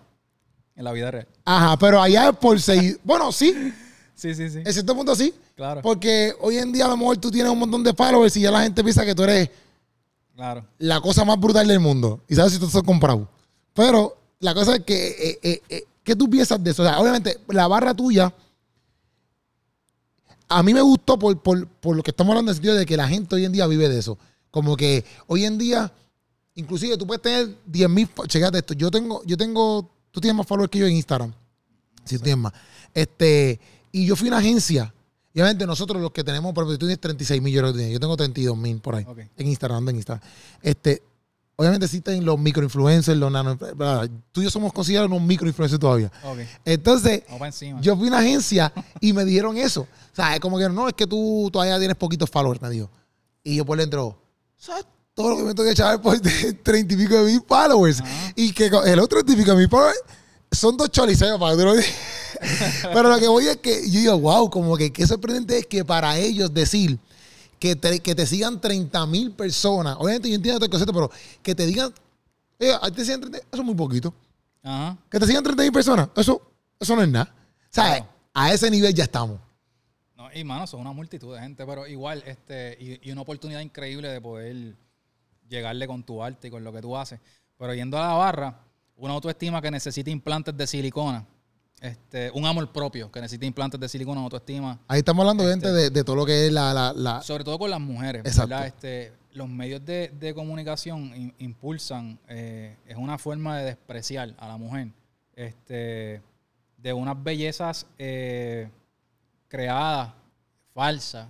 [0.75, 1.27] En la vida real.
[1.45, 2.99] Ajá, pero allá es por seguir.
[3.03, 3.73] Bueno, sí,
[4.15, 4.59] Sí, sí, sí.
[4.63, 5.33] en cierto punto sí.
[5.55, 5.81] Claro.
[5.81, 8.51] Porque hoy en día a lo mejor tú tienes un montón de followers y ya
[8.51, 9.49] la gente piensa que tú eres
[10.35, 10.65] Claro.
[10.79, 12.21] la cosa más brutal del mundo.
[12.27, 13.29] Y sabes si tú estás comprado.
[13.73, 16.81] Pero la cosa es que, eh, eh, eh, ¿qué tú piensas de eso?
[16.81, 18.33] O sea, obviamente, la barra tuya,
[20.49, 22.85] a mí me gustó por, por, por lo que estamos hablando en el sentido de
[22.85, 24.17] que la gente hoy en día vive de eso.
[24.51, 25.91] Como que hoy en día,
[26.55, 30.47] inclusive tú puedes tener 10 mil, checate esto, yo tengo, yo tengo, tú tienes más
[30.47, 31.33] followers que yo en Instagram.
[32.05, 32.53] Si tú tienes más.
[32.93, 33.59] Este,
[33.91, 34.93] y yo fui a una agencia.
[35.33, 38.15] Y obviamente nosotros los que tenemos, por ejemplo, tú tienes 36 millones de yo tengo
[38.15, 39.05] 32 mil por ahí.
[39.07, 39.19] Ok.
[39.35, 40.23] En Instagram, en Instagram.
[40.61, 41.01] Este,
[41.55, 43.57] obviamente existen los microinfluencers, los nano.
[44.31, 46.11] Tú y yo somos considerados unos microinfluencers todavía.
[46.63, 47.23] Entonces,
[47.81, 49.81] yo fui a una agencia y me dijeron eso.
[49.81, 52.89] O sea, es como que no, es que tú todavía tienes poquitos followers, me dijo.
[53.43, 54.21] Y yo por dentro,
[54.55, 54.85] ¿sabes?
[55.15, 56.19] Todo lo que me tengo que echar por
[56.63, 58.03] treinta y pico de mil followers.
[58.35, 59.99] Y que el otro treinta y pico de mil followers
[60.53, 61.73] son dos choliseos para que tú lo.
[62.93, 65.85] Pero lo que voy es que yo digo, wow, como que qué sorprendente es que
[65.85, 66.99] para ellos decir
[67.59, 71.55] que te, que te sigan 30 mil personas, obviamente yo entiendo el concepto, pero que
[71.55, 71.93] te digan,
[72.57, 74.13] ti te sigan 30, eso es muy poquito.
[74.61, 74.97] Ajá.
[75.09, 76.41] Que te sigan 30 mil personas, eso,
[76.79, 77.33] eso no es nada.
[77.69, 78.01] ¿Sabes?
[78.01, 78.09] Claro.
[78.33, 79.39] A ese nivel ya estamos.
[80.17, 83.61] No, y mano, son una multitud de gente, pero igual, este, y, y una oportunidad
[83.61, 84.75] increíble de poder
[85.47, 87.19] llegarle con tu arte y con lo que tú haces.
[87.57, 88.59] Pero yendo a la barra,
[88.97, 91.25] una autoestima que necesita implantes de silicona.
[91.81, 94.79] Este, un amor propio que necesita implantes de silicona, autoestima.
[94.87, 96.73] Ahí estamos hablando, gente, de, de todo lo que es la...
[96.73, 98.49] la, la- Sobre todo con las mujeres, Exacto.
[98.51, 98.67] ¿verdad?
[98.67, 104.47] Este, los medios de, de comunicación im- impulsan, eh, es una forma de despreciar a
[104.47, 104.89] la mujer,
[105.35, 106.21] este,
[106.77, 108.69] de unas bellezas eh,
[109.49, 110.13] creadas,
[110.73, 111.27] falsas,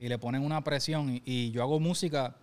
[0.00, 1.10] y le ponen una presión.
[1.10, 2.34] Y, y yo hago música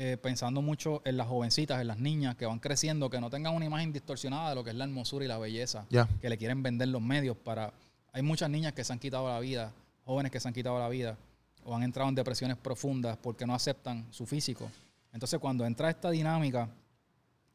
[0.00, 3.52] eh, pensando mucho en las jovencitas, en las niñas que van creciendo, que no tengan
[3.54, 5.86] una imagen distorsionada de lo que es la hermosura y la belleza
[6.20, 7.72] que le quieren vender los medios para...
[8.12, 9.72] Hay muchas niñas que se han quitado la vida,
[10.04, 11.18] jóvenes que se han quitado la vida
[11.64, 14.70] o han entrado en depresiones profundas porque no aceptan su físico.
[15.12, 16.68] Entonces cuando entra esta dinámica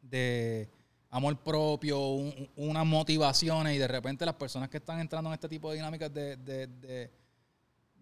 [0.01, 0.67] de
[1.11, 5.47] amor propio, un- unas motivaciones y de repente las personas que están entrando en este
[5.47, 7.11] tipo de dinámicas de, de, de-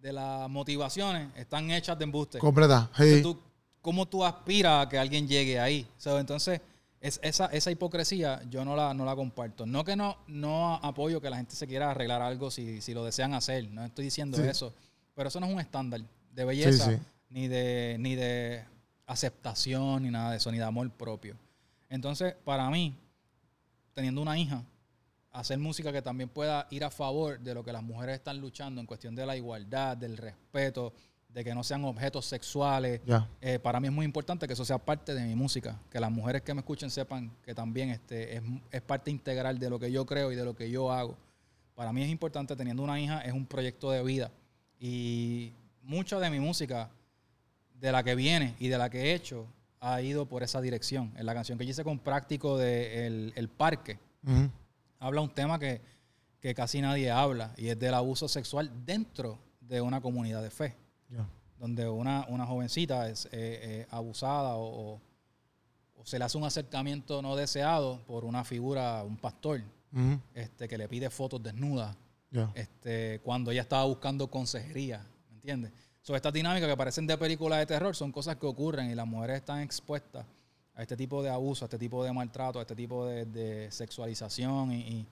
[0.00, 2.38] de las motivaciones están hechas de embuste.
[2.38, 2.90] Completa.
[2.90, 3.22] Entonces, Sí.
[3.22, 3.40] tú-
[3.82, 5.86] ¿Cómo tú aspiras a que alguien llegue ahí?
[5.98, 6.60] So, entonces,
[7.00, 9.66] es, esa, esa hipocresía yo no la, no la comparto.
[9.66, 13.04] No que no, no apoyo que la gente se quiera arreglar algo si, si lo
[13.04, 13.68] desean hacer.
[13.70, 14.44] No estoy diciendo Sí.
[14.44, 14.72] eso.
[15.14, 16.00] Pero eso no es un estándar
[16.32, 17.02] de belleza, Sí, sí.
[17.28, 18.64] Ni, de, ni de
[19.06, 21.36] aceptación, ni nada de eso, ni de amor propio.
[21.90, 22.94] Entonces, para mí,
[23.94, 24.62] teniendo una hija,
[25.32, 28.80] hacer música que también pueda ir a favor de lo que las mujeres están luchando
[28.80, 30.92] en cuestión de la igualdad, del respeto,
[31.32, 33.00] de que no sean objetos sexuales.
[33.40, 36.10] Eh, para mí es muy importante que eso sea parte de mi música, que las
[36.10, 39.90] mujeres que me escuchen sepan que también este, es, es parte integral de lo que
[39.90, 41.16] yo creo y de lo que yo hago.
[41.74, 44.30] Para mí es importante, teniendo una hija, es un proyecto de vida.
[44.78, 45.52] Y
[45.82, 46.90] mucho de mi música,
[47.80, 49.46] de la que viene y de la que he hecho,
[49.80, 51.12] ha ido por esa dirección.
[51.16, 53.98] En la canción que yo hice con Práctico de El, El Parque,
[55.00, 55.80] habla un tema que,
[56.40, 60.76] que casi nadie habla y es del abuso sexual dentro de una comunidad de fe,
[61.58, 65.00] Donde una, una jovencita es eh, eh, abusada o, o-
[65.96, 69.62] o se le hace un acercamiento no deseado por una figura, un pastor,
[70.34, 71.94] este, que le pide fotos desnudas
[72.54, 75.72] este, cuando ella estaba buscando consejería, ¿me entiendes?
[76.00, 79.06] So, estas dinámicas que parecen de películas de terror son cosas que ocurren y las
[79.06, 80.24] mujeres están expuestas
[80.74, 83.70] a este tipo de abuso, a este tipo de maltrato, a este tipo de, de
[83.70, 85.06] sexualización y, y-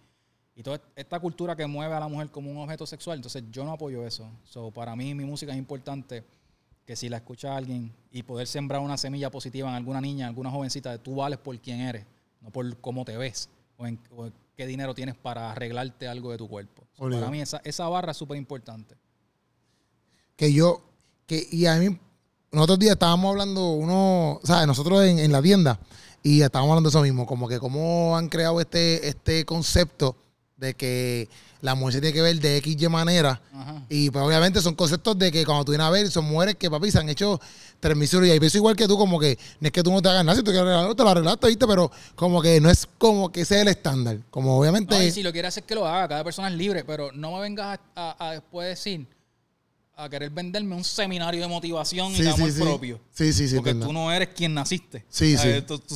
[0.60, 3.16] y toda esta cultura que mueve a la mujer como un objeto sexual.
[3.16, 4.30] Entonces yo no apoyo eso.
[4.44, 6.22] So, para mí mi música es importante
[6.84, 10.28] que si la escucha alguien y poder sembrar una semilla positiva en alguna niña, en
[10.28, 12.04] alguna jovencita, de tú vales por quién eres,
[12.42, 13.48] no por cómo te ves
[13.78, 16.82] o en, o en qué dinero tienes para arreglarte algo de tu cuerpo.
[16.92, 18.96] So, para mí esa, esa barra es súper importante.
[20.36, 20.82] que yo,
[21.26, 21.98] que, y a mí,
[22.52, 25.80] nosotros días estábamos hablando, uno, o sea, nosotros en, en la tienda,
[26.22, 30.16] y estábamos hablando de eso mismo, como que cómo han creado este, este concepto
[30.60, 31.28] de que
[31.62, 33.82] la mujer se tiene que ver de X y manera, Ajá.
[33.88, 36.70] y pues obviamente son conceptos de que cuando tú vienes a ver, son mujeres que
[36.70, 37.40] papi se han hecho
[37.80, 40.08] tres cirugías, y pienso igual que tú, como que no es que tú no te
[40.08, 41.66] hagas nada, si tú quieres arreglarlo, te lo arreglaste, ¿viste?
[41.66, 44.96] Pero como que no es como que sea el estándar, como obviamente...
[44.96, 46.08] No, y si lo quiere hacer, que lo haga.
[46.08, 49.06] Cada persona es libre, pero no me vengas a, a- a después decir,
[50.04, 52.60] a querer venderme un seminario de motivación y de amor sí.
[52.60, 53.00] propio.
[53.12, 55.04] Sí, sí, sí, Porque tú no eres quien naciste.
[55.08, 55.56] Sí, ¿Sabes?
[55.58, 55.62] sí.
[55.66, 55.94] Tu, tu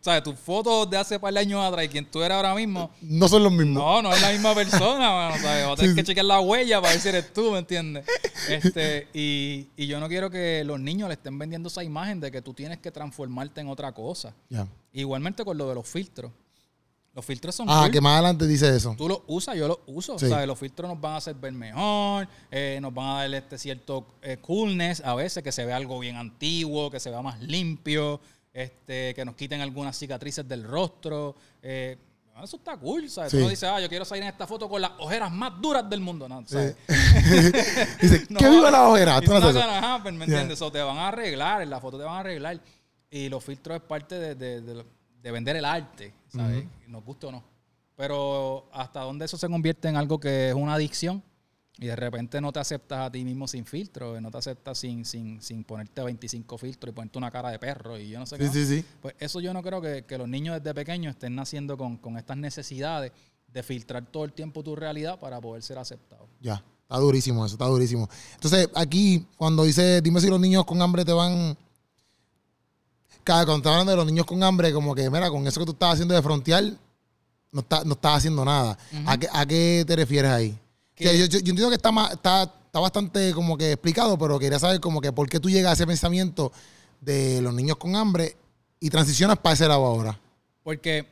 [0.00, 0.22] ¿sabes?
[0.22, 3.28] Tus fotos de hace par de años atrás y quien tú eres ahora mismo, No
[3.28, 3.82] son los mismos.
[3.82, 5.66] no, no es la misma persona, mano, ¿sabes?
[5.66, 8.04] Vas a tener que chequear la huella para ver si eres tú, ¿me entiendes?
[8.48, 12.30] Este, y, y yo no quiero que los niños le estén vendiendo esa imagen de
[12.32, 14.34] que tú tienes que transformarte en otra cosa.
[14.48, 14.66] Ya.
[14.92, 16.32] Igualmente con lo de los filtros.
[17.12, 17.90] Los filtros son Ah, cool.
[17.90, 18.94] que más adelante dice eso.
[18.96, 20.18] Tú los usas, yo los uso.
[20.18, 20.28] Sí.
[20.28, 23.58] Sea, los filtros nos van a hacer ver mejor, eh, nos van a dar este
[23.58, 27.40] cierto eh, coolness a veces, que se vea algo bien antiguo, que se vea más
[27.40, 28.20] limpio,
[28.52, 31.34] este, que nos quiten algunas cicatrices del rostro.
[31.62, 31.96] eh,
[32.42, 33.32] eso está cool, ¿sabes?
[33.32, 33.36] Sí.
[33.36, 35.90] Tú no dices, ah, yo quiero salir en esta foto con las ojeras más duras
[35.90, 36.42] del mundo, ¿no?
[36.46, 36.74] ¿sabes?
[38.00, 39.20] Dice, No, que viva la ojera.
[39.20, 40.24] Tú no haces ¿me Yeah.
[40.24, 40.62] entiendes?
[40.62, 42.58] O te van a arreglar, en la foto te van a arreglar.
[43.10, 44.84] Y los filtros es parte de, de- de
[45.22, 46.64] de vender el arte, ¿sabes?
[46.88, 47.44] Nos guste o no.
[47.96, 51.22] Pero hasta dónde eso se convierte en algo que es una adicción
[51.78, 55.04] y de repente no te aceptas a ti mismo sin filtro, no te aceptas sin,
[55.04, 58.38] sin, sin ponerte 25 filtros y ponerte una cara de perro y yo no sé
[58.38, 58.48] qué.
[58.48, 58.84] Sí, sí.
[59.00, 62.16] Pues eso yo no creo que, que los niños desde pequeños estén naciendo con, con
[62.16, 63.12] estas necesidades
[63.46, 66.28] de filtrar todo el tiempo tu realidad para poder ser aceptado.
[66.40, 66.62] Ya.
[66.82, 68.08] Está durísimo eso, está durísimo.
[68.34, 71.56] Entonces, aquí, cuando dice, dime si los niños con hambre te van.
[73.24, 75.66] Cada cuando estás hablando de los niños con hambre, como que, mira, con eso que
[75.66, 76.64] tú estás haciendo de frontear,
[77.52, 78.78] no, está, no estás haciendo nada.
[79.06, 80.58] ¿A, qué, a qué te refieres ahí?
[80.96, 84.58] Yo, yo- yo entiendo que está, más, está, está bastante como que explicado, pero quería
[84.58, 86.52] saber como que por qué tú llegas a ese pensamiento
[87.00, 88.36] de los niños con hambre
[88.78, 90.18] y transicionas para ese lado ahora.
[90.62, 91.06] Porque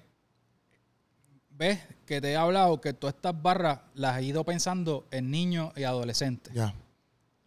[1.50, 5.72] ves que te he hablado que todas estas barras las he ido pensando en niños
[5.76, 6.52] y adolescentes.
[6.54, 6.74] Ya.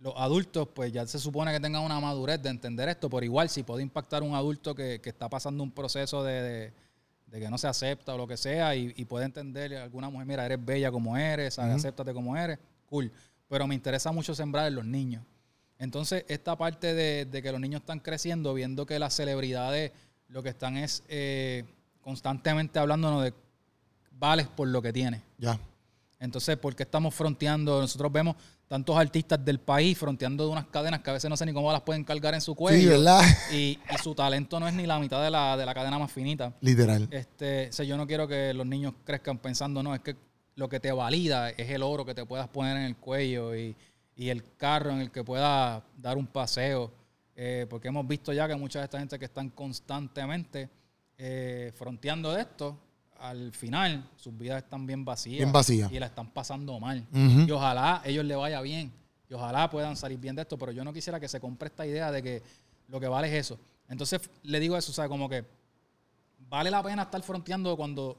[0.01, 3.49] Los adultos, pues ya se supone que tengan una madurez de entender esto, pero igual
[3.49, 6.73] si puede impactar un adulto que, que está pasando un proceso de, de-
[7.27, 10.09] de que no se acepta o lo que sea y, y puede entender a alguna
[10.09, 11.75] mujer, mira, eres bella como eres, ¿sabes?
[11.77, 13.09] acéptate como eres, cool.
[13.47, 15.23] Pero me interesa mucho sembrar en los niños.
[15.79, 19.91] Entonces, esta parte de, de que los niños están creciendo, viendo que las celebridades
[20.27, 21.63] lo que están es eh,
[22.01, 23.33] constantemente hablándonos de
[24.11, 25.21] vales por lo que tienes.
[25.37, 25.57] Ya.
[26.21, 27.81] Entonces, ¿por qué estamos fronteando?
[27.81, 28.35] Nosotros vemos
[28.67, 31.71] tantos artistas del país fronteando de unas cadenas que a veces no sé ni cómo
[31.71, 32.79] las pueden cargar en su cuello.
[32.79, 33.21] Sí, ¿verdad?
[33.51, 36.11] Y, y su talento no es ni la mitad de la, de la cadena más
[36.11, 36.53] finita.
[36.61, 37.07] Literal.
[37.11, 40.15] Este, o sea, yo no quiero que los niños crezcan pensando, no, es que
[40.55, 43.75] lo que te valida es el oro que te puedas poner en el cuello y,
[44.15, 46.93] y el carro en el que puedas dar un paseo.
[47.35, 50.69] Eh, porque hemos visto ya que mucha de esta gente que están constantemente
[51.17, 52.77] eh, fronteando de esto,
[53.21, 55.37] al final sus vidas están bien vacías.
[55.37, 55.91] Bien vacías.
[55.91, 57.05] Y la están pasando mal.
[57.13, 58.91] Y ojalá ellos le vaya bien.
[59.29, 60.57] Y ojalá puedan salir bien de esto.
[60.57, 62.43] Pero yo no quisiera que se compre esta idea de que
[62.87, 63.59] lo que vale es eso.
[63.87, 65.45] Entonces le digo eso, o sea, como que
[66.49, 68.17] vale la pena estar fronteando cuando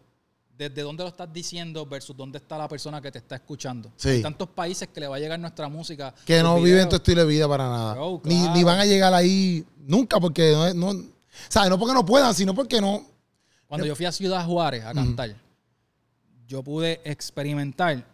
[0.57, 3.91] desde dónde lo estás diciendo versus dónde está la persona que te está escuchando.
[3.97, 4.09] Sí.
[4.09, 6.15] Hay tantos países que le va a llegar nuestra música.
[6.25, 6.65] Que no videos.
[6.65, 7.95] viven tu estilo de vida para nada.
[7.95, 8.55] Bro, ni, claro.
[8.55, 11.05] ni van a llegar ahí nunca porque no, no
[11.49, 11.71] ¿sabes?
[11.71, 13.12] No porque no puedan, sino porque no.
[13.73, 15.35] Cuando yo fui a Ciudad Juárez a cantar,
[16.47, 18.05] yo pude experimentar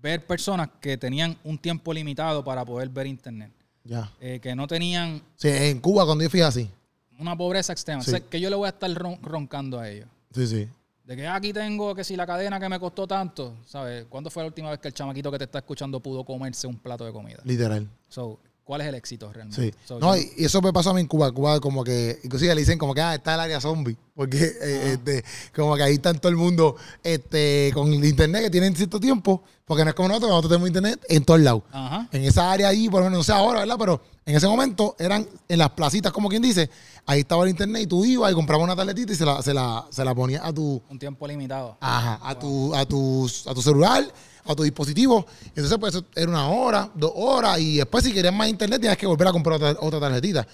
[0.00, 3.50] ver personas que tenían un tiempo limitado para poder ver internet.
[3.84, 4.12] Ya.
[4.20, 6.70] Eh, que no tenían Sí, en Cuba cuando yo fui así.
[7.18, 8.02] una pobreza extrema.
[8.02, 8.10] Sí.
[8.10, 10.06] O sea, que yo le voy a estar ron- roncando a ellos.
[10.34, 10.68] Sí, sí.
[11.04, 14.04] De que "Ah, aquí tengo que si la cadena que me costó tanto, ¿sabes?
[14.10, 16.76] ¿Cuándo fue la última vez que el chamaquito que te está escuchando pudo comerse un
[16.76, 17.38] plato de comida?
[17.44, 17.88] Literal.
[18.10, 18.38] So,
[18.68, 19.72] ¿cuál es el éxito realmente?
[19.72, 19.74] Sí.
[19.86, 21.32] So, No, y eso me pasó a mí en Cuba.
[21.32, 23.96] Cuba como que, inclusive le dicen como que ah, está el área zombie.
[24.14, 25.24] Porque eh, este,
[25.56, 29.42] como que ahí está todo el mundo este, con el internet que tienen cierto tiempo.
[29.64, 31.62] Porque no es como nosotros, nosotros tenemos internet en todos lados.
[31.72, 32.08] Ajá.
[32.12, 33.76] En esa área ahí, por lo menos, no sé ahora, ¿verdad?
[33.78, 36.68] Pero en ese momento eran en las placitas, como quien dice,
[37.06, 39.54] ahí estaba el internet y tú ibas y comprabas una tabletita y se la, se
[39.54, 41.78] la, se la ponías a tu, Un tiempo limitado.
[41.80, 44.04] Ajá, a tu, a tu, a tu celular,
[44.52, 45.26] a tu dispositivo.
[45.46, 48.96] Entonces, pues eso era una hora, dos horas, y después si querías más internet tenías
[48.96, 50.46] que volver a comprar otra, otra tarjetita.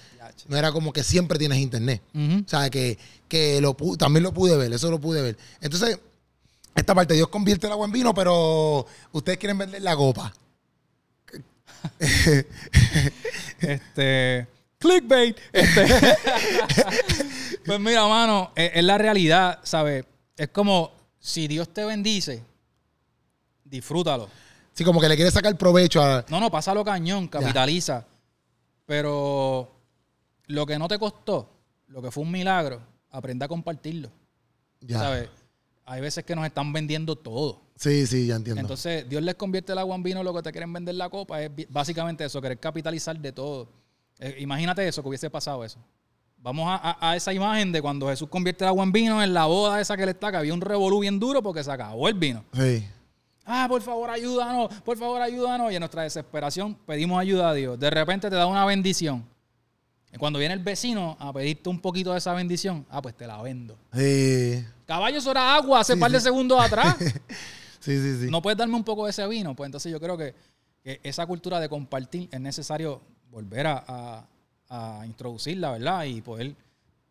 [0.47, 2.01] No era como que siempre tienes internet.
[2.13, 2.97] O sea, que,
[3.27, 5.37] que lo, también lo pude ver, eso lo pude ver.
[5.61, 5.97] Entonces,
[6.75, 10.33] esta parte, Dios convierte el agua en vino, pero ustedes quieren vender la copa.
[13.59, 14.47] Este.
[14.77, 15.37] Clickbait.
[15.53, 15.85] Este.
[17.65, 20.05] pues mira, mano, es, es la realidad, ¿sabes?
[20.35, 22.43] Es como si Dios te bendice,
[23.75, 24.27] disfrútalo.
[24.73, 26.25] Sí, como que le quieres sacar provecho a...
[26.29, 28.05] No, no, pásalo cañón, capitaliza.
[28.85, 29.71] Pero
[30.47, 31.49] lo que no te costó,
[31.87, 32.81] lo que fue un milagro,
[33.11, 34.09] aprenda a compartirlo.
[34.81, 34.99] Ya.
[34.99, 35.29] ¿Sabes?
[35.85, 37.61] Hay veces que nos están vendiendo todo.
[37.75, 38.61] Sí, sí, ya entiendo.
[38.61, 41.41] Entonces, Dios les convierte el agua en vino, lo que te quieren vender la copa
[41.41, 43.67] es básicamente eso, querer capitalizar de todo.
[44.19, 45.79] Eh, imagínate eso, que hubiese pasado eso.
[46.37, 49.33] Vamos a, a- a esa imagen de cuando Jesús convierte el agua en vino en
[49.33, 52.07] la boda esa que le está, que había un revolú bien duro porque se acabó
[52.07, 52.43] el vino.
[52.53, 52.85] sí.
[53.45, 55.71] Ah, por favor, ayúdanos, por favor, ayúdanos.
[55.71, 57.79] Y en nuestra desesperación pedimos ayuda a Dios.
[57.79, 59.23] De repente te da una bendición.
[60.11, 63.27] Y cuando viene el vecino a pedirte un poquito de esa bendición, ah, pues te
[63.27, 63.77] la vendo.
[63.93, 66.95] Sí, Caballo, eso era agua hace par de segundos atrás.
[67.79, 68.19] sí, sí.
[68.21, 68.27] sí.
[68.31, 69.53] ¿No puedes darme un poco de ese vino?
[69.55, 70.33] Pues entonces yo creo que,
[70.83, 74.27] que esa cultura de compartir es necesario volver a, a-
[74.69, 76.05] a introducirla, ¿verdad?
[76.05, 76.55] Y poder,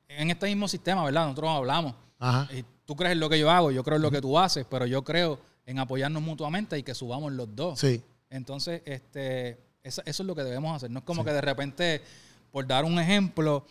[0.09, 1.25] en este mismo sistema, ¿verdad?
[1.27, 1.95] Nosotros hablamos.
[2.19, 2.49] Ajá.
[2.53, 4.67] Y tú crees en lo que yo hago, yo creo en lo que tú haces,
[4.69, 7.81] pero yo creo en apoyarnos mutuamente y que subamos los dos.
[7.81, 8.03] Sí.
[8.31, 10.91] Entonces, este, eso, eso es lo que debemos hacer.
[10.91, 12.03] No es como que de repente,
[12.51, 13.65] por dar un ejemplo,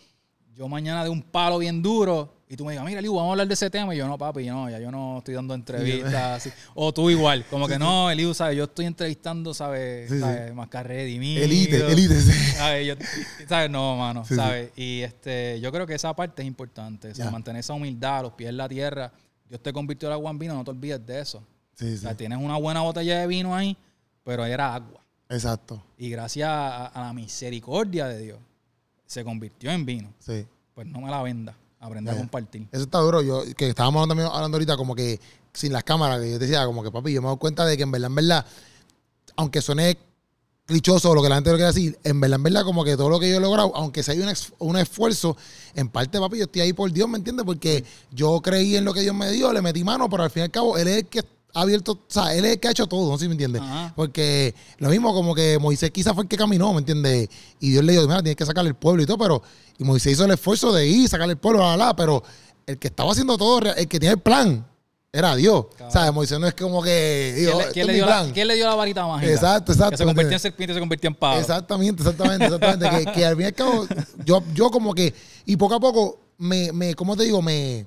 [0.54, 3.32] yo mañana de un palo bien duro y tú me digas, mira, Eliu, vamos a
[3.32, 3.94] hablar de ese tema.
[3.94, 6.14] Y yo, no, papi, no, ya yo no estoy dando entrevistas.
[6.46, 6.50] así.
[6.74, 8.56] O tú igual, como que no, Eliu, ¿sabes?
[8.56, 10.08] Yo estoy entrevistando, ¿sabes?
[10.10, 10.20] Sí.
[10.20, 10.54] ¿sabes?
[10.54, 11.42] Mascarredi, mío.
[11.42, 12.32] Elite, elite, sí.
[12.52, 12.86] ¿Sabes?
[12.86, 12.94] Yo-
[13.48, 13.70] ¿sabes?
[13.70, 14.24] No, mano.
[14.24, 14.70] ¿sabes?
[14.76, 17.10] Y este, yo creo que esa parte es importante.
[17.10, 19.12] o sea, mantener esa humildad, los pies en la tierra.
[19.48, 21.42] Dios te convirtió el agua en vino, no te olvides de eso.
[21.74, 21.98] Sí, O sí.
[21.98, 23.76] sea, tienes una buena botella de vino ahí,
[24.22, 25.00] pero era agua.
[25.28, 25.82] Exacto.
[25.98, 28.38] Y gracias a, a la misericordia de Dios,
[29.06, 30.12] se convirtió en vino.
[30.18, 30.46] Sí.
[30.74, 31.56] Pues no me la venda.
[31.80, 32.66] Aprende a compartir.
[32.72, 33.20] Eso está duro.
[33.22, 35.20] Yo, que estábamos hablando, también- hablando ahorita como que
[35.52, 37.76] sin las cámaras, que yo te decía, como que papi, yo me doy cuenta de
[37.76, 38.46] que en verdad, en verdad,
[39.36, 39.98] aunque suene
[40.66, 42.96] clichoso o lo que la gente lo quiere decir, en verdad, en verdad, como que
[42.96, 44.32] todo lo que yo he logrado, aunque sea un,
[44.70, 45.36] un esfuerzo,
[45.74, 47.44] en parte, papi, yo estoy ahí por Dios, ¿me entiendes?
[47.44, 50.40] Porque yo creí en lo que Dios me dio, le metí mano, pero al fin
[50.40, 51.22] y al cabo, Él es el que
[51.54, 53.16] ha abierto, o sea, Él es el que ha hecho todo, ¿no?
[53.16, 53.62] ¿Sí me entiendes?
[53.62, 53.92] Ajá.
[53.94, 57.28] Porque lo mismo como que Moisés quizás fue el que caminó, ¿me entiendes?
[57.60, 59.42] Y Dios le dijo, mira, tienes que sacarle el pueblo y todo, pero
[59.78, 62.22] y Moisés hizo el esfuerzo de ir, sacarle el pueblo, la, la, pero
[62.66, 64.66] el que estaba haciendo todo, el que tiene el plan,
[65.12, 65.66] era Dios.
[65.76, 65.92] Claro.
[65.92, 67.32] Sea, Moisés no es como que.
[67.34, 68.32] ¿Quién Dios, le, este quién le dio la, plan.
[68.32, 69.32] quién le dio la varita mágica?
[69.32, 69.90] Exacto, exacto.
[69.92, 71.38] Que se convirtió en ¿me serpiente se convirtió en pavo.
[71.38, 73.04] Exactamente, exactamente, exactamente.
[73.04, 73.86] que, que al fin y al cabo,
[74.24, 75.14] yo, yo como que,
[75.46, 77.40] y poco a poco, me, me ¿cómo te digo?
[77.42, 77.86] Me,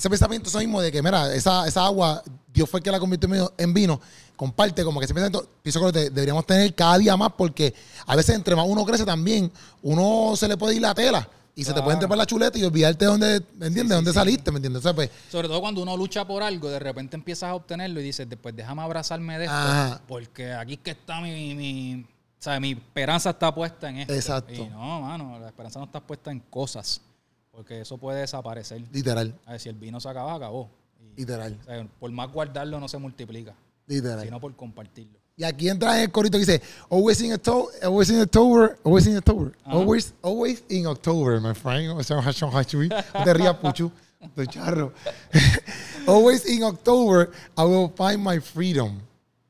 [0.00, 2.22] ese pensamiento eso mismo de que, mira, esa, esa agua,
[2.52, 4.00] Dios fue el que la convirtió en vino-
[4.34, 7.74] comparte como que ese pensamiento, pienso que lo de- deberíamos tener cada día más porque
[8.06, 9.52] a veces entre más uno crece también,
[9.82, 12.64] uno se le puede ir la tela y se te puede trepar la chuleta y
[12.64, 13.82] olvidarte de dónde, ¿me entiendes?
[13.82, 14.80] Sí, de dónde sí, saliste, ¿me entiendes?
[14.80, 18.00] O sea, pues, Sobre todo cuando uno lucha por algo, de repente empiezas a obtenerlo
[18.00, 20.00] y dices, después déjame abrazarme de esto, Ajá.
[20.08, 24.14] porque aquí es que está mi, mi, o sea, mi esperanza está puesta en esto.
[24.14, 24.54] Exacto.
[24.54, 27.02] Y no, mano, la esperanza no está puesta en cosas,
[27.50, 28.82] porque eso puede desaparecer.
[28.92, 30.70] literal, A ver, si el vino se acaba, acabó.
[31.16, 33.54] Y, literal, o sea, por más guardarlo no se multiplica,
[33.86, 34.24] literal.
[34.24, 35.18] sino por compartirlo.
[35.36, 36.60] Y aquí entra en el corito que dice,
[36.90, 39.72] always in October, always in October, always in October, Ajá.
[39.72, 41.88] always, always in October, my friend.
[41.98, 42.88] O sea, hachón, hachui.
[42.88, 43.90] No te rías, puchu.
[44.20, 44.92] Estoy charro.
[46.06, 49.00] always in October, I will find my freedom.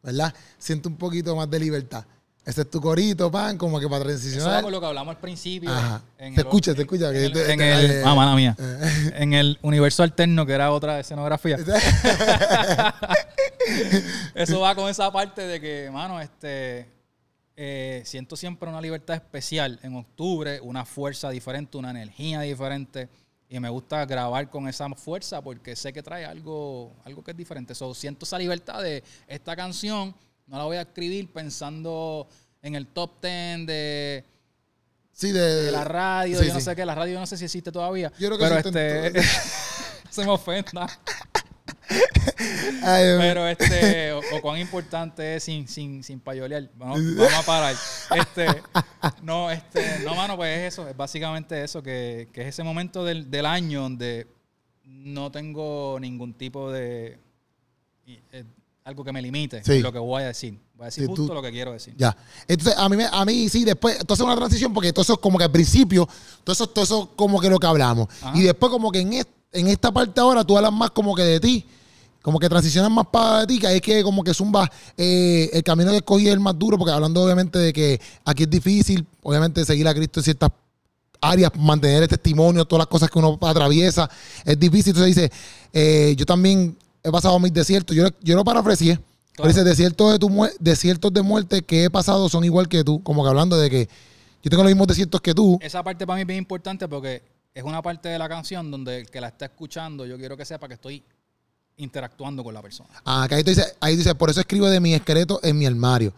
[0.03, 0.33] ¿Verdad?
[0.59, 2.05] Siento un poquito más de libertad.
[2.51, 4.63] Ese es tu corito, pan, como que para Eso va transicionar.
[4.63, 5.71] con lo que hablamos al principio.
[5.71, 6.03] Ajá.
[6.19, 7.11] en Se el- escucha, se escucha.
[7.11, 8.57] En el, te- en te- el- eh, ah, mala mía.
[8.59, 9.13] eh.
[9.17, 11.57] En el universo alterno, que era otra escenografía.
[14.35, 16.89] Eso va con esa parte de que, mano, este
[17.57, 23.09] eh, siento siempre una libertad especial en octubre, una fuerza diferente, una energía diferente.
[23.49, 27.37] Y me gusta grabar con esa fuerza porque sé que trae algo, algo que es
[27.37, 27.75] diferente.
[27.75, 30.15] So, siento esa libertad de esta canción,
[30.51, 32.29] no la voy a escribir pensando
[32.61, 34.25] en el top 10 de,
[35.13, 37.37] Sí, de, de la radio, sí, yo no sé qué, la radio yo no sé
[37.37, 38.13] si existe todavía.
[38.19, 39.23] Yo creo que pero este
[40.11, 40.87] se me ofenda.
[42.83, 43.05] Ay.
[43.19, 46.69] Pero este, o, o cuán importante es sin, sin, sin payolear.
[46.75, 47.77] Vamos, vamos a parar.
[48.17, 48.47] Este,
[49.23, 53.05] no, este, no, mano, pues es eso, es básicamente eso, que, que es ese momento
[53.05, 54.27] del, del año donde
[54.85, 57.19] no tengo ningún tipo de
[58.07, 58.45] eh,
[58.85, 59.81] algo que me limite Sí.
[59.81, 60.59] lo que voy a decir.
[60.75, 61.95] Voy a decir Sí, justo tú- lo que quiero decir.
[61.97, 62.17] Ya.
[62.49, 65.19] Entonces, a mí, me- a mí sí, después, entonces una transición, porque todo eso es
[65.19, 66.09] como que al principio,
[66.43, 68.09] todo eso, todo eso como que lo que hablamos.
[68.23, 68.37] Ajá.
[68.37, 71.23] Y después como que en, est- en esta parte ahora tú hablas más como que
[71.23, 71.67] de ti,
[72.23, 75.63] como que transicionas más para ti, que ahí es que como que zumba eh, el
[75.63, 79.07] camino que escogí es el más duro, porque hablando obviamente de que aquí es difícil,
[79.23, 80.51] obviamente seguir a Cristo en ciertas
[81.21, 84.09] áreas, mantener el testimonio, todas las cosas que uno atraviesa,
[84.45, 84.91] es difícil.
[84.97, 85.33] Entonces dice,
[85.73, 89.49] eh, yo también he pasado mis desiertos, yo, yo lo parafraseé, pero Claro.
[89.49, 93.23] dice, desiertos de, tu desiertos de muerte que he pasado son igual que tú, como
[93.23, 93.89] que hablando de que
[94.43, 95.59] yo tengo los mismos desiertos que tú.
[95.63, 97.23] Esa parte para mí es bien importante porque
[97.55, 100.45] es una parte de la canción donde el que la está escuchando, yo quiero que
[100.45, 101.03] sepa que estoy
[101.77, 102.91] interactuando con la persona.
[103.05, 106.13] Ah, que ahí, dice, ahí dice, por eso escribo de mi esqueleto en mi armario.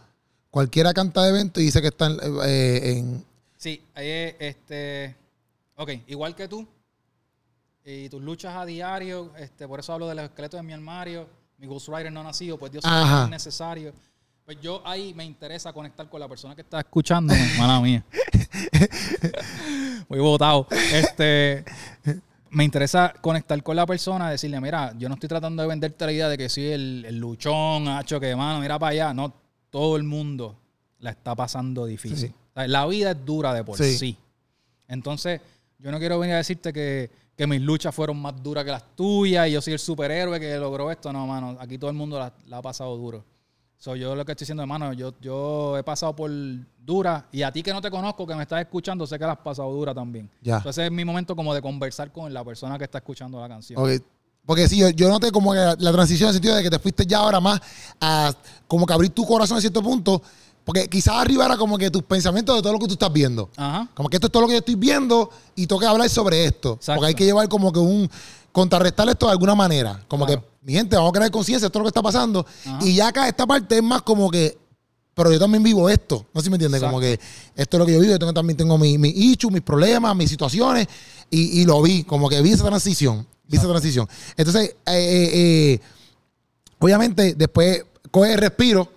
[0.51, 3.25] Cualquiera canta de evento y dice que está en, eh, en-
[3.57, 5.15] Sí, ahí es, este,
[5.77, 6.67] ok, igual que tú,
[7.85, 11.27] y tus luchas a diario, este, por eso hablo de los esqueletos de mi armario,
[11.57, 13.93] mi ghostwriter no ha nacido, pues Dios sabe que es necesario.
[14.45, 18.03] Pues yo ahí me interesa conectar con la persona que está escuchando, mala mía.
[20.09, 20.67] Muy votado.
[20.93, 21.63] Este,
[22.49, 26.11] me interesa conectar con la persona, decirle, mira, yo no estoy tratando de venderte la
[26.11, 29.13] idea de que soy el, el luchón, hacho, que mano, mira para allá.
[29.13, 29.33] No,
[29.69, 30.59] todo el mundo
[30.99, 32.29] la está pasando difícil.
[32.29, 32.35] Sí.
[32.51, 33.97] O sea, La vida es dura de por Sí.
[33.97, 34.17] sí.
[34.87, 35.39] Entonces,
[35.79, 38.95] yo no quiero venir a decirte que, que mis luchas fueron más duras que las
[38.95, 41.11] tuyas y yo soy el superhéroe que logró esto.
[41.11, 43.23] No, mano, aquí todo el mundo la, la ha pasado duro.
[43.77, 46.31] So, yo lo que estoy diciendo, hermano, yo, yo he pasado por
[46.79, 49.33] dura y a ti que no te conozco, que me estás escuchando, sé que la
[49.33, 50.29] has pasado dura también.
[50.41, 50.57] Ya.
[50.57, 53.81] Entonces es mi momento como de conversar con la persona que está escuchando la canción.
[54.45, 56.69] Porque sí, yo, yo noté como que la, la transición en el sentido de que
[56.69, 57.61] te fuiste ya ahora más
[57.99, 58.33] a
[58.67, 60.21] como que abrir tu corazón a cierto punto.
[60.65, 63.49] Porque quizás arriba era como que tus pensamientos de todo lo que tú estás viendo.
[63.57, 63.89] Ajá.
[63.93, 66.45] Como que esto es todo lo que yo estoy viendo y tengo que hablar sobre
[66.45, 66.73] esto.
[66.75, 66.99] Exacto.
[66.99, 68.09] Porque hay que llevar como que un.
[68.53, 69.99] contrarrestar esto de alguna manera.
[70.07, 70.41] Como Claro.
[70.41, 72.45] que, mi gente, vamos a crear conciencia de todo lo que está pasando.
[72.65, 72.79] Ajá.
[72.83, 74.57] Y ya acá esta parte es más como que.
[75.15, 76.25] Pero yo también vivo esto.
[76.33, 76.79] No sé si me entiendes.
[76.81, 77.19] Como que
[77.55, 78.11] esto es lo que yo vivo.
[78.13, 80.87] Yo tengo- también tengo mis mi issues, mis problemas, mis situaciones.
[81.31, 82.03] Y, y lo vi.
[82.03, 83.27] Como que vi esa transición.
[83.47, 84.07] Vi esa transición.
[84.37, 85.79] Entonces, eh, eh, eh,
[86.79, 88.89] obviamente, después coge el respiro.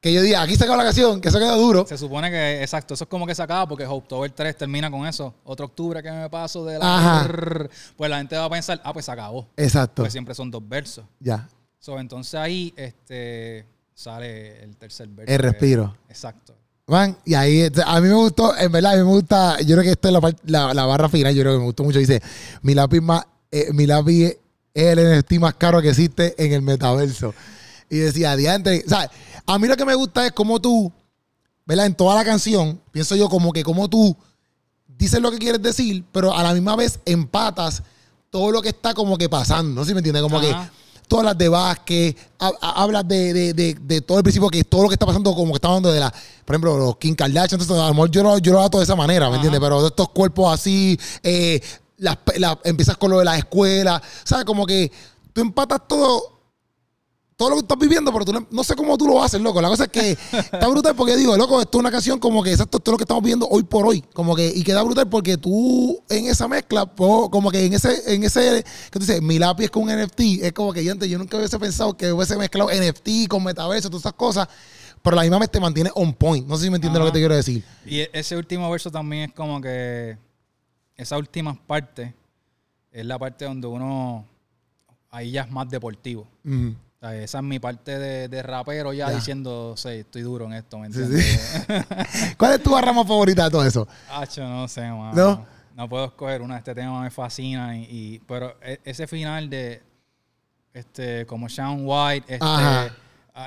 [0.00, 1.84] Que yo diga, aquí se acaba la canción, que eso queda duro.
[1.88, 5.06] Se supone que, exacto, eso es como que se acaba porque October 3 termina con
[5.06, 5.34] eso.
[5.44, 7.26] Otro octubre que me paso de Ajá.
[7.26, 7.68] la...
[7.96, 9.48] Pues la gente va a pensar, ah, pues se acabó.
[9.56, 10.02] Exacto.
[10.02, 11.04] Pues siempre son dos versos.
[11.18, 11.48] Ya.
[11.80, 15.32] So, entonces ahí este, sale el tercer verso.
[15.32, 15.96] El que- respiro.
[16.08, 16.54] Exacto.
[16.86, 19.82] Man, y ahí, a mí me gustó, en verdad, a mí me gusta, yo creo
[19.82, 21.98] que esta es la, la, la barra final, yo creo que me gustó mucho.
[21.98, 22.22] Dice,
[22.62, 24.38] mi lápiz, más, eh, mi lápiz
[24.72, 27.34] es el NFT más caro que existe en el metaverso.
[27.90, 29.10] Y decía, adiante, o sea,
[29.46, 30.92] a mí lo que me gusta es como tú,
[31.66, 31.86] ¿verdad?
[31.86, 34.16] En toda la canción, pienso yo como que como tú
[34.86, 37.82] dices lo que quieres decir, pero a la misma vez empatas
[38.30, 40.22] todo lo que está como que pasando, ¿no sé si me entiendes?
[40.22, 40.70] Como Ajá.
[40.70, 40.78] que
[41.08, 44.88] todas las de ha- hablas de, de, de, de todo el principio, que todo lo
[44.88, 46.10] que está pasando, como que está hablando de la,
[46.44, 48.84] por ejemplo, los Kim Kardashian, entonces a lo mejor yo lo, yo lo hago de
[48.84, 49.36] esa manera, ¿me Ajá.
[49.36, 49.60] entiendes?
[49.60, 51.60] Pero de estos cuerpos así, eh,
[51.96, 54.44] las, pe- la- empiezas con lo de la escuela, ¿sabes?
[54.44, 54.92] Como que
[55.32, 56.37] tú empatas todo
[57.38, 59.62] todo lo que estás viviendo, pero tú no, no sé cómo tú lo haces, loco.
[59.62, 62.50] La cosa es que está brutal porque digo, loco, esto es una canción como que
[62.50, 64.02] exacto, esto es lo que estamos viendo hoy por hoy.
[64.12, 68.12] Como que, y queda brutal porque tú en esa mezcla, po- como que en ese,
[68.12, 70.90] en ese, que tú dices, mi lápiz es con un NFT, es como que yo
[70.90, 74.48] antes, yo nunca hubiese pensado que hubiese mezclado NFT con metaverso, todas esas cosas,
[75.00, 76.44] pero la misma vez te mantiene on point.
[76.44, 77.62] No sé si me entiendes lo que te quiero decir.
[77.86, 80.18] Y e- ese último verso también es como que
[80.96, 82.16] esa última parte
[82.90, 84.26] es la parte donde uno
[85.08, 86.26] ahí ya es más deportivo.
[87.00, 89.14] Esa es mi parte de, de rapero ya, Ya.
[89.14, 91.66] diciendo, sí, estoy duro en esto, ¿me Sí, entiendes?
[92.36, 93.86] ¿Cuál es tu más favorita de todo eso?
[94.10, 95.12] Hacho, no sé, mano.
[95.14, 95.46] ¿No?
[95.76, 96.58] No puedo escoger una.
[96.58, 97.76] Este tema me fascina.
[97.78, 99.80] Y, y- pero e- ese final de,
[100.74, 102.88] este, como Sean White, este, ah,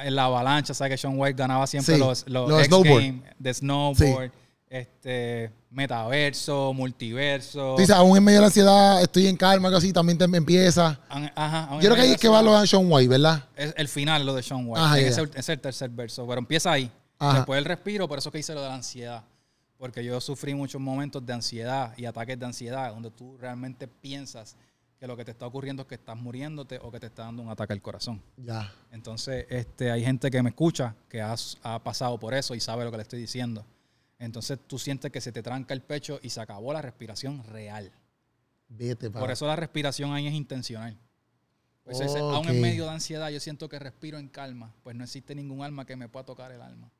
[0.06, 3.04] en la avalancha, ¿sabes que Sean White ganaba siempre Sí, los, los, los X snowboard.
[3.04, 4.32] Games de snowboard,
[4.72, 7.74] este, metaverso, multiverso.
[7.76, 10.24] Tú dices, aún en medio de la ansiedad, estoy en calma, algo así, también te
[10.24, 10.98] empieza.
[11.10, 13.44] An- Ajá, Yo creo que ahí es que va lo de Sean White, ¿verdad?
[13.56, 14.80] Es el final, lo de Sean White.
[14.82, 16.26] Ajá, Es el tercer verso.
[16.26, 16.90] Pero empieza ahí.
[17.20, 17.40] Ajá.
[17.40, 19.24] Después el respiro, por eso que hice lo de la ansiedad.
[19.78, 24.56] Porque yo sufrí muchos momentos de ansiedad y ataques de ansiedad, donde tú realmente piensas
[25.00, 27.42] que lo que te está ocurriendo es que estás muriéndote o que te está dando
[27.44, 28.22] un ataque al corazón.
[28.38, 28.72] Ya.
[28.92, 31.36] Entonces, este, hay gente que me escucha que ha
[31.84, 33.66] pasado por eso y sabe lo que le estoy diciendo.
[34.22, 37.92] Entonces, tú sientes que se te tranca el pecho y se acabó la respiración real.
[38.70, 39.10] Vete.
[39.10, 40.96] Por eso la respiración ahí es intencional.
[41.84, 44.74] Pues ese- aún en medio de ansiedad, yo siento que respiro en calma.
[44.84, 46.92] Pues no existe ningún alma que me pueda tocar el alma.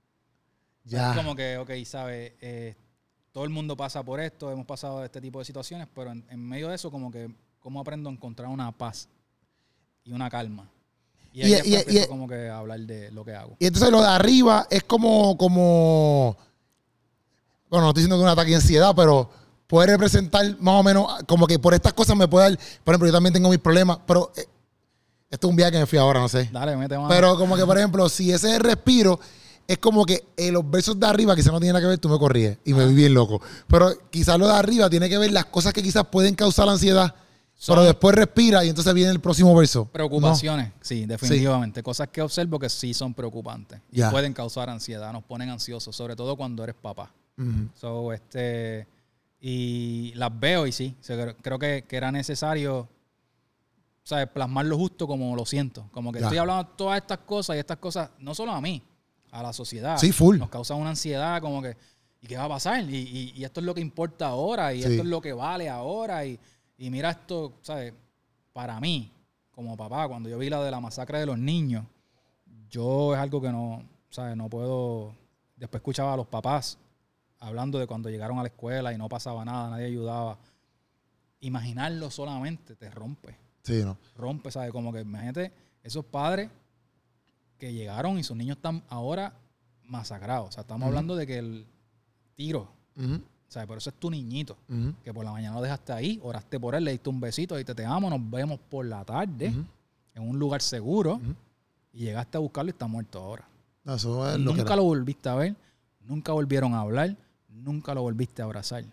[0.86, 1.12] Sea, Ya.
[1.12, 2.34] Es como que, ok, ¿sabes?
[2.42, 2.76] Eh,
[3.32, 6.26] todo el mundo pasa por esto, hemos pasado de este tipo de situaciones, pero en,
[6.30, 7.30] en medio de eso, como que,
[7.60, 9.08] ¿cómo aprendo a encontrar una paz
[10.04, 10.68] y una calma?
[11.32, 13.56] Y ahí Y- y- como que hablar de lo que hago.
[13.60, 16.36] Y entonces lo de arriba es como, como,
[17.72, 19.30] bueno, no estoy diciendo que es un ataque de ansiedad, pero
[19.66, 23.08] puede representar más o menos, como que por estas cosas me puede dar, por ejemplo,
[23.08, 24.46] yo también tengo mis problemas, pero eh,
[25.30, 26.50] esto es un viaje que me fui ahora, no sé.
[26.52, 27.08] Dale, mete mano.
[27.10, 29.18] Pero como que, por ejemplo, si ese es el respiro,
[29.66, 32.10] es como que eh, los versos de arriba quizás no tienen nada que ver, tú
[32.10, 33.42] me corríes y me vi bien loco.
[33.68, 37.16] Pero quizás lo de arriba tiene que ver las cosas que quizás pueden causar ansiedad,
[37.56, 39.86] Son- pero después respira y entonces viene el próximo verso.
[39.86, 41.82] Preocupaciones, sí, definitivamente.
[41.82, 46.18] Cosas que observo que sí son preocupantes y pueden causar ansiedad, nos ponen ansiosos, sobre
[46.18, 47.14] todo cuando eres papá.
[47.76, 48.88] So, este,
[49.40, 52.88] y las veo y sí, creo, creo que, que era necesario
[54.04, 54.28] ¿sabes?
[54.28, 55.88] plasmarlo justo como lo siento.
[55.92, 56.26] Como que Ya.
[56.26, 58.82] estoy hablando de todas estas cosas y estas cosas, no solo a mí,
[59.32, 59.98] a la sociedad.
[59.98, 60.38] Sí, full.
[60.38, 61.76] Nos causan una ansiedad como que,
[62.22, 62.84] ¿y qué va a pasar?
[62.90, 64.90] Y, y- y esto es lo que importa ahora y Sí.
[64.90, 66.26] esto es lo que vale ahora.
[66.26, 66.40] Y,
[66.78, 67.94] y mira esto, ¿sabes?
[68.54, 69.12] Para mí,
[69.52, 71.86] como papá, cuando yo vi la de la masacre de los niños,
[72.70, 74.36] yo es algo que no, ¿sabes?
[74.36, 75.16] No puedo...
[75.56, 76.78] Después escuchaba a los papás
[77.42, 80.38] hablando de cuando llegaron a la escuela y no pasaba nada, nadie ayudaba.
[81.42, 83.98] Imaginarlo solamente te rompe, Sí, ¿no?
[84.16, 84.72] rompe, ¿sabes?
[84.72, 85.52] Como que imagínate
[85.84, 86.50] esos padres
[87.58, 89.34] que llegaron y sus niños están ahora
[89.84, 90.50] masacrados.
[90.50, 91.66] O sea, estamos hablando de que el
[92.36, 93.68] tiro, Ujú, ¿sabes?
[93.68, 94.56] Pero eso es tu niñito,
[95.04, 97.64] que por la mañana lo dejaste ahí, oraste por él, le diste un besito, y
[97.66, 99.48] te te amo, nos vemos por la tarde
[100.14, 101.20] en un lugar seguro
[101.92, 103.48] y llegaste a buscarlo y está muerto ahora.
[103.84, 105.56] No, Eso es lo nunca lo volviste a ver,
[106.02, 107.16] nunca volvieron a hablar,
[107.52, 108.86] nunca lo volviste a abrazar.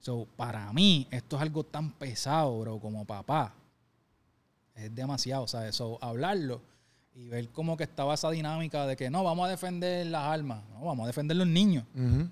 [0.00, 3.54] So, para mí, esto es algo tan pesado, bro, como papá.
[4.74, 5.74] Es demasiado, ¿sabes?
[5.74, 6.60] So, hablarlo
[7.14, 10.62] y ver cómo que estaba esa dinámica de que no, vamos a defender las armas,
[10.72, 11.84] no, vamos a defender los niños.
[11.94, 12.28] Ujú.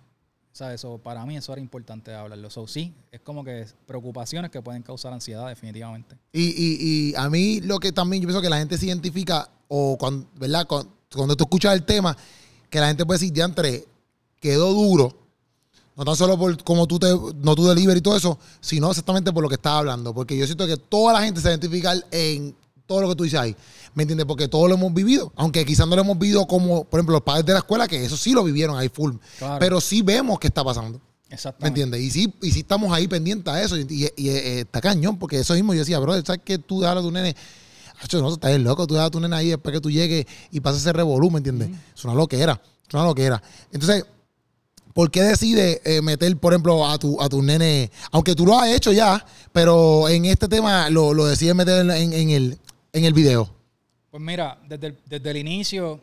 [0.53, 0.81] ¿Sabes?
[0.81, 2.49] So, para mí eso era importante hablarlo.
[2.51, 6.17] So, sí, es como que preocupaciones que pueden causar ansiedad, definitivamente.
[6.33, 9.51] Y, y, y a mí lo que también yo pienso que la gente se identifica,
[9.69, 10.67] o cuando, ¿verdad?
[10.67, 12.17] Cuando, cuando tú escuchas el tema,
[12.71, 13.85] que la gente puede decir, diantre,
[14.41, 15.26] quedó duro.
[15.97, 19.33] No tan solo por cómo tú te, no tu delivery y todo eso, sino exactamente
[19.33, 20.13] por lo que estás hablando.
[20.15, 22.55] Porque yo siento que toda la gente se identifica en
[22.87, 23.57] todo lo que tú dices ahí.
[23.95, 24.27] ¿Me entiendes?
[24.27, 25.33] Porque todos lo hemos vivido.
[25.37, 28.05] Aunque quizás no lo hemos vivido como, por ejemplo, los padres de la escuela, que
[28.05, 29.15] eso sí lo vivieron ahí full.
[29.39, 29.57] Claro.
[29.59, 31.01] Pero sí vemos qué está pasando.
[31.29, 31.81] ¿Me Exactamente.
[31.81, 32.03] entiendes?
[32.03, 33.77] Y sí, y sí estamos ahí pendientes a eso.
[33.79, 36.81] Y, y- y, eh, está cañón, porque eso mismo yo decía, bro, ¿sabes que tú
[36.83, 37.35] dejas a tu nene?
[38.03, 40.61] Acho, no, estás loco, tú dejas a tu nene ahí después que tú llegues y
[40.61, 41.71] pasas ese revolú, ¿me entiendes?
[41.97, 43.43] Es una loquera, es una loquera.
[43.73, 44.05] Entonces,
[44.97, 48.59] ¿por qué decides eh, meter, por ejemplo, a tu, a tu nene, aunque tú lo
[48.59, 52.59] has hecho ya, pero en este tema lo, lo decides meter en, en- en el,
[52.95, 53.51] en el video?
[54.11, 56.01] Pues mira, desde el, desde el inicio,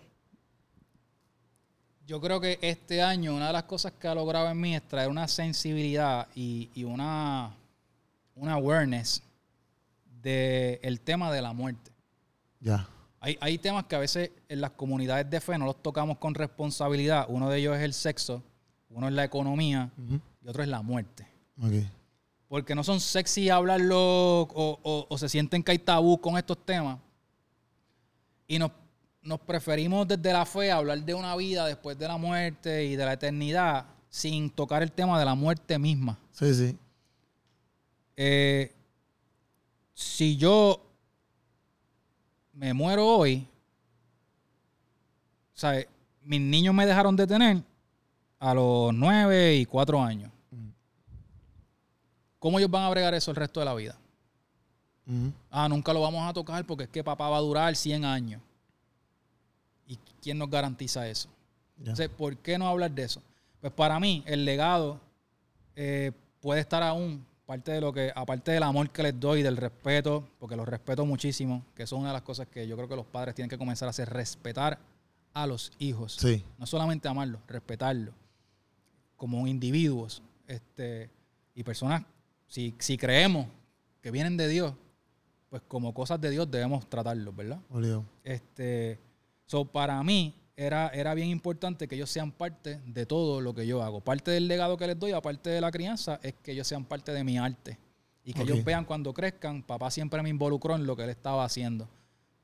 [2.06, 4.88] yo creo que este año una de las cosas que ha logrado en mí es
[4.88, 7.52] traer una sensibilidad y, y una,
[8.36, 9.24] una awareness
[10.22, 11.90] del tema de la muerte.
[12.60, 12.88] Ya.
[13.20, 16.36] Hay, hay temas que a veces en las comunidades de fe no los tocamos con
[16.36, 17.26] responsabilidad.
[17.30, 18.44] Uno de ellos es el sexo,
[18.94, 19.92] uno es la economía
[20.44, 21.28] y otro es la muerte.
[22.48, 23.98] Porque no son sexy hablarlo
[24.42, 27.00] o, o- o se sienten que hay tabú con estos temas.
[28.48, 28.72] Y nos,
[29.22, 33.06] nos preferimos desde la fe hablar de una vida después de la muerte y de
[33.06, 36.20] la eternidad sin tocar el tema de la muerte misma.
[36.32, 36.78] Sí, sí.
[38.16, 38.72] Eh,
[39.96, 40.80] si yo
[42.54, 43.48] me muero hoy,
[45.54, 45.88] ¿sabes?
[46.22, 47.64] Mis niños me dejaron de tener
[48.44, 50.30] a los 9 y 4 años.
[52.40, 53.98] ¿Cómo ellos van a bregar eso el resto de la vida?
[55.50, 58.42] Ah, nunca lo vamos a tocar porque es que papá va a durar 100 años.
[59.88, 61.30] ¿Y quién nos garantiza eso?
[61.78, 63.22] Entonces, ¿por qué no hablar de eso?
[63.62, 65.00] Pues para mí, el legado
[65.78, 66.12] eh,
[66.42, 70.28] puede estar aún, parte de lo que, aparte del amor que les doy, del respeto,
[70.38, 72.98] porque los respeto muchísimo, que eso es una de las cosas que yo creo que
[72.98, 74.80] los padres tienen que comenzar a hacer, respetar
[75.34, 76.18] a los hijos.
[76.20, 76.44] Sí.
[76.58, 78.14] No solamente amarlos, respetarlos
[79.18, 81.10] como individuos este,
[81.56, 82.04] y personas,
[82.48, 83.48] si, si creemos
[84.02, 84.74] que vienen de Dios,
[85.50, 87.60] pues como cosas de Dios debemos tratarlos, ¿verdad?
[87.70, 88.06] Obligado.
[88.24, 89.00] Este,
[89.46, 93.66] so para mí era, era bien importante que ellos sean parte de todo lo que
[93.66, 94.02] yo hago.
[94.02, 97.12] Parte del legado que les doy, aparte de la crianza, es que ellos sean parte
[97.12, 97.78] de mi arte.
[98.26, 101.44] Y que ellos vean cuando crezcan, papá siempre me involucró en lo que él estaba
[101.44, 101.90] haciendo.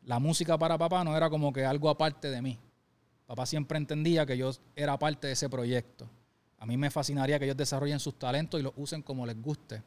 [0.03, 2.59] La música para papá no era como que algo aparte de mí.
[3.25, 6.09] Papá siempre entendía que yo era parte de ese proyecto.
[6.59, 9.81] A mí me fascinaría que ellos desarrollen sus talentos y los usen como les guste.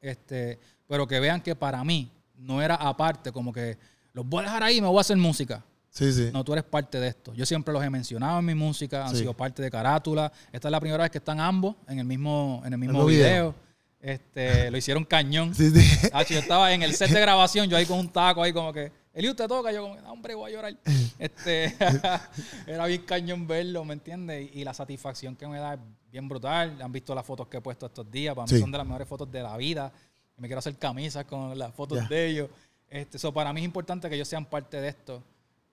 [0.00, 0.58] Este,
[0.88, 3.78] pero que vean que para mí no era aparte, como que
[4.12, 5.64] los voy a dejar ahí y me voy a hacer música.
[5.90, 6.30] Sí, sí.
[6.32, 7.34] No, tú eres parte de esto.
[7.34, 9.18] Yo siempre los he mencionado en mi música, han Sí.
[9.20, 10.32] sido parte de Carátula.
[10.50, 13.06] Esta es la primera vez que están ambos en el mismo, en el mismo mismo
[13.06, 13.28] video.
[13.28, 13.54] video.
[14.00, 15.54] Este, lo hicieron cañón.
[15.54, 16.08] Sí, sí.
[16.12, 18.72] Ah, yo estaba en el set de grabación, yo ahí con un taco ahí como
[18.72, 20.76] que, Eli, usted toca, yo como, "No, hombre, voy a llorar.
[21.18, 21.74] Este,
[22.66, 24.50] era bien cañón verlo, ¿me entiendes?
[24.54, 25.80] Y, y la satisfacción que me da es
[26.10, 26.80] bien brutal.
[26.82, 28.58] Han visto las fotos que he puesto estos días, para mí Sí.
[28.60, 29.92] son de las mejores fotos de la vida.
[30.36, 32.48] Me quiero hacer camisas con las fotos de ellos.
[32.88, 35.22] Este, so, para mí es importante que ellos sean parte de esto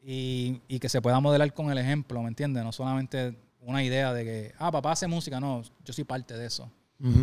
[0.02, 2.64] y, y que se pueda modelar con el ejemplo, ¿me entiendes?
[2.64, 6.46] No solamente una idea de que, ah, papá hace música, no, yo soy parte de
[6.46, 6.70] eso.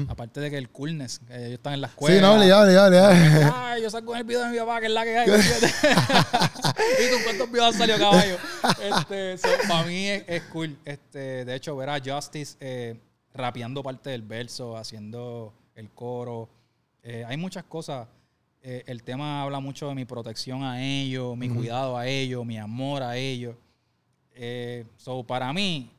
[0.08, 2.16] Aparte de que el coolness, que ellos están en la escuela.
[2.16, 3.54] Sí, no, obligado, obligado, obligado.
[3.56, 5.28] Ay, yo salgo en el video de mi papá, que es la que hay.
[7.06, 8.38] ¿Y con cuántos videos han salido, caballo?
[8.82, 10.78] Este, so, para mí es, es cool.
[10.82, 12.98] Este, de hecho, ver a Justice eh,
[13.34, 16.48] rapeando parte del verso, haciendo el coro.
[17.02, 18.08] Eh, hay muchas cosas.
[18.62, 22.56] Eh, el tema habla mucho de mi protección a ellos, mi cuidado a ellos, mi
[22.56, 23.56] amor a ellos.
[24.96, 25.90] So, para mí,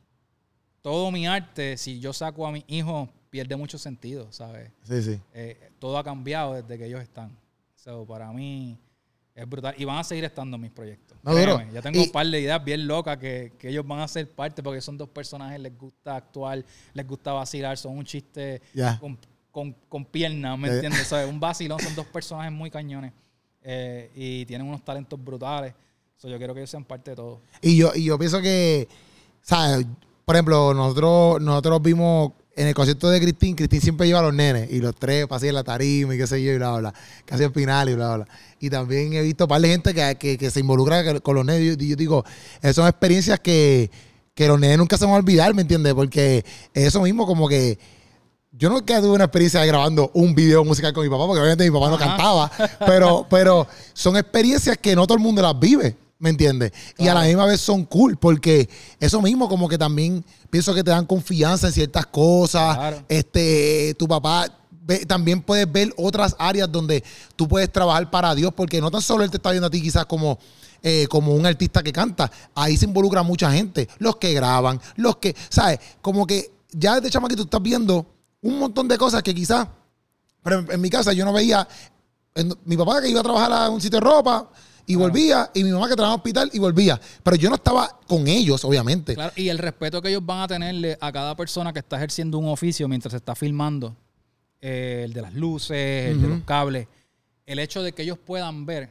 [0.82, 4.70] todo mi arte, si yo saco a mis hijos, pierde mucho sentido, ¿sabes?
[4.84, 5.20] Sí, sí.
[5.34, 7.30] Eh, todo ha cambiado desde que ellos están.
[7.76, 8.78] So, para mí
[9.34, 9.74] es brutal.
[9.78, 11.16] Y van a seguir estando en mis proyectos.
[11.22, 11.32] No,
[11.72, 14.28] ya tengo Y- un par de ideas bien locas que, que ellos van a ser
[14.30, 16.64] parte porque son dos personajes, les gusta actuar,
[16.94, 18.60] les gusta vacilar, son un chiste
[19.00, 19.18] con,
[19.50, 21.06] con, con piernas, ¿me entiendes?
[21.06, 23.12] Sea, un vacilón, son dos personajes muy cañones
[23.62, 25.74] eh, y tienen unos talentos brutales.
[26.16, 27.40] So, yo quiero que ellos sean parte de todo.
[27.62, 28.88] Y yo, y yo pienso que,
[29.40, 29.86] ¿sabes?
[30.24, 34.34] Por ejemplo, nosotros, nosotros vimos en el concierto de Cristín, Cristín siempre lleva a los
[34.34, 36.94] nenes y los tres pasan en la tarima y qué sé yo, y bla, bla.
[37.24, 38.28] Casi al final y bla, bla.
[38.58, 41.44] Y también he visto un par de gente que, que, que se involucra con los
[41.44, 41.76] nenes.
[41.78, 42.24] Y yo digo,
[42.60, 43.92] esas son experiencias que,
[44.34, 45.94] que los nenes nunca se van a olvidar, ¿me entiendes?
[45.94, 46.44] Porque
[46.74, 47.78] eso mismo, como que.
[48.50, 51.70] Yo nunca tuve una experiencia grabando un video musical con mi papá, porque obviamente mi
[51.70, 52.50] papá no cantaba,
[52.84, 56.72] pero, pero son experiencias que no todo el mundo las vive, ¿me entiendes?
[56.98, 58.68] Y a la misma vez son cool, porque
[59.00, 62.76] eso mismo como que también pienso que te dan confianza en ciertas cosas.
[62.76, 63.04] Claro.
[63.08, 64.46] Este, tu papá
[64.82, 67.04] ve- también puedes ver otras áreas donde
[67.36, 69.80] tú puedes trabajar para Dios, porque no tan solo él te está viendo a ti
[69.80, 70.38] quizás como,
[70.82, 75.16] eh, como un artista que canta, ahí se involucra mucha gente, los que graban, los
[75.18, 75.78] que, ¿sabes?
[76.00, 78.06] Como que ya desde chamaquito tú estás viendo
[78.42, 79.68] un montón de cosas que quizás,
[80.42, 81.66] pero en, en mi casa yo no veía,
[82.34, 84.48] en- mi papá que iba a trabajar a un sitio de ropa
[84.88, 88.00] y volvía, y mi mamá que trabajaba en hospital y volvía, pero yo no estaba
[88.06, 89.14] con ellos, obviamente.
[89.14, 92.38] Claro, y el respeto que ellos van a tenerle a cada persona que está ejerciendo
[92.38, 93.94] un oficio mientras se está filmando,
[94.62, 96.88] eh, el de las luces, el de los cables,
[97.44, 98.88] el hecho de que ellos puedan ver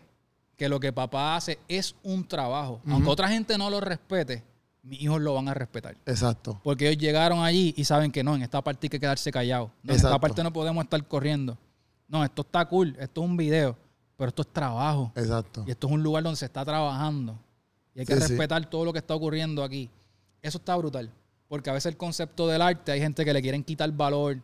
[0.56, 4.44] que lo que papá hace es un trabajo, aunque otra gente no lo respete,
[4.84, 5.98] mis hijos lo van a respetar.
[6.06, 6.62] Exacto.
[6.64, 9.72] Porque ellos llegaron allí y saben que no, en esta parte hay que quedarse callados.
[9.82, 11.58] No, en esta parte no podemos estar corriendo.
[12.08, 13.76] No, esto está cool, esto es un video,
[14.18, 15.12] pero esto es trabajo.
[15.16, 15.64] Exacto.
[15.68, 17.38] Y esto es un lugar donde se está trabajando.
[17.96, 18.28] Y hay que Sí, sí.
[18.30, 19.90] respetar todo lo que está ocurriendo aquí.
[20.42, 21.10] Eso está brutal.
[21.48, 24.38] Porque a veces el concepto del arte, hay gente que le quieren quitar valor,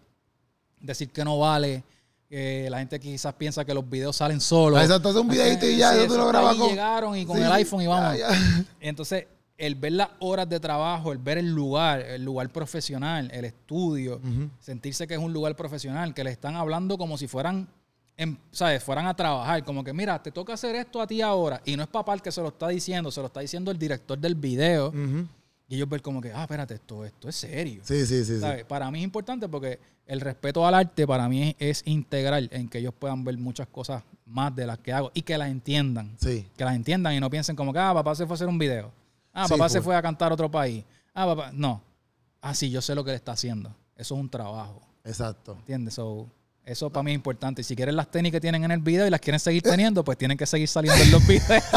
[0.80, 1.84] decir que no vale.
[2.30, 4.80] que la gente quizás piensa que los videos salen solos.
[4.80, 7.38] Ah, exacto, hace un videito y ya, Sí, tú lo grabas con- llegaron y con
[7.38, 8.18] el iPhone y ya, vamos.
[8.18, 8.28] ya.
[8.80, 13.46] Entonces, el ver las horas de trabajo, el ver el lugar, el lugar profesional, el
[13.46, 14.20] estudio,
[14.60, 17.68] sentirse que es un lugar profesional, que le están hablando como si fueran,
[18.18, 18.84] en- ¿sabes?
[18.84, 21.62] Fueran a trabajar, como que mira, te toca hacer esto a ti ahora.
[21.66, 23.78] Y no es papá el que se lo está diciendo, se lo está diciendo el
[23.80, 24.92] director del video.
[25.70, 27.82] Y ellos ver como que, ah, espérate, esto, esto es serio.
[27.84, 28.34] Sí, sí, sí.
[28.68, 32.68] Para mí es importante porque el respeto al arte para mí es, es integral en
[32.70, 36.16] que ellos puedan ver muchas cosas más de las que hago y que las entiendan.
[36.20, 36.46] Sí.
[36.58, 38.58] Que las entiendan y no piensen como que, ah, papá se fue a hacer un
[38.60, 38.92] video.
[39.34, 40.84] Ah, Sí, papá se fue a cantar a otro país.
[41.14, 41.52] Ah, papá.
[41.54, 41.82] No.
[42.42, 43.70] Ah, sí, yo sé lo que le está haciendo.
[43.96, 44.82] Eso es un trabajo.
[45.06, 45.54] Exacto.
[45.60, 45.94] ¿Entiendes?
[45.96, 46.28] So,
[46.66, 47.62] eso para mí es importante.
[47.62, 50.04] Y si quieren las tenis que tienen en el video y las quieren seguir teniendo,
[50.04, 51.64] pues tienen que seguir saliendo en los videos.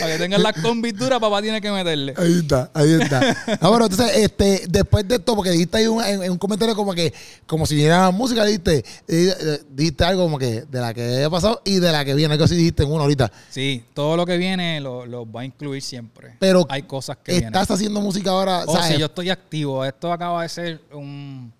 [0.00, 2.14] para que tengan la convitura, papá tiene que meterle.
[2.16, 3.36] Ahí está, ahí está.
[3.60, 6.74] Ah, bueno, entonces, este, después de esto, porque dijiste ahí un, en, en un comentario
[6.74, 7.12] como que,
[7.46, 11.30] como si viniera música, dijiste, eh, eh, dijiste algo como que de la que ha
[11.30, 13.30] pasado y de la que viene, algo así dijiste en uno ahorita.
[13.50, 16.36] Sí, todo lo que viene lo, lo va a incluir siempre.
[16.38, 17.48] Pero hay cosas que vienen.
[17.54, 18.94] Estás haciendo música ahora, Oh, ¿sabes?
[18.94, 19.84] sí, yo estoy activo.
[19.84, 21.52] Esto acaba de ser un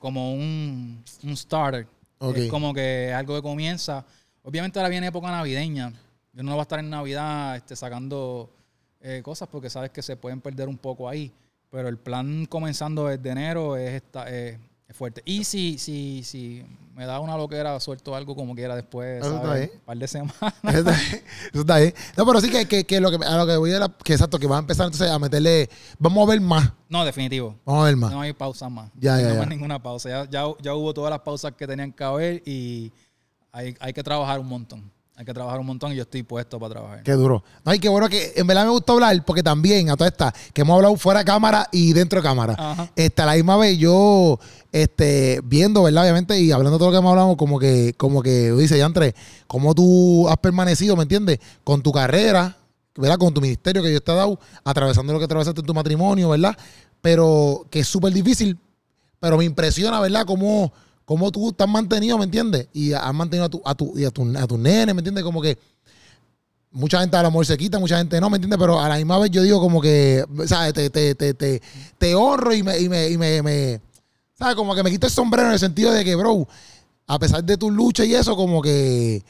[0.00, 1.86] como un, un starter.
[2.34, 4.04] Es como que algo que comienza.
[4.42, 5.92] Obviamente ahora viene época navideña.
[6.32, 8.50] Yo no voy a estar en Navidad este, sacando
[9.00, 11.30] eh, cosas porque sabes que se pueden perder un poco ahí.
[11.70, 14.58] Pero el plan comenzando desde enero es, esta, eh,
[14.90, 15.22] es fuerte.
[15.24, 16.64] Y si, si, si
[16.96, 19.36] me da una loquera, suelto algo como quiera después, Eso.
[19.40, 20.34] Un par de semanas.
[20.64, 21.94] Eso está, eso está bien.
[22.16, 24.14] No, pero sí que, que, que lo que a lo que voy a la, que
[24.14, 27.56] exacto, que va a empezar entonces a meterle, vamos a ver más, No, definitivo.
[27.64, 28.10] vamos a ver más.
[28.10, 28.90] No hay pausa más.
[28.98, 29.46] Ya, ya, no ya.
[29.46, 30.08] ninguna pausa.
[30.08, 32.92] Ya, ya, ya hubo todas las pausas que tenían que haber y
[33.52, 34.90] hay, hay que trabajar un montón.
[35.20, 37.02] Hay que trabajar un montón y yo estoy puesto para trabajar.
[37.02, 37.44] Qué duro.
[37.62, 40.32] No, y qué bueno que en verdad me gustó hablar, porque también a toda esta,
[40.54, 42.54] que hemos hablado fuera de cámara y dentro de cámara.
[42.56, 42.90] Ajá.
[42.96, 44.40] Este, a la misma vez yo,
[44.72, 46.04] este, viendo, ¿verdad?
[46.04, 49.14] Obviamente, y hablando de todo lo que hemos hablado, como que, como que dice, Yantre,
[49.46, 51.38] cómo tú has permanecido, ¿me entiendes?
[51.64, 52.56] Con tu carrera,
[52.96, 53.18] ¿verdad?
[53.18, 56.30] Con tu ministerio que Dios te ha dado, atravesando lo que atravesaste en tu matrimonio,
[56.30, 56.56] ¿verdad?
[57.02, 58.58] Pero que es súper difícil,
[59.18, 60.24] pero me impresiona, ¿verdad?
[60.24, 60.72] Cómo,
[61.10, 62.68] cómo tú te has mantenido, ¿me entiendes?
[62.72, 65.24] Y has mantenido a tu, a tu, y a tu, a tus nenes, ¿me entiendes?
[65.24, 65.58] Como que
[66.70, 68.60] mucha gente a lo mejor se quita, mucha gente no, ¿me entiendes?
[68.60, 70.72] Pero a la misma vez yo digo como que, ¿sabes?
[70.72, 71.60] Te, te, te, te,
[71.98, 73.80] te honro y me, y me, y me, me-
[74.38, 74.54] ¿sabes?
[74.54, 76.46] Como que me quito el sombrero en el sentido de que, bro,
[77.08, 79.20] a pesar de tu lucha y eso, como que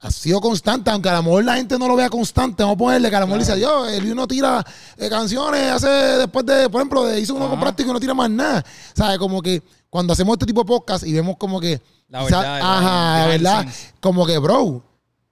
[0.00, 2.78] ha sido constante, aunque a lo mejor la gente no lo vea constante, vamos a
[2.78, 4.64] ponerle que a lo mejor dice, Dios, el uno tira
[4.96, 8.14] eh, canciones, hace después de, por ejemplo, de hizo uno con práctico y no tira
[8.14, 8.64] más nada.
[8.94, 9.18] ¿Sabes?
[9.18, 12.78] Como que cuando hacemos este tipo de podcast y vemos como que, La verdad, la-
[12.78, 13.66] ajá, la verdad,
[14.00, 14.82] como que, bro,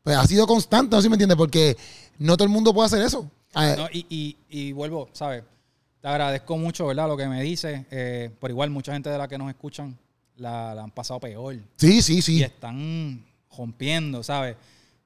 [0.02, 1.76] pues ha sido constante, no sé si me entiendes, porque
[2.18, 3.30] no todo el mundo puede hacer eso.
[3.54, 5.44] Ah, No, y, y, y vuelvo, ¿sabes?
[6.00, 7.08] Te agradezco mucho, ¿verdad?
[7.08, 7.86] Lo que me dices.
[7.90, 9.96] Eh, por igual, mucha gente de la que nos escuchan
[10.36, 11.56] la, la han pasado peor.
[11.76, 12.42] sí, sí, Y sí.
[12.42, 13.24] están
[13.56, 14.56] rompiendo, ¿sabes?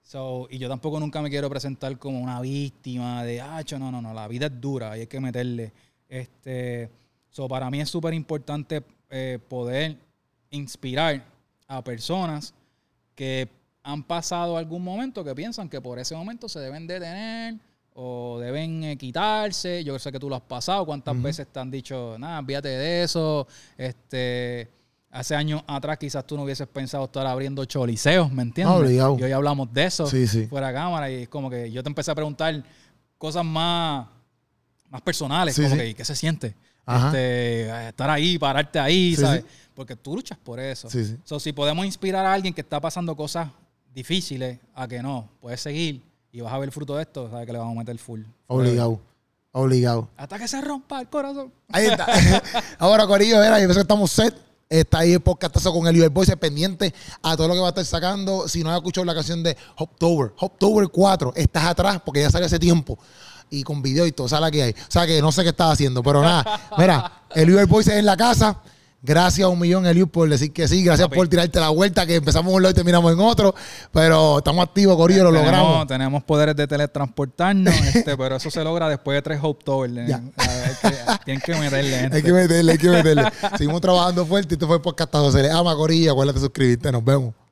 [0.02, 4.00] So, y yo tampoco nunca me quiero presentar como una víctima de, ah, no, no,
[4.02, 5.72] no, la vida es dura y hay que meterle.
[6.08, 6.90] Este,
[7.30, 9.96] so, para mí es súper importante eh, poder
[10.50, 11.24] inspirar
[11.66, 12.54] a personas
[13.14, 13.48] que
[13.82, 17.56] han pasado algún momento que piensan que por ese momento se deben detener
[17.94, 19.82] o deben eh, quitarse.
[19.82, 20.84] Yo sé que tú lo has pasado.
[20.86, 23.46] ¿Cuántas veces te han dicho, nada, olvídate de eso?
[23.76, 24.68] Este,
[25.10, 28.74] hace años atrás quizás tú no hubieses pensado estar abriendo choliseos, ¿me entiendes?
[28.76, 29.16] Ah, obligado.
[29.18, 30.46] Y hoy hablamos de eso Sí, sí.
[30.46, 32.62] fuera de cámara y es como que yo te empecé a preguntar
[33.16, 34.06] cosas más,
[34.90, 35.80] más personales, Sí, como sí.
[35.80, 36.54] que ¿qué se siente?
[36.88, 39.42] Este, estar ahí, pararte ahí, Sí, ¿sabes?
[39.42, 39.46] sí.
[39.74, 40.88] Porque tú luchas por eso.
[40.90, 41.16] Sí.
[41.24, 43.48] So, si podemos inspirar a alguien que está pasando cosas
[43.94, 46.02] difíciles a que no, puedes seguir
[46.32, 48.22] y vas a ver el fruto de esto, sabes que le vamos a meter full.
[48.46, 49.00] Obligado.
[49.52, 50.08] Obligado.
[50.16, 51.52] Hasta que se rompa el corazón.
[51.72, 52.06] Ahí está.
[52.78, 54.34] Ahora, Corillo, era, yo que estamos set.
[54.68, 56.92] Está ahí el podcastazo con el Boys pendiente
[57.22, 58.46] a todo lo que va a estar sacando.
[58.46, 62.46] Si no has escuchado la canción de Hoptober, Hoptober 4, estás atrás porque ya salió
[62.46, 62.98] hace tiempo.
[63.50, 64.70] Y con video y todo, o sea, la que hay.
[64.72, 66.60] O sea, que no sé qué estás haciendo, pero nada.
[66.76, 68.60] Mira, el Boys es en la casa.
[69.00, 70.82] Gracias a un millón, Eliud, por decir que sí.
[70.82, 71.16] Gracias Papi.
[71.18, 73.54] por tirarte la vuelta, que empezamos un lado y terminamos en otro.
[73.92, 75.86] Pero estamos activos, Corillo, lo tenemos, logramos.
[75.86, 79.40] tenemos poderes de teletransportarnos, este, pero eso se logra después de tres.
[79.40, 82.16] Hay que- Tienen que meterle gente.
[82.16, 83.32] Hay que meterle, hay que meterle.
[83.56, 85.14] Seguimos trabajando fuerte y esto fue podcast.
[85.30, 86.10] Se le ama, Corillo.
[86.10, 86.90] Acuérdate de suscribirte.
[86.90, 87.47] Nos vemos.